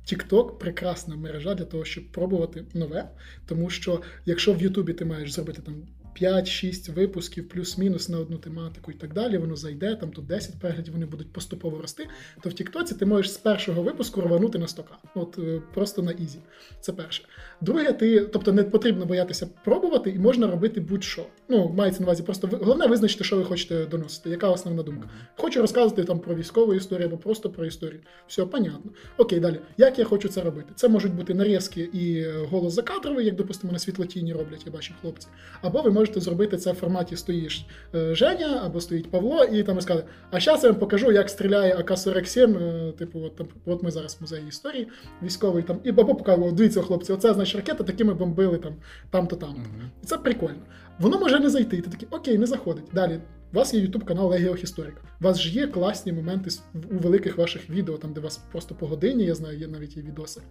TikTok 0.05 0.57
прекрасна 0.57 1.15
мережа 1.15 1.55
для 1.55 1.65
того, 1.65 1.85
щоб 1.85 2.11
пробувати 2.11 2.65
нове. 2.73 3.09
Тому 3.45 3.69
що 3.69 4.01
якщо 4.25 4.53
в 4.53 4.61
Ютубі 4.61 4.93
ти 4.93 5.05
маєш 5.05 5.31
зробити 5.31 5.61
там 5.61 5.75
5-6 6.21 6.93
випусків, 6.93 7.49
плюс-мінус 7.49 8.09
на 8.09 8.19
одну 8.19 8.37
тематику 8.37 8.91
і 8.91 8.93
так 8.93 9.13
далі, 9.13 9.37
воно 9.37 9.55
зайде, 9.55 9.95
там 9.95 10.11
тут 10.11 10.25
10 10.25 10.59
переглядів, 10.59 10.93
вони 10.93 11.05
будуть 11.05 11.33
поступово 11.33 11.81
рости, 11.81 12.07
то 12.41 12.49
в 12.49 12.53
Тіктоці 12.53 12.95
ти 12.95 13.05
можеш 13.05 13.31
з 13.31 13.37
першого 13.37 13.81
випуску 13.81 14.21
рванути 14.21 14.57
на 14.57 14.65
100к. 14.65 14.83
От 15.15 15.39
е, 15.39 15.61
просто 15.73 16.01
на 16.01 16.11
easy. 16.11 16.39
Це 16.81 16.93
перше. 16.93 17.23
Друге, 17.61 17.93
ти, 17.93 18.19
тобто 18.19 18.53
не 18.53 18.63
потрібно 18.63 19.05
боятися 19.05 19.47
пробувати 19.63 20.09
і 20.09 20.19
можна 20.19 20.47
робити 20.47 20.81
будь-що. 20.81 21.25
Ну, 21.49 21.73
мається 21.77 22.01
на 22.01 22.05
увазі, 22.05 22.23
просто 22.23 22.49
головне 22.51 22.87
визначити, 22.87 23.23
що 23.23 23.37
ви 23.37 23.43
хочете 23.43 23.85
доносити. 23.85 24.29
Яка 24.29 24.49
основна 24.49 24.83
думка? 24.83 25.09
Хочу 25.37 25.61
розказувати 25.61 26.03
там 26.03 26.19
про 26.19 26.35
військову 26.35 26.73
історію 26.73 27.07
або 27.07 27.17
просто 27.17 27.49
про 27.49 27.65
історію. 27.65 27.99
Все, 28.27 28.45
понятно. 28.45 28.91
Окей, 29.17 29.39
далі. 29.39 29.59
Як 29.77 29.99
я 29.99 30.05
хочу 30.05 30.27
це 30.29 30.41
робити? 30.41 30.73
Це 30.75 30.89
можуть 30.89 31.13
бути 31.13 31.33
нарізки 31.33 31.89
і 31.93 32.25
голос 32.49 32.73
закадровий, 32.73 33.25
як, 33.25 33.35
допустимо, 33.35 33.73
на 33.73 33.79
світлотіні 33.79 34.33
роблять, 34.33 34.63
я 34.65 34.71
бачу 34.71 34.93
хлопці. 35.01 35.27
Або 35.61 35.81
ви 35.81 35.91
можете 35.91 36.04
можете 36.05 36.21
зробити 36.21 36.57
це 36.57 36.71
в 36.71 36.75
форматі 36.75 37.15
стоїш 37.15 37.65
е, 37.95 38.15
Женя 38.15 38.61
або 38.65 38.81
стоїть 38.81 39.11
Павло, 39.11 39.43
і 39.43 39.63
там 39.63 39.81
сказати, 39.81 40.07
а 40.31 40.39
зараз 40.39 40.63
я 40.63 40.69
вам 40.69 40.79
покажу, 40.79 41.11
як 41.11 41.29
стріляє 41.29 41.75
АК-47. 41.75 42.57
е, 42.57 42.91
Типу, 42.91 43.19
от, 43.19 43.35
там, 43.35 43.47
от 43.65 43.83
ми 43.83 43.91
зараз 43.91 44.17
в 44.19 44.21
музеї 44.21 44.47
історії 44.47 44.87
військовий 45.23 45.63
там, 45.63 45.79
і 45.83 45.89
або 45.89 46.15
покажу, 46.15 46.51
дивіться, 46.51 46.81
хлопці, 46.81 47.13
оце 47.13 47.33
значить 47.33 47.55
ракета, 47.55 47.83
такими 47.83 48.13
бомбили 48.13 48.57
там 48.57 48.75
там-то 49.09 49.35
там. 49.35 49.49
Мгм. 49.49 49.91
І 50.03 50.05
це 50.05 50.17
прикольно. 50.17 50.59
Воно 50.99 51.19
може 51.19 51.39
не 51.39 51.49
зайти. 51.49 51.77
і 51.77 51.81
Ти 51.81 51.89
такий, 51.89 52.07
окей, 52.11 52.37
не 52.37 52.45
заходить. 52.45 52.85
Далі. 52.93 53.19
У 53.53 53.57
вас 53.57 53.73
є 53.73 53.81
YouTube 53.81 54.05
канал 54.05 54.29
Легіо 54.29 54.55
Історик. 54.55 54.95
У 55.21 55.23
вас 55.23 55.39
ж 55.39 55.59
є 55.59 55.67
класні 55.67 56.13
моменти 56.13 56.49
у 56.73 56.97
великих 56.97 57.37
ваших 57.37 57.69
відео, 57.69 57.97
там 57.97 58.13
де 58.13 58.21
вас 58.21 58.37
просто 58.51 58.75
по 58.75 58.87
годині, 58.87 59.23
я 59.23 59.35
знаю, 59.35 59.59
є 59.59 59.67
навіть 59.67 59.97
є 59.97 60.03
відоси. 60.03 60.41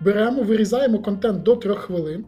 Беремо, 0.00 0.42
вирізаємо 0.42 0.98
контент 0.98 1.42
до 1.42 1.56
трьох 1.56 1.78
хвилин, 1.78 2.24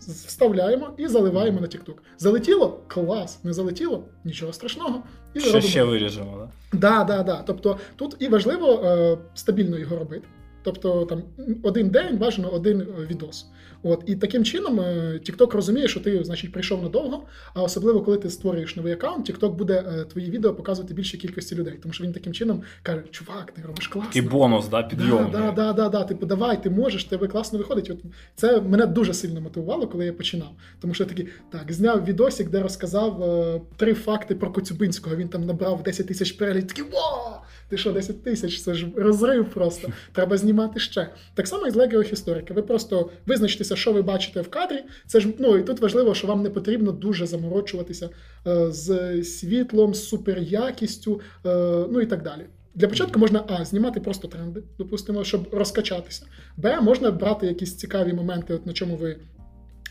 вставляємо 0.00 0.90
і 0.96 1.08
заливаємо 1.08 1.60
на 1.60 1.66
TikTok. 1.66 1.94
Залетіло? 2.18 2.80
Клас. 2.86 3.44
Не 3.44 3.52
залетіло? 3.52 4.04
Нічого 4.24 4.52
страшного. 4.52 5.02
І 5.34 5.40
Ще, 5.40 5.60
ще 5.60 5.84
виріжемо, 5.84 6.48
да? 6.72 6.78
Да, 6.78 7.04
да, 7.04 7.22
да. 7.22 7.42
Тобто 7.46 7.78
тут 7.96 8.16
і 8.18 8.28
важливо 8.28 8.72
е, 8.84 9.18
стабільно 9.34 9.78
його 9.78 9.96
робити. 9.96 10.28
Тобто 10.66 11.04
там 11.04 11.22
один 11.62 11.90
день 11.90 12.16
бажано 12.16 12.48
один 12.48 12.80
е, 12.80 13.06
відос. 13.10 13.46
От 13.82 14.02
і 14.06 14.16
таким 14.16 14.44
чином 14.44 14.80
е, 14.80 15.20
TikTok 15.24 15.52
розуміє, 15.52 15.88
що 15.88 16.00
ти, 16.00 16.24
значить, 16.24 16.52
прийшов 16.52 16.82
надовго. 16.82 17.22
А 17.54 17.62
особливо, 17.62 18.00
коли 18.00 18.16
ти 18.16 18.30
створюєш 18.30 18.76
новий 18.76 18.92
аккаунт, 18.92 19.30
TikTok 19.30 19.50
буде 19.50 19.84
е, 19.88 20.04
твої 20.04 20.30
відео 20.30 20.54
показувати 20.54 20.94
більшій 20.94 21.18
кількості 21.18 21.54
людей, 21.54 21.78
тому 21.82 21.92
що 21.92 22.04
він 22.04 22.12
таким 22.12 22.32
чином 22.32 22.62
каже: 22.82 23.02
Чувак, 23.10 23.52
ти 23.52 23.62
робиш 23.62 23.88
класно. 23.88 24.10
Такий 24.10 24.28
бонус, 24.28 24.68
да, 24.68 24.82
підйом. 24.82 25.30
Да, 25.32 25.38
да, 25.38 25.52
да, 25.52 25.72
да, 25.72 25.88
да. 25.88 26.04
Типу, 26.04 26.26
давай, 26.26 26.62
ти 26.62 26.70
можеш, 26.70 27.04
тебе 27.04 27.26
класно 27.26 27.58
виходить. 27.58 27.90
От 27.90 27.98
це 28.34 28.60
мене 28.60 28.86
дуже 28.86 29.14
сильно 29.14 29.40
мотивувало, 29.40 29.86
коли 29.86 30.06
я 30.06 30.12
починав. 30.12 30.50
Тому 30.80 30.94
що 30.94 31.04
я 31.04 31.08
такий, 31.08 31.28
так, 31.52 31.72
зняв 31.72 32.04
відосик, 32.04 32.50
де 32.50 32.62
розказав 32.62 33.22
е, 33.22 33.60
три 33.76 33.94
факти 33.94 34.34
про 34.34 34.52
Коцюбинського. 34.52 35.16
Він 35.16 35.28
там 35.28 35.46
набрав 35.46 35.82
10 35.82 36.06
тисяч 36.06 36.32
переглядів. 36.32 36.68
Такий, 36.68 36.84
во! 36.92 37.42
Ти 37.68 37.76
що, 37.76 37.92
10 37.92 38.22
тисяч? 38.22 38.62
Це 38.62 38.74
ж 38.74 38.86
розрив 38.96 39.50
просто. 39.50 39.88
Треба 40.12 40.36
знімати 40.36 40.80
ще. 40.80 41.08
Так 41.34 41.48
само 41.48 41.66
і 41.66 41.70
з 41.70 41.74
Легіо 41.74 42.02
історики. 42.02 42.54
Ви 42.54 42.62
просто 42.62 43.10
визначтеся, 43.26 43.76
що 43.76 43.92
ви 43.92 44.02
бачите 44.02 44.40
в 44.40 44.50
кадрі. 44.50 44.84
Це 45.06 45.20
ж 45.20 45.28
ну 45.38 45.56
і 45.56 45.62
тут 45.62 45.80
важливо, 45.80 46.14
що 46.14 46.26
вам 46.26 46.42
не 46.42 46.50
потрібно 46.50 46.92
дуже 46.92 47.26
заморочуватися 47.26 48.10
е, 48.46 48.72
з 48.72 49.22
світлом, 49.24 49.94
з 49.94 50.08
суперякістю, 50.08 51.20
е, 51.46 51.86
ну 51.90 52.00
і 52.00 52.06
так 52.06 52.22
далі. 52.22 52.42
Для 52.74 52.88
початку 52.88 53.18
можна 53.18 53.44
А, 53.48 53.64
знімати 53.64 54.00
просто 54.00 54.28
тренди, 54.28 54.62
допустимо, 54.78 55.24
щоб 55.24 55.48
розкачатися. 55.52 56.26
Б, 56.56 56.80
можна 56.80 57.10
брати 57.10 57.46
якісь 57.46 57.76
цікаві 57.76 58.12
моменти, 58.12 58.54
от 58.54 58.66
на 58.66 58.72
чому 58.72 58.96
ви 58.96 59.16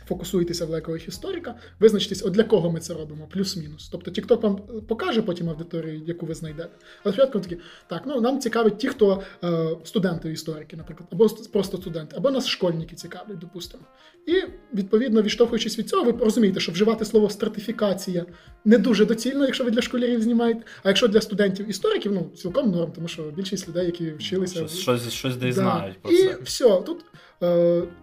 фокусуєтеся 0.08 0.66
в 0.66 0.70
лекових 0.70 1.08
історика, 1.08 1.56
визначитись, 1.80 2.24
от 2.26 2.34
для 2.34 2.44
кого 2.44 2.72
ми 2.72 2.80
це 2.80 2.94
робимо, 2.94 3.28
плюс-мінус. 3.32 3.90
Тобто 3.92 4.12
TikTok 4.12 4.42
вам 4.42 4.56
покаже 4.88 5.22
потім 5.22 5.50
аудиторію, 5.50 6.02
яку 6.08 6.26
ви 6.26 6.34
знайдете. 6.34 6.70
А 7.04 7.10
спочатку 7.10 7.40
такі, 7.40 7.58
так, 7.88 8.04
ну 8.06 8.22
нам 8.22 8.40
цікавить 8.40 8.78
ті, 8.78 8.88
хто 8.88 9.24
е, 9.44 9.68
студенти 9.84 10.32
історики, 10.32 10.78
наприклад, 10.78 11.10
або 11.12 11.30
просто 11.30 11.78
студенти, 11.78 12.16
або 12.18 12.32
нас 12.32 12.48
школьники 12.48 12.96
цікавлять, 12.96 13.38
допустимо. 13.40 13.84
І 14.26 14.44
відповідно, 14.74 15.22
відштовхуючись 15.22 15.80
від 15.80 15.90
цього, 15.90 16.04
ви 16.04 16.12
розумієте, 16.12 16.60
що 16.60 16.72
вживати 16.72 17.06
слово 17.06 17.30
стратифікація 17.30 18.26
не 18.66 18.78
дуже 18.78 19.06
доцільно, 19.06 19.46
якщо 19.46 19.64
ви 19.64 19.72
для 19.72 19.82
школярів 19.82 20.22
знімаєте. 20.22 20.62
А 20.84 20.88
якщо 20.88 21.08
для 21.08 21.22
студентів 21.22 21.70
істориків, 21.70 22.12
ну 22.14 22.32
цілком 22.36 22.72
норм, 22.72 22.92
тому 22.92 23.08
що 23.08 23.24
більшість 23.24 23.70
людей, 23.70 23.86
які 23.86 24.12
вчилися 24.12 24.56
Щось, 24.56 24.80
щось, 24.80 25.12
щось 25.12 25.36
десь 25.36 25.56
Да. 25.56 25.62
знають 25.62 25.98
про 26.02 26.12
і 26.12 26.44
все. 26.44 26.82
Тут 26.82 27.00
е, 27.00 27.18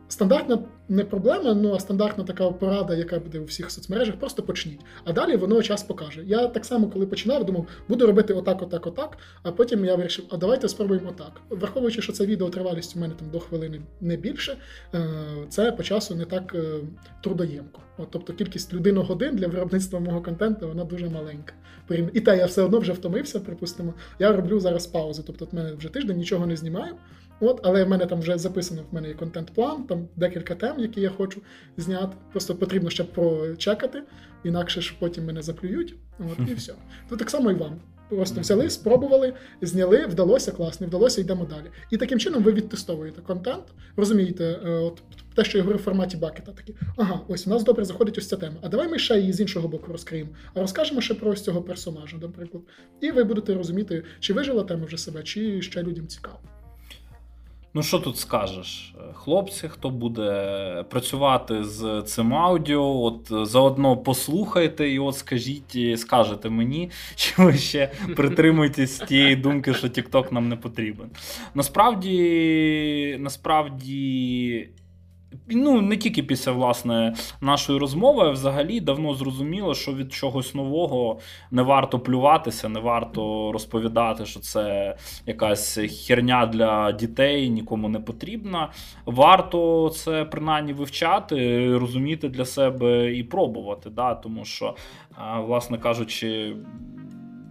стандартна 0.09 0.59
не 0.89 1.05
проблема, 1.05 1.55
ну 1.55 1.75
а 1.75 1.81
стандартна 1.81 2.25
така 2.25 2.51
порада, 2.51 2.95
яка 2.95 3.19
буде 3.19 3.39
у 3.39 3.45
всіх 3.45 3.71
соцмережах, 3.71 4.17
просто 4.17 4.43
почніть. 4.43 4.81
А 5.05 5.13
далі 5.13 5.37
воно 5.37 5.63
час 5.63 5.83
покаже. 5.83 6.23
Я 6.27 6.47
так 6.47 6.65
само, 6.65 6.91
коли 6.91 7.07
починав, 7.07 7.45
думав, 7.45 7.67
буду 7.89 8.07
робити 8.07 8.35
отак, 8.35 8.63
отак, 8.63 8.87
отак. 8.87 9.19
А 9.43 9.53
потім 9.53 9.85
я 9.85 9.95
вирішив, 9.95 10.25
а 10.31 10.37
давайте 10.37 10.69
спробуємо 10.69 11.09
отак. 11.09 11.41
Враховуючи, 11.51 12.03
що 12.03 12.13
це 12.13 12.27
відео 12.27 12.51
тривалість 12.51 12.97
у 12.97 13.01
мене 13.01 13.15
там 13.15 13.31
до 13.31 13.41
хвилини 13.41 13.81
не 14.01 14.17
більше, 14.17 14.57
е, 14.95 15.09
це 15.49 15.73
по 15.73 15.83
часу 15.83 16.15
не 16.15 16.25
так 16.25 16.55
е, 16.55 16.81
трудоємко. 17.23 17.81
От, 17.99 18.09
тобто 18.11 18.33
кількість 18.33 18.75
людиногодин 18.75 19.37
для 19.37 19.47
виробництва 19.47 20.01
мого 20.01 20.23
контенту 20.23 20.69
вона 20.69 20.85
дуже 20.85 21.11
маленька. 21.11 21.55
І 22.13 22.21
те, 22.21 22.37
я 22.37 22.47
все 22.47 22.63
одно 22.63 22.79
вже 22.79 22.93
втомився, 22.93 23.41
припустимо. 23.41 23.95
Я 24.19 24.33
роблю 24.33 24.61
зараз 24.61 24.87
паузи. 24.87 25.23
Тобто, 25.27 25.45
в 25.45 25.55
мене 25.55 25.75
вже 25.75 25.89
тиждень 25.89 26.17
нічого 26.17 26.47
не 26.47 26.57
знімаю. 26.57 26.95
От, 27.45 27.61
але 27.63 27.85
в 27.85 27.89
мене 27.89 28.07
там 28.07 28.21
вже 28.21 28.39
записано, 28.39 28.83
в 28.91 28.95
мене 28.95 29.09
є 29.09 29.15
контент-план, 29.15 29.85
там 29.85 30.09
декілька 30.17 30.55
тем, 30.55 30.81
які 30.81 31.01
я 31.01 31.11
хочу 31.11 31.41
зняти. 31.77 32.17
Просто 32.31 32.55
потрібно 32.55 32.91
ще 32.91 33.05
прочекати, 33.05 34.03
інакше 34.45 34.81
ж 34.81 34.95
потім 34.99 35.25
мене 35.25 35.43
заплюють. 35.43 35.95
От, 36.19 36.49
і 36.51 36.55
все. 36.57 36.75
То 37.09 37.17
так 37.17 37.31
само 37.31 37.51
і 37.51 37.55
вам. 37.55 37.81
Просто 38.09 38.41
взяли, 38.41 38.71
спробували, 38.71 39.33
зняли, 39.63 40.07
вдалося, 40.07 40.53
класно, 40.53 40.87
вдалося, 40.87 41.21
йдемо 41.21 41.45
далі. 41.45 41.71
І 41.91 41.97
таким 41.97 42.19
чином 42.19 42.43
ви 42.43 42.53
відтестовуєте 42.53 43.21
контент, 43.21 43.65
розумієте, 43.97 44.45
е, 44.65 44.71
от 44.71 45.03
те, 45.35 45.45
що 45.45 45.59
я 45.59 45.65
говорив 45.65 45.81
в 45.81 45.85
форматі 45.85 46.17
бакета, 46.17 46.53
такі, 46.53 46.75
ага, 46.97 47.21
ось 47.29 47.47
у 47.47 47.51
нас 47.51 47.65
добре 47.65 47.85
заходить 47.85 48.19
ось 48.19 48.29
ця 48.29 48.37
тема. 48.37 48.57
А 48.63 48.69
давай 48.69 48.89
ми 48.89 48.99
ще 48.99 49.19
її 49.19 49.33
з 49.33 49.41
іншого 49.41 49.69
боку 49.69 49.93
розкриємо. 49.93 50.31
А 50.55 50.61
розкажемо 50.61 51.01
ще 51.01 51.15
про 51.15 51.31
ось 51.31 51.43
цього 51.43 51.63
персонажа, 51.63 52.17
наприклад. 52.17 52.63
І 53.01 53.11
ви 53.11 53.25
будете 53.25 53.55
розуміти, 53.55 54.05
чи 54.21 54.33
вижила 54.33 54.65
тема 54.65 54.87
вже 54.87 54.97
себе, 54.97 55.23
чи 55.23 55.63
ще 55.63 55.83
людям 55.83 56.07
цікаво. 56.07 56.39
Ну, 57.75 57.83
що 57.83 57.99
тут 57.99 58.19
скажеш? 58.19 58.95
Хлопці, 59.15 59.69
хто 59.69 59.91
буде 59.91 60.85
працювати 60.91 61.65
з 61.65 62.03
цим 62.07 62.35
аудіо, 62.35 62.83
от 62.83 63.49
заодно 63.49 63.97
послухайте 63.97 64.89
і 64.89 64.99
от 64.99 65.17
скажіть, 65.17 66.01
скажете 66.01 66.51
мені, 66.51 66.91
чи 67.15 67.43
ви 67.43 67.55
ще 67.55 67.87
притримуєтесь 68.17 68.99
тієї 68.99 69.37
думки, 69.37 69.75
що 69.75 69.87
TikTok 69.87 70.33
нам 70.33 70.49
не 70.49 70.57
потрібен. 70.57 71.11
Насправді, 71.55 73.17
насправді. 73.21 74.69
Ну, 75.49 75.81
не 75.81 75.97
тільки 75.97 76.23
після 76.23 76.53
власне 76.53 77.15
нашої 77.41 77.79
розмови, 77.79 78.31
взагалі 78.31 78.81
давно 78.81 79.15
зрозуміло, 79.15 79.75
що 79.75 79.93
від 79.93 80.13
чогось 80.13 80.55
нового 80.55 81.19
не 81.51 81.63
варто 81.63 82.01
плюватися, 82.01 82.69
не 82.69 82.81
варто 82.81 83.53
розповідати, 83.53 84.27
що 84.27 84.41
це 84.41 84.97
якась 85.27 85.79
херня 86.07 86.47
для 86.47 86.93
дітей, 86.93 87.51
нікому 87.51 87.89
не 87.89 88.01
потрібна. 88.01 88.73
Варто 89.07 89.89
це 89.89 90.25
принаймні 90.25 90.73
вивчати, 90.73 91.69
розуміти 91.79 92.29
для 92.29 92.45
себе 92.45 93.13
і 93.15 93.25
пробувати. 93.25 93.91
Да? 93.91 94.15
Тому 94.15 94.45
що, 94.45 94.75
власне 95.47 95.79
кажучи, 95.79 96.57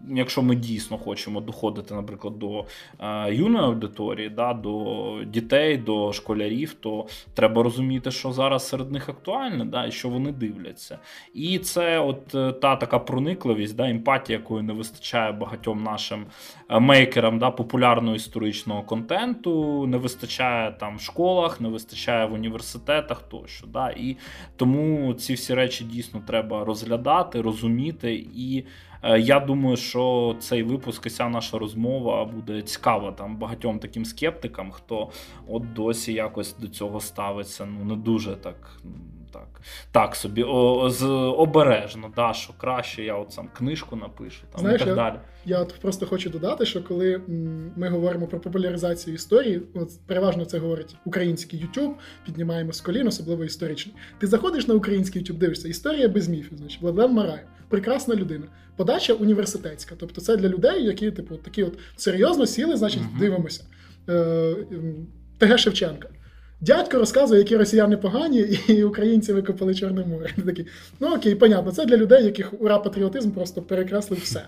якщо 0.09 0.41
ми 0.41 0.55
дійсно 0.55 0.97
хочемо 0.97 1.41
доходити, 1.41 1.93
наприклад, 1.93 2.39
до 2.39 2.65
е, 2.99 3.33
юної 3.33 3.65
аудиторії, 3.65 4.29
да, 4.29 4.53
до 4.53 5.17
дітей, 5.25 5.77
до 5.77 6.13
школярів, 6.13 6.73
то 6.73 7.05
треба 7.33 7.63
розуміти, 7.63 8.11
що 8.11 8.31
зараз 8.31 8.67
серед 8.67 8.91
них 8.91 9.09
актуальне, 9.09 9.65
да, 9.65 9.85
і 9.85 9.91
що 9.91 10.09
вони 10.09 10.31
дивляться. 10.31 10.99
І 11.33 11.59
це 11.59 11.99
от 11.99 12.35
е, 12.35 12.51
та 12.51 12.75
така 12.75 12.99
проникливість, 12.99 13.75
да, 13.75 13.89
емпатія, 13.89 14.39
якої 14.39 14.63
не 14.63 14.73
вистачає 14.73 15.31
багатьом 15.31 15.83
нашим 15.83 16.25
е, 16.69 16.79
мейкерам 16.79 17.39
да, 17.39 17.51
популярного 17.51 18.15
історичного 18.15 18.83
контенту, 18.83 19.87
не 19.87 19.97
вистачає 19.97 20.71
там 20.71 20.97
в 20.97 21.01
школах, 21.01 21.61
не 21.61 21.69
вистачає 21.69 22.25
в 22.25 22.33
університетах 22.33 23.21
тощо. 23.21 23.67
Да, 23.67 23.89
і 23.89 24.17
тому 24.55 25.13
ці 25.13 25.33
всі 25.33 25.53
речі 25.53 25.83
дійсно 25.83 26.21
треба 26.27 26.65
розглядати, 26.65 27.41
розуміти 27.41 28.25
і. 28.35 28.63
Е, 29.03 29.19
Я 29.19 29.39
думаю, 29.39 29.77
що 29.77 30.35
цей 30.39 30.63
випуск 30.63 31.05
і 31.05 31.09
ця 31.09 31.29
наша 31.29 31.57
розмова 31.57 32.25
буде 32.25 32.61
цікава 32.61 33.11
там 33.11 33.37
багатьом 33.37 33.79
таким 33.79 34.05
скептикам, 34.05 34.71
хто 34.71 35.09
от 35.47 35.73
досі 35.73 36.13
якось 36.13 36.55
до 36.57 36.67
цього 36.67 36.99
ставиться. 36.99 37.65
Ну 37.65 37.85
не 37.85 37.95
дуже 37.95 38.35
так. 38.35 38.77
Так, 39.33 39.61
так 39.91 40.15
собі 40.15 40.43
о, 40.43 40.89
з, 40.89 41.05
обережно, 41.37 42.11
да, 42.15 42.33
що 42.33 42.53
краще 42.57 43.03
я 43.03 43.15
от 43.15 43.31
сам 43.33 43.49
книжку 43.57 43.95
напишу 43.95 44.43
там, 44.51 44.61
Знаєш, 44.61 44.81
і 44.81 44.85
так 44.85 44.87
я- 44.87 44.95
далі. 44.95 45.15
Я 45.45 45.59
от 45.61 45.75
просто 45.81 46.05
хочу 46.05 46.29
додати, 46.29 46.65
що 46.65 46.83
коли 46.83 47.21
ми 47.75 47.89
говоримо 47.89 48.27
про 48.27 48.39
популяризацію 48.39 49.15
історії, 49.15 49.61
от 49.75 49.89
переважно 50.07 50.45
це 50.45 50.59
говорить 50.59 50.95
український 51.05 51.65
YouTube, 51.65 51.91
піднімаємо 52.25 52.73
з 52.73 52.81
колін, 52.81 53.07
особливо 53.07 53.43
історичний. 53.43 53.95
Ти 54.19 54.27
заходиш 54.27 54.67
на 54.67 54.73
український 54.73 55.21
YouTube, 55.23 55.37
дивишся, 55.37 55.67
історія 55.67 56.07
без 56.07 56.27
міфів, 56.27 56.57
значить, 56.57 56.81
Владлен 56.81 57.13
Марай, 57.13 57.43
прекрасна 57.71 58.15
людина. 58.15 58.45
Подача 58.75 59.13
університетська. 59.13 59.95
Тобто 59.99 60.21
це 60.21 60.37
для 60.37 60.49
людей, 60.49 60.83
які, 60.85 61.11
типу, 61.11 61.35
такі 61.35 61.63
от 61.63 61.73
серйозно 61.95 62.45
сіли, 62.45 62.77
значить, 62.77 63.01
Мгм. 63.01 63.19
дивимося. 63.19 63.63
Е, 64.09 64.55
ТГ 65.37 65.59
Шевченка. 65.59 66.09
Дядько 66.61 66.97
розказує, 66.97 67.39
які 67.39 67.57
росіяни 67.57 67.97
погані, 67.97 68.39
і 68.67 68.83
українці 68.83 69.33
викопали 69.33 69.75
Чорне 69.75 70.05
море. 70.05 70.25
Такі 70.35 70.41
такий, 70.41 70.65
ну 70.99 71.15
окей, 71.15 71.35
понятно, 71.35 71.71
це 71.71 71.85
для 71.85 71.97
людей, 71.97 72.25
яких 72.25 72.61
ура 72.61 72.79
патріотизм 72.79 73.31
просто 73.31 73.61
перекреслив 73.61 74.19
все. 74.23 74.41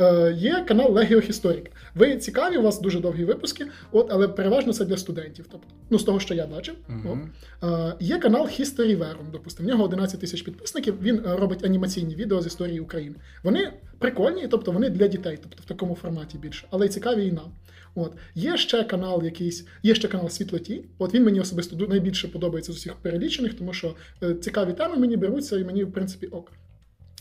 Е, 0.00 0.32
є 0.38 0.64
канал 0.68 0.96
Legio 0.96 1.30
Historic. 1.30 1.66
Ви 1.94 2.16
цікаві, 2.16 2.56
у 2.56 2.62
вас 2.62 2.80
дуже 2.80 3.00
довгі 3.00 3.24
випуски, 3.24 3.66
от, 3.92 4.06
але 4.10 4.28
переважно 4.28 4.72
це 4.72 4.84
для 4.84 4.96
студентів. 4.96 5.46
Тобто, 5.52 5.66
ну, 5.90 5.98
з 5.98 6.04
того, 6.04 6.20
що 6.20 6.34
я 6.34 6.46
бачив. 6.46 6.74
Мгм. 6.88 7.30
От. 7.60 7.70
Е, 7.70 7.94
є 8.00 8.18
канал 8.18 8.42
History 8.42 8.98
Verum, 8.98 9.30
допустимо. 9.32 9.66
В 9.66 9.70
нього 9.70 9.84
11 9.84 10.20
тисяч 10.20 10.42
підписників. 10.42 11.02
Він 11.02 11.20
робить 11.24 11.64
анімаційні 11.64 12.14
відео 12.14 12.42
з 12.42 12.46
історії 12.46 12.80
України. 12.80 13.16
Вони 13.42 13.72
прикольні, 13.98 14.48
тобто 14.48 14.72
вони 14.72 14.90
для 14.90 15.06
дітей, 15.06 15.38
тобто 15.42 15.62
в 15.62 15.66
такому 15.66 15.94
форматі 15.94 16.38
більше, 16.38 16.66
але 16.70 16.86
й 16.86 16.88
цікаві 16.88 17.26
і 17.26 17.32
нам. 17.32 17.52
От 17.94 18.12
є 18.34 18.56
ще 18.56 18.84
канал, 18.84 19.24
якийсь, 19.24 19.66
є 19.82 19.94
ще 19.94 20.08
канал 20.08 20.28
Світлоті. 20.28 20.84
От 20.98 21.14
він 21.14 21.24
мені 21.24 21.40
особисто 21.40 21.86
найбільше 21.86 22.28
подобається 22.28 22.72
з 22.72 22.76
усіх 22.76 22.94
перелічених, 22.94 23.54
тому 23.54 23.72
що 23.72 23.94
е, 24.22 24.34
цікаві 24.34 24.72
теми 24.72 24.96
мені 24.96 25.16
беруться, 25.16 25.58
і 25.58 25.64
мені, 25.64 25.84
в 25.84 25.92
принципі, 25.92 26.26
ок. 26.26 26.52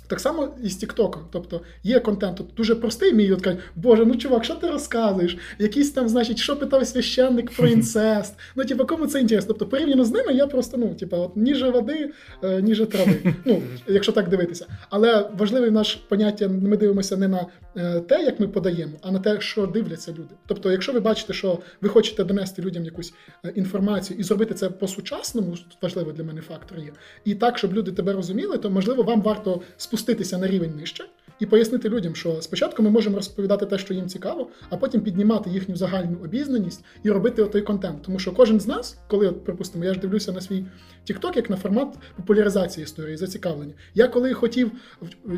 Так 0.09 0.19
само 0.19 0.49
і 0.63 0.69
з 0.69 0.75
Тіктоком. 0.75 1.21
Тобто 1.31 1.61
є 1.83 1.99
контент 1.99 2.39
от 2.39 2.47
дуже 2.57 2.75
простий, 2.75 3.13
мій 3.13 3.31
от 3.31 3.41
кажуть, 3.41 3.59
Боже, 3.75 4.05
ну 4.05 4.15
чувак, 4.15 4.43
що 4.43 4.55
ти 4.55 4.67
розказуєш? 4.67 5.37
Якийсь 5.59 5.91
там, 5.91 6.09
значить, 6.09 6.37
що 6.37 6.55
питав 6.55 6.87
священник 6.87 7.51
про 7.51 7.67
інцест. 7.77 8.33
Ну, 8.55 8.65
типу, 8.65 8.85
кому 8.85 9.07
це 9.07 9.21
інтересно? 9.21 9.47
Тобто, 9.47 9.65
порівняно 9.65 10.05
з 10.05 10.11
ними, 10.11 10.33
я 10.33 10.47
просто, 10.47 10.77
ну, 10.77 10.93
типу, 10.93 11.17
от 11.17 11.35
ніже 11.35 11.69
води, 11.69 12.11
е, 12.43 12.61
ніже 12.61 12.85
трави. 12.85 13.15
Ну, 13.45 13.61
якщо 13.87 14.11
так 14.11 14.29
дивитися. 14.29 14.65
Але 14.89 15.29
важливе 15.37 15.71
наш 15.71 15.95
поняття, 15.95 16.47
ми 16.47 16.77
дивимося 16.77 17.17
не 17.17 17.27
на 17.27 17.45
е, 17.77 17.99
те, 17.99 18.23
як 18.23 18.39
ми 18.39 18.47
подаємо, 18.47 18.93
а 19.01 19.11
на 19.11 19.19
те, 19.19 19.41
що 19.41 19.65
дивляться 19.65 20.11
люди. 20.11 20.35
Тобто, 20.47 20.71
якщо 20.71 20.93
ви 20.93 20.99
бачите, 20.99 21.33
що 21.33 21.59
ви 21.81 21.89
хочете 21.89 22.23
донести 22.23 22.61
людям 22.61 22.85
якусь 22.85 23.13
е, 23.45 23.53
інформацію 23.55 24.19
і 24.19 24.23
зробити 24.23 24.53
це 24.53 24.69
по-сучасному, 24.69 25.51
тут 25.51 25.77
важливо 25.81 26.11
для 26.11 26.23
мене 26.23 26.41
фактор 26.41 26.79
є, 26.79 26.91
і 27.25 27.35
так, 27.35 27.57
щоб 27.57 27.73
люди 27.73 27.91
тебе 27.91 28.13
розуміли, 28.13 28.57
то 28.57 28.69
можливо 28.69 29.03
вам 29.03 29.21
варто 29.21 29.61
спуститися 29.99 30.37
на 30.37 30.47
рівень 30.47 30.75
нижче 30.75 31.05
і 31.39 31.45
пояснити 31.45 31.89
людям, 31.89 32.15
що 32.15 32.41
спочатку 32.41 32.83
ми 32.83 32.89
можемо 32.89 33.15
розповідати 33.15 33.65
те, 33.65 33.77
що 33.77 33.93
їм 33.93 34.07
цікаво, 34.07 34.49
а 34.69 34.77
потім 34.77 35.01
піднімати 35.01 35.49
їхню 35.49 35.75
загальну 35.75 36.17
обізнаність 36.23 36.83
і 37.03 37.09
робити 37.09 37.43
отой 37.43 37.61
контент. 37.61 38.01
Тому 38.01 38.19
що 38.19 38.31
кожен 38.31 38.59
з 38.59 38.67
нас, 38.67 38.97
коли, 39.07 39.27
от, 39.27 39.43
припустимо, 39.43 39.85
я 39.85 39.93
ж 39.93 39.99
дивлюся 39.99 40.31
на 40.31 40.41
свій 40.41 40.65
TikTok 41.09 41.35
як 41.35 41.49
на 41.49 41.55
формат 41.55 41.87
популяризації 42.15 42.83
історії, 42.83 43.17
зацікавлення. 43.17 43.73
Я 43.95 44.07
коли 44.07 44.33
хотів 44.33 44.71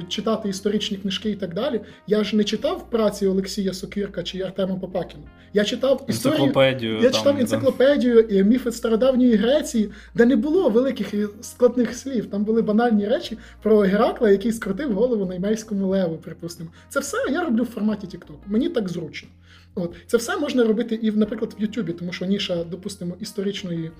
читати 0.08 0.49
історичні 0.49 0.97
книжки 0.97 1.30
і 1.30 1.36
так 1.36 1.54
далі, 1.54 1.82
я 2.08 2.24
ж 2.24 2.36
не 2.36 2.43
читав 2.43 2.89
праці 2.89 3.28
Олексія 3.28 3.74
Сокирка 3.74 4.24
чи 4.24 4.41
Артема 4.41 4.76
Попакіна. 4.76 5.24
Я 5.54 5.64
читав 5.64 6.06
історію. 6.08 6.38
Енциклопедію. 6.38 6.95
Я 6.95 7.10
там, 7.10 7.12
читав 7.12 7.39
енциклопедію 7.39 8.20
і 8.20 8.43
міфи 8.43 8.72
стародавньої 8.72 9.36
Греції, 9.36 9.89
де 10.16 10.26
не 10.26 10.36
було 10.36 10.70
великих 10.70 11.14
і 11.14 11.26
складних 11.41 11.95
слів. 11.95 12.26
Там 12.26 12.43
були 12.43 12.62
банальні 12.62 13.08
речі 13.08 13.38
про 13.64 13.80
Геракла, 13.80 14.30
який 14.30 14.52
скрутив 14.52 14.93
голову 14.93 15.26
наймейському 15.26 15.88
леву, 15.92 16.18
припустимо. 16.18 16.70
Це 16.89 17.00
все 17.00 17.18
я 17.32 17.44
роблю 17.44 17.64
в 17.64 17.66
форматі 17.66 18.08
TikTok. 18.08 18.38
Мені 18.48 18.70
так 18.70 18.89
зручно. 18.89 19.30
От 19.76 19.96
це 20.08 20.18
все 20.18 20.38
можна 20.38 20.64
робити 20.64 20.96
і, 20.96 21.12
наприклад, 21.12 21.56
в 21.60 21.62
Ютубі, 21.62 21.94
тому 21.94 22.14
що 22.14 22.26
ніша, 22.26 22.64
допустимо, 22.64 23.16
історичної. 23.20 23.92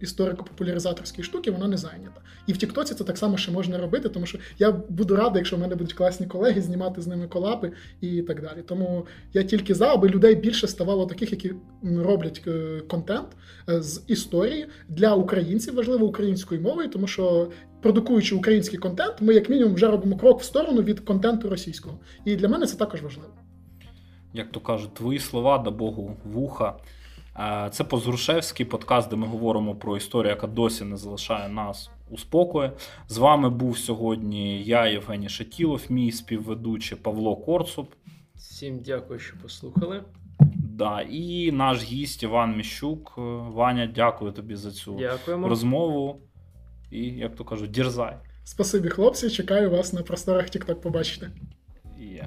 Історико-популяризаторської 0.00 1.24
штуки 1.24 1.50
вона 1.50 1.68
не 1.68 1.76
зайнята. 1.76 2.20
І 2.46 2.52
в 2.52 2.56
Тіктоці 2.56 2.94
це 2.94 3.04
так 3.04 3.18
само 3.18 3.36
ще 3.36 3.52
можна 3.52 3.78
робити, 3.78 4.08
тому 4.08 4.26
що 4.26 4.38
я 4.58 4.72
буду 4.72 5.16
радий, 5.16 5.40
якщо 5.40 5.56
в 5.56 5.58
мене 5.58 5.74
будуть 5.74 5.92
класні 5.92 6.26
колеги, 6.26 6.62
знімати 6.62 7.02
з 7.02 7.06
ними 7.06 7.28
колапи 7.28 7.72
і 8.00 8.22
так 8.22 8.42
далі. 8.42 8.62
Тому 8.66 9.06
я 9.32 9.42
тільки 9.42 9.74
за, 9.74 9.94
аби 9.94 10.08
людей 10.08 10.34
більше 10.34 10.66
ставало 10.66 11.06
таких, 11.06 11.30
які 11.30 11.52
роблять 11.82 12.42
е, 12.46 12.80
контент 12.88 13.28
е, 13.68 13.82
з 13.82 14.02
історії 14.06 14.66
для 14.88 15.14
українців, 15.14 15.74
важливо 15.74 16.06
українською 16.06 16.60
мовою, 16.60 16.88
тому 16.88 17.06
що 17.06 17.50
продукуючи 17.82 18.34
український 18.34 18.78
контент, 18.78 19.14
ми 19.20 19.34
як 19.34 19.50
мінімум 19.50 19.74
вже 19.74 19.86
робимо 19.86 20.16
крок 20.16 20.40
в 20.40 20.44
сторону 20.44 20.82
від 20.82 21.00
контенту 21.00 21.48
російського. 21.50 21.98
І 22.24 22.36
для 22.36 22.48
мене 22.48 22.66
це 22.66 22.76
також 22.76 23.02
важливо. 23.02 23.28
як 24.34 24.50
то 24.52 24.60
кажуть, 24.60 24.94
твої 24.94 25.18
слова 25.18 25.58
да 25.58 25.70
Богу 25.70 26.16
вуха. 26.24 26.74
Е, 27.38 27.68
Це 27.72 27.84
Позрушевський 27.84 28.66
подкаст, 28.66 29.10
де 29.10 29.16
ми 29.16 29.26
говоримо 29.26 29.74
про 29.74 29.96
історію, 29.96 30.30
яка 30.30 30.46
досі 30.46 30.84
не 30.84 30.96
залишає 30.96 31.48
нас 31.48 31.90
у 32.10 32.18
спокої. 32.18 32.70
З 33.08 33.18
вами 33.18 33.50
був 33.50 33.78
сьогодні 33.78 34.62
я, 34.62 34.86
Євгеній 34.86 35.28
Шатілов, 35.28 35.82
мій 35.88 36.12
співведучий 36.12 36.98
Павло 36.98 37.36
Корцуб. 37.36 37.86
Всім 38.36 38.78
дякую, 38.84 39.18
що 39.18 39.36
послухали. 39.42 40.02
Да, 40.56 41.00
і 41.00 41.52
наш 41.52 41.82
гість 41.84 42.22
Іван 42.22 42.56
Міщук. 42.56 43.14
Е, 43.18 43.20
Ваня, 43.50 43.92
дякую 43.94 44.32
тобі 44.32 44.56
за 44.56 44.70
цю 44.70 44.96
Дякуємо. 44.98 45.48
розмову. 45.48 46.20
І, 46.92 47.04
як 47.04 47.36
то 47.36 47.44
кажуть, 47.44 47.70
дірзай. 47.70 48.16
Спасибі, 48.44 48.88
хлопці. 48.88 49.30
Чекаю 49.30 49.70
вас 49.70 49.92
на 49.92 50.02
просторах 50.02 50.46
TikTok 50.46 50.74
побачити. 50.74 51.30
І 51.98 52.20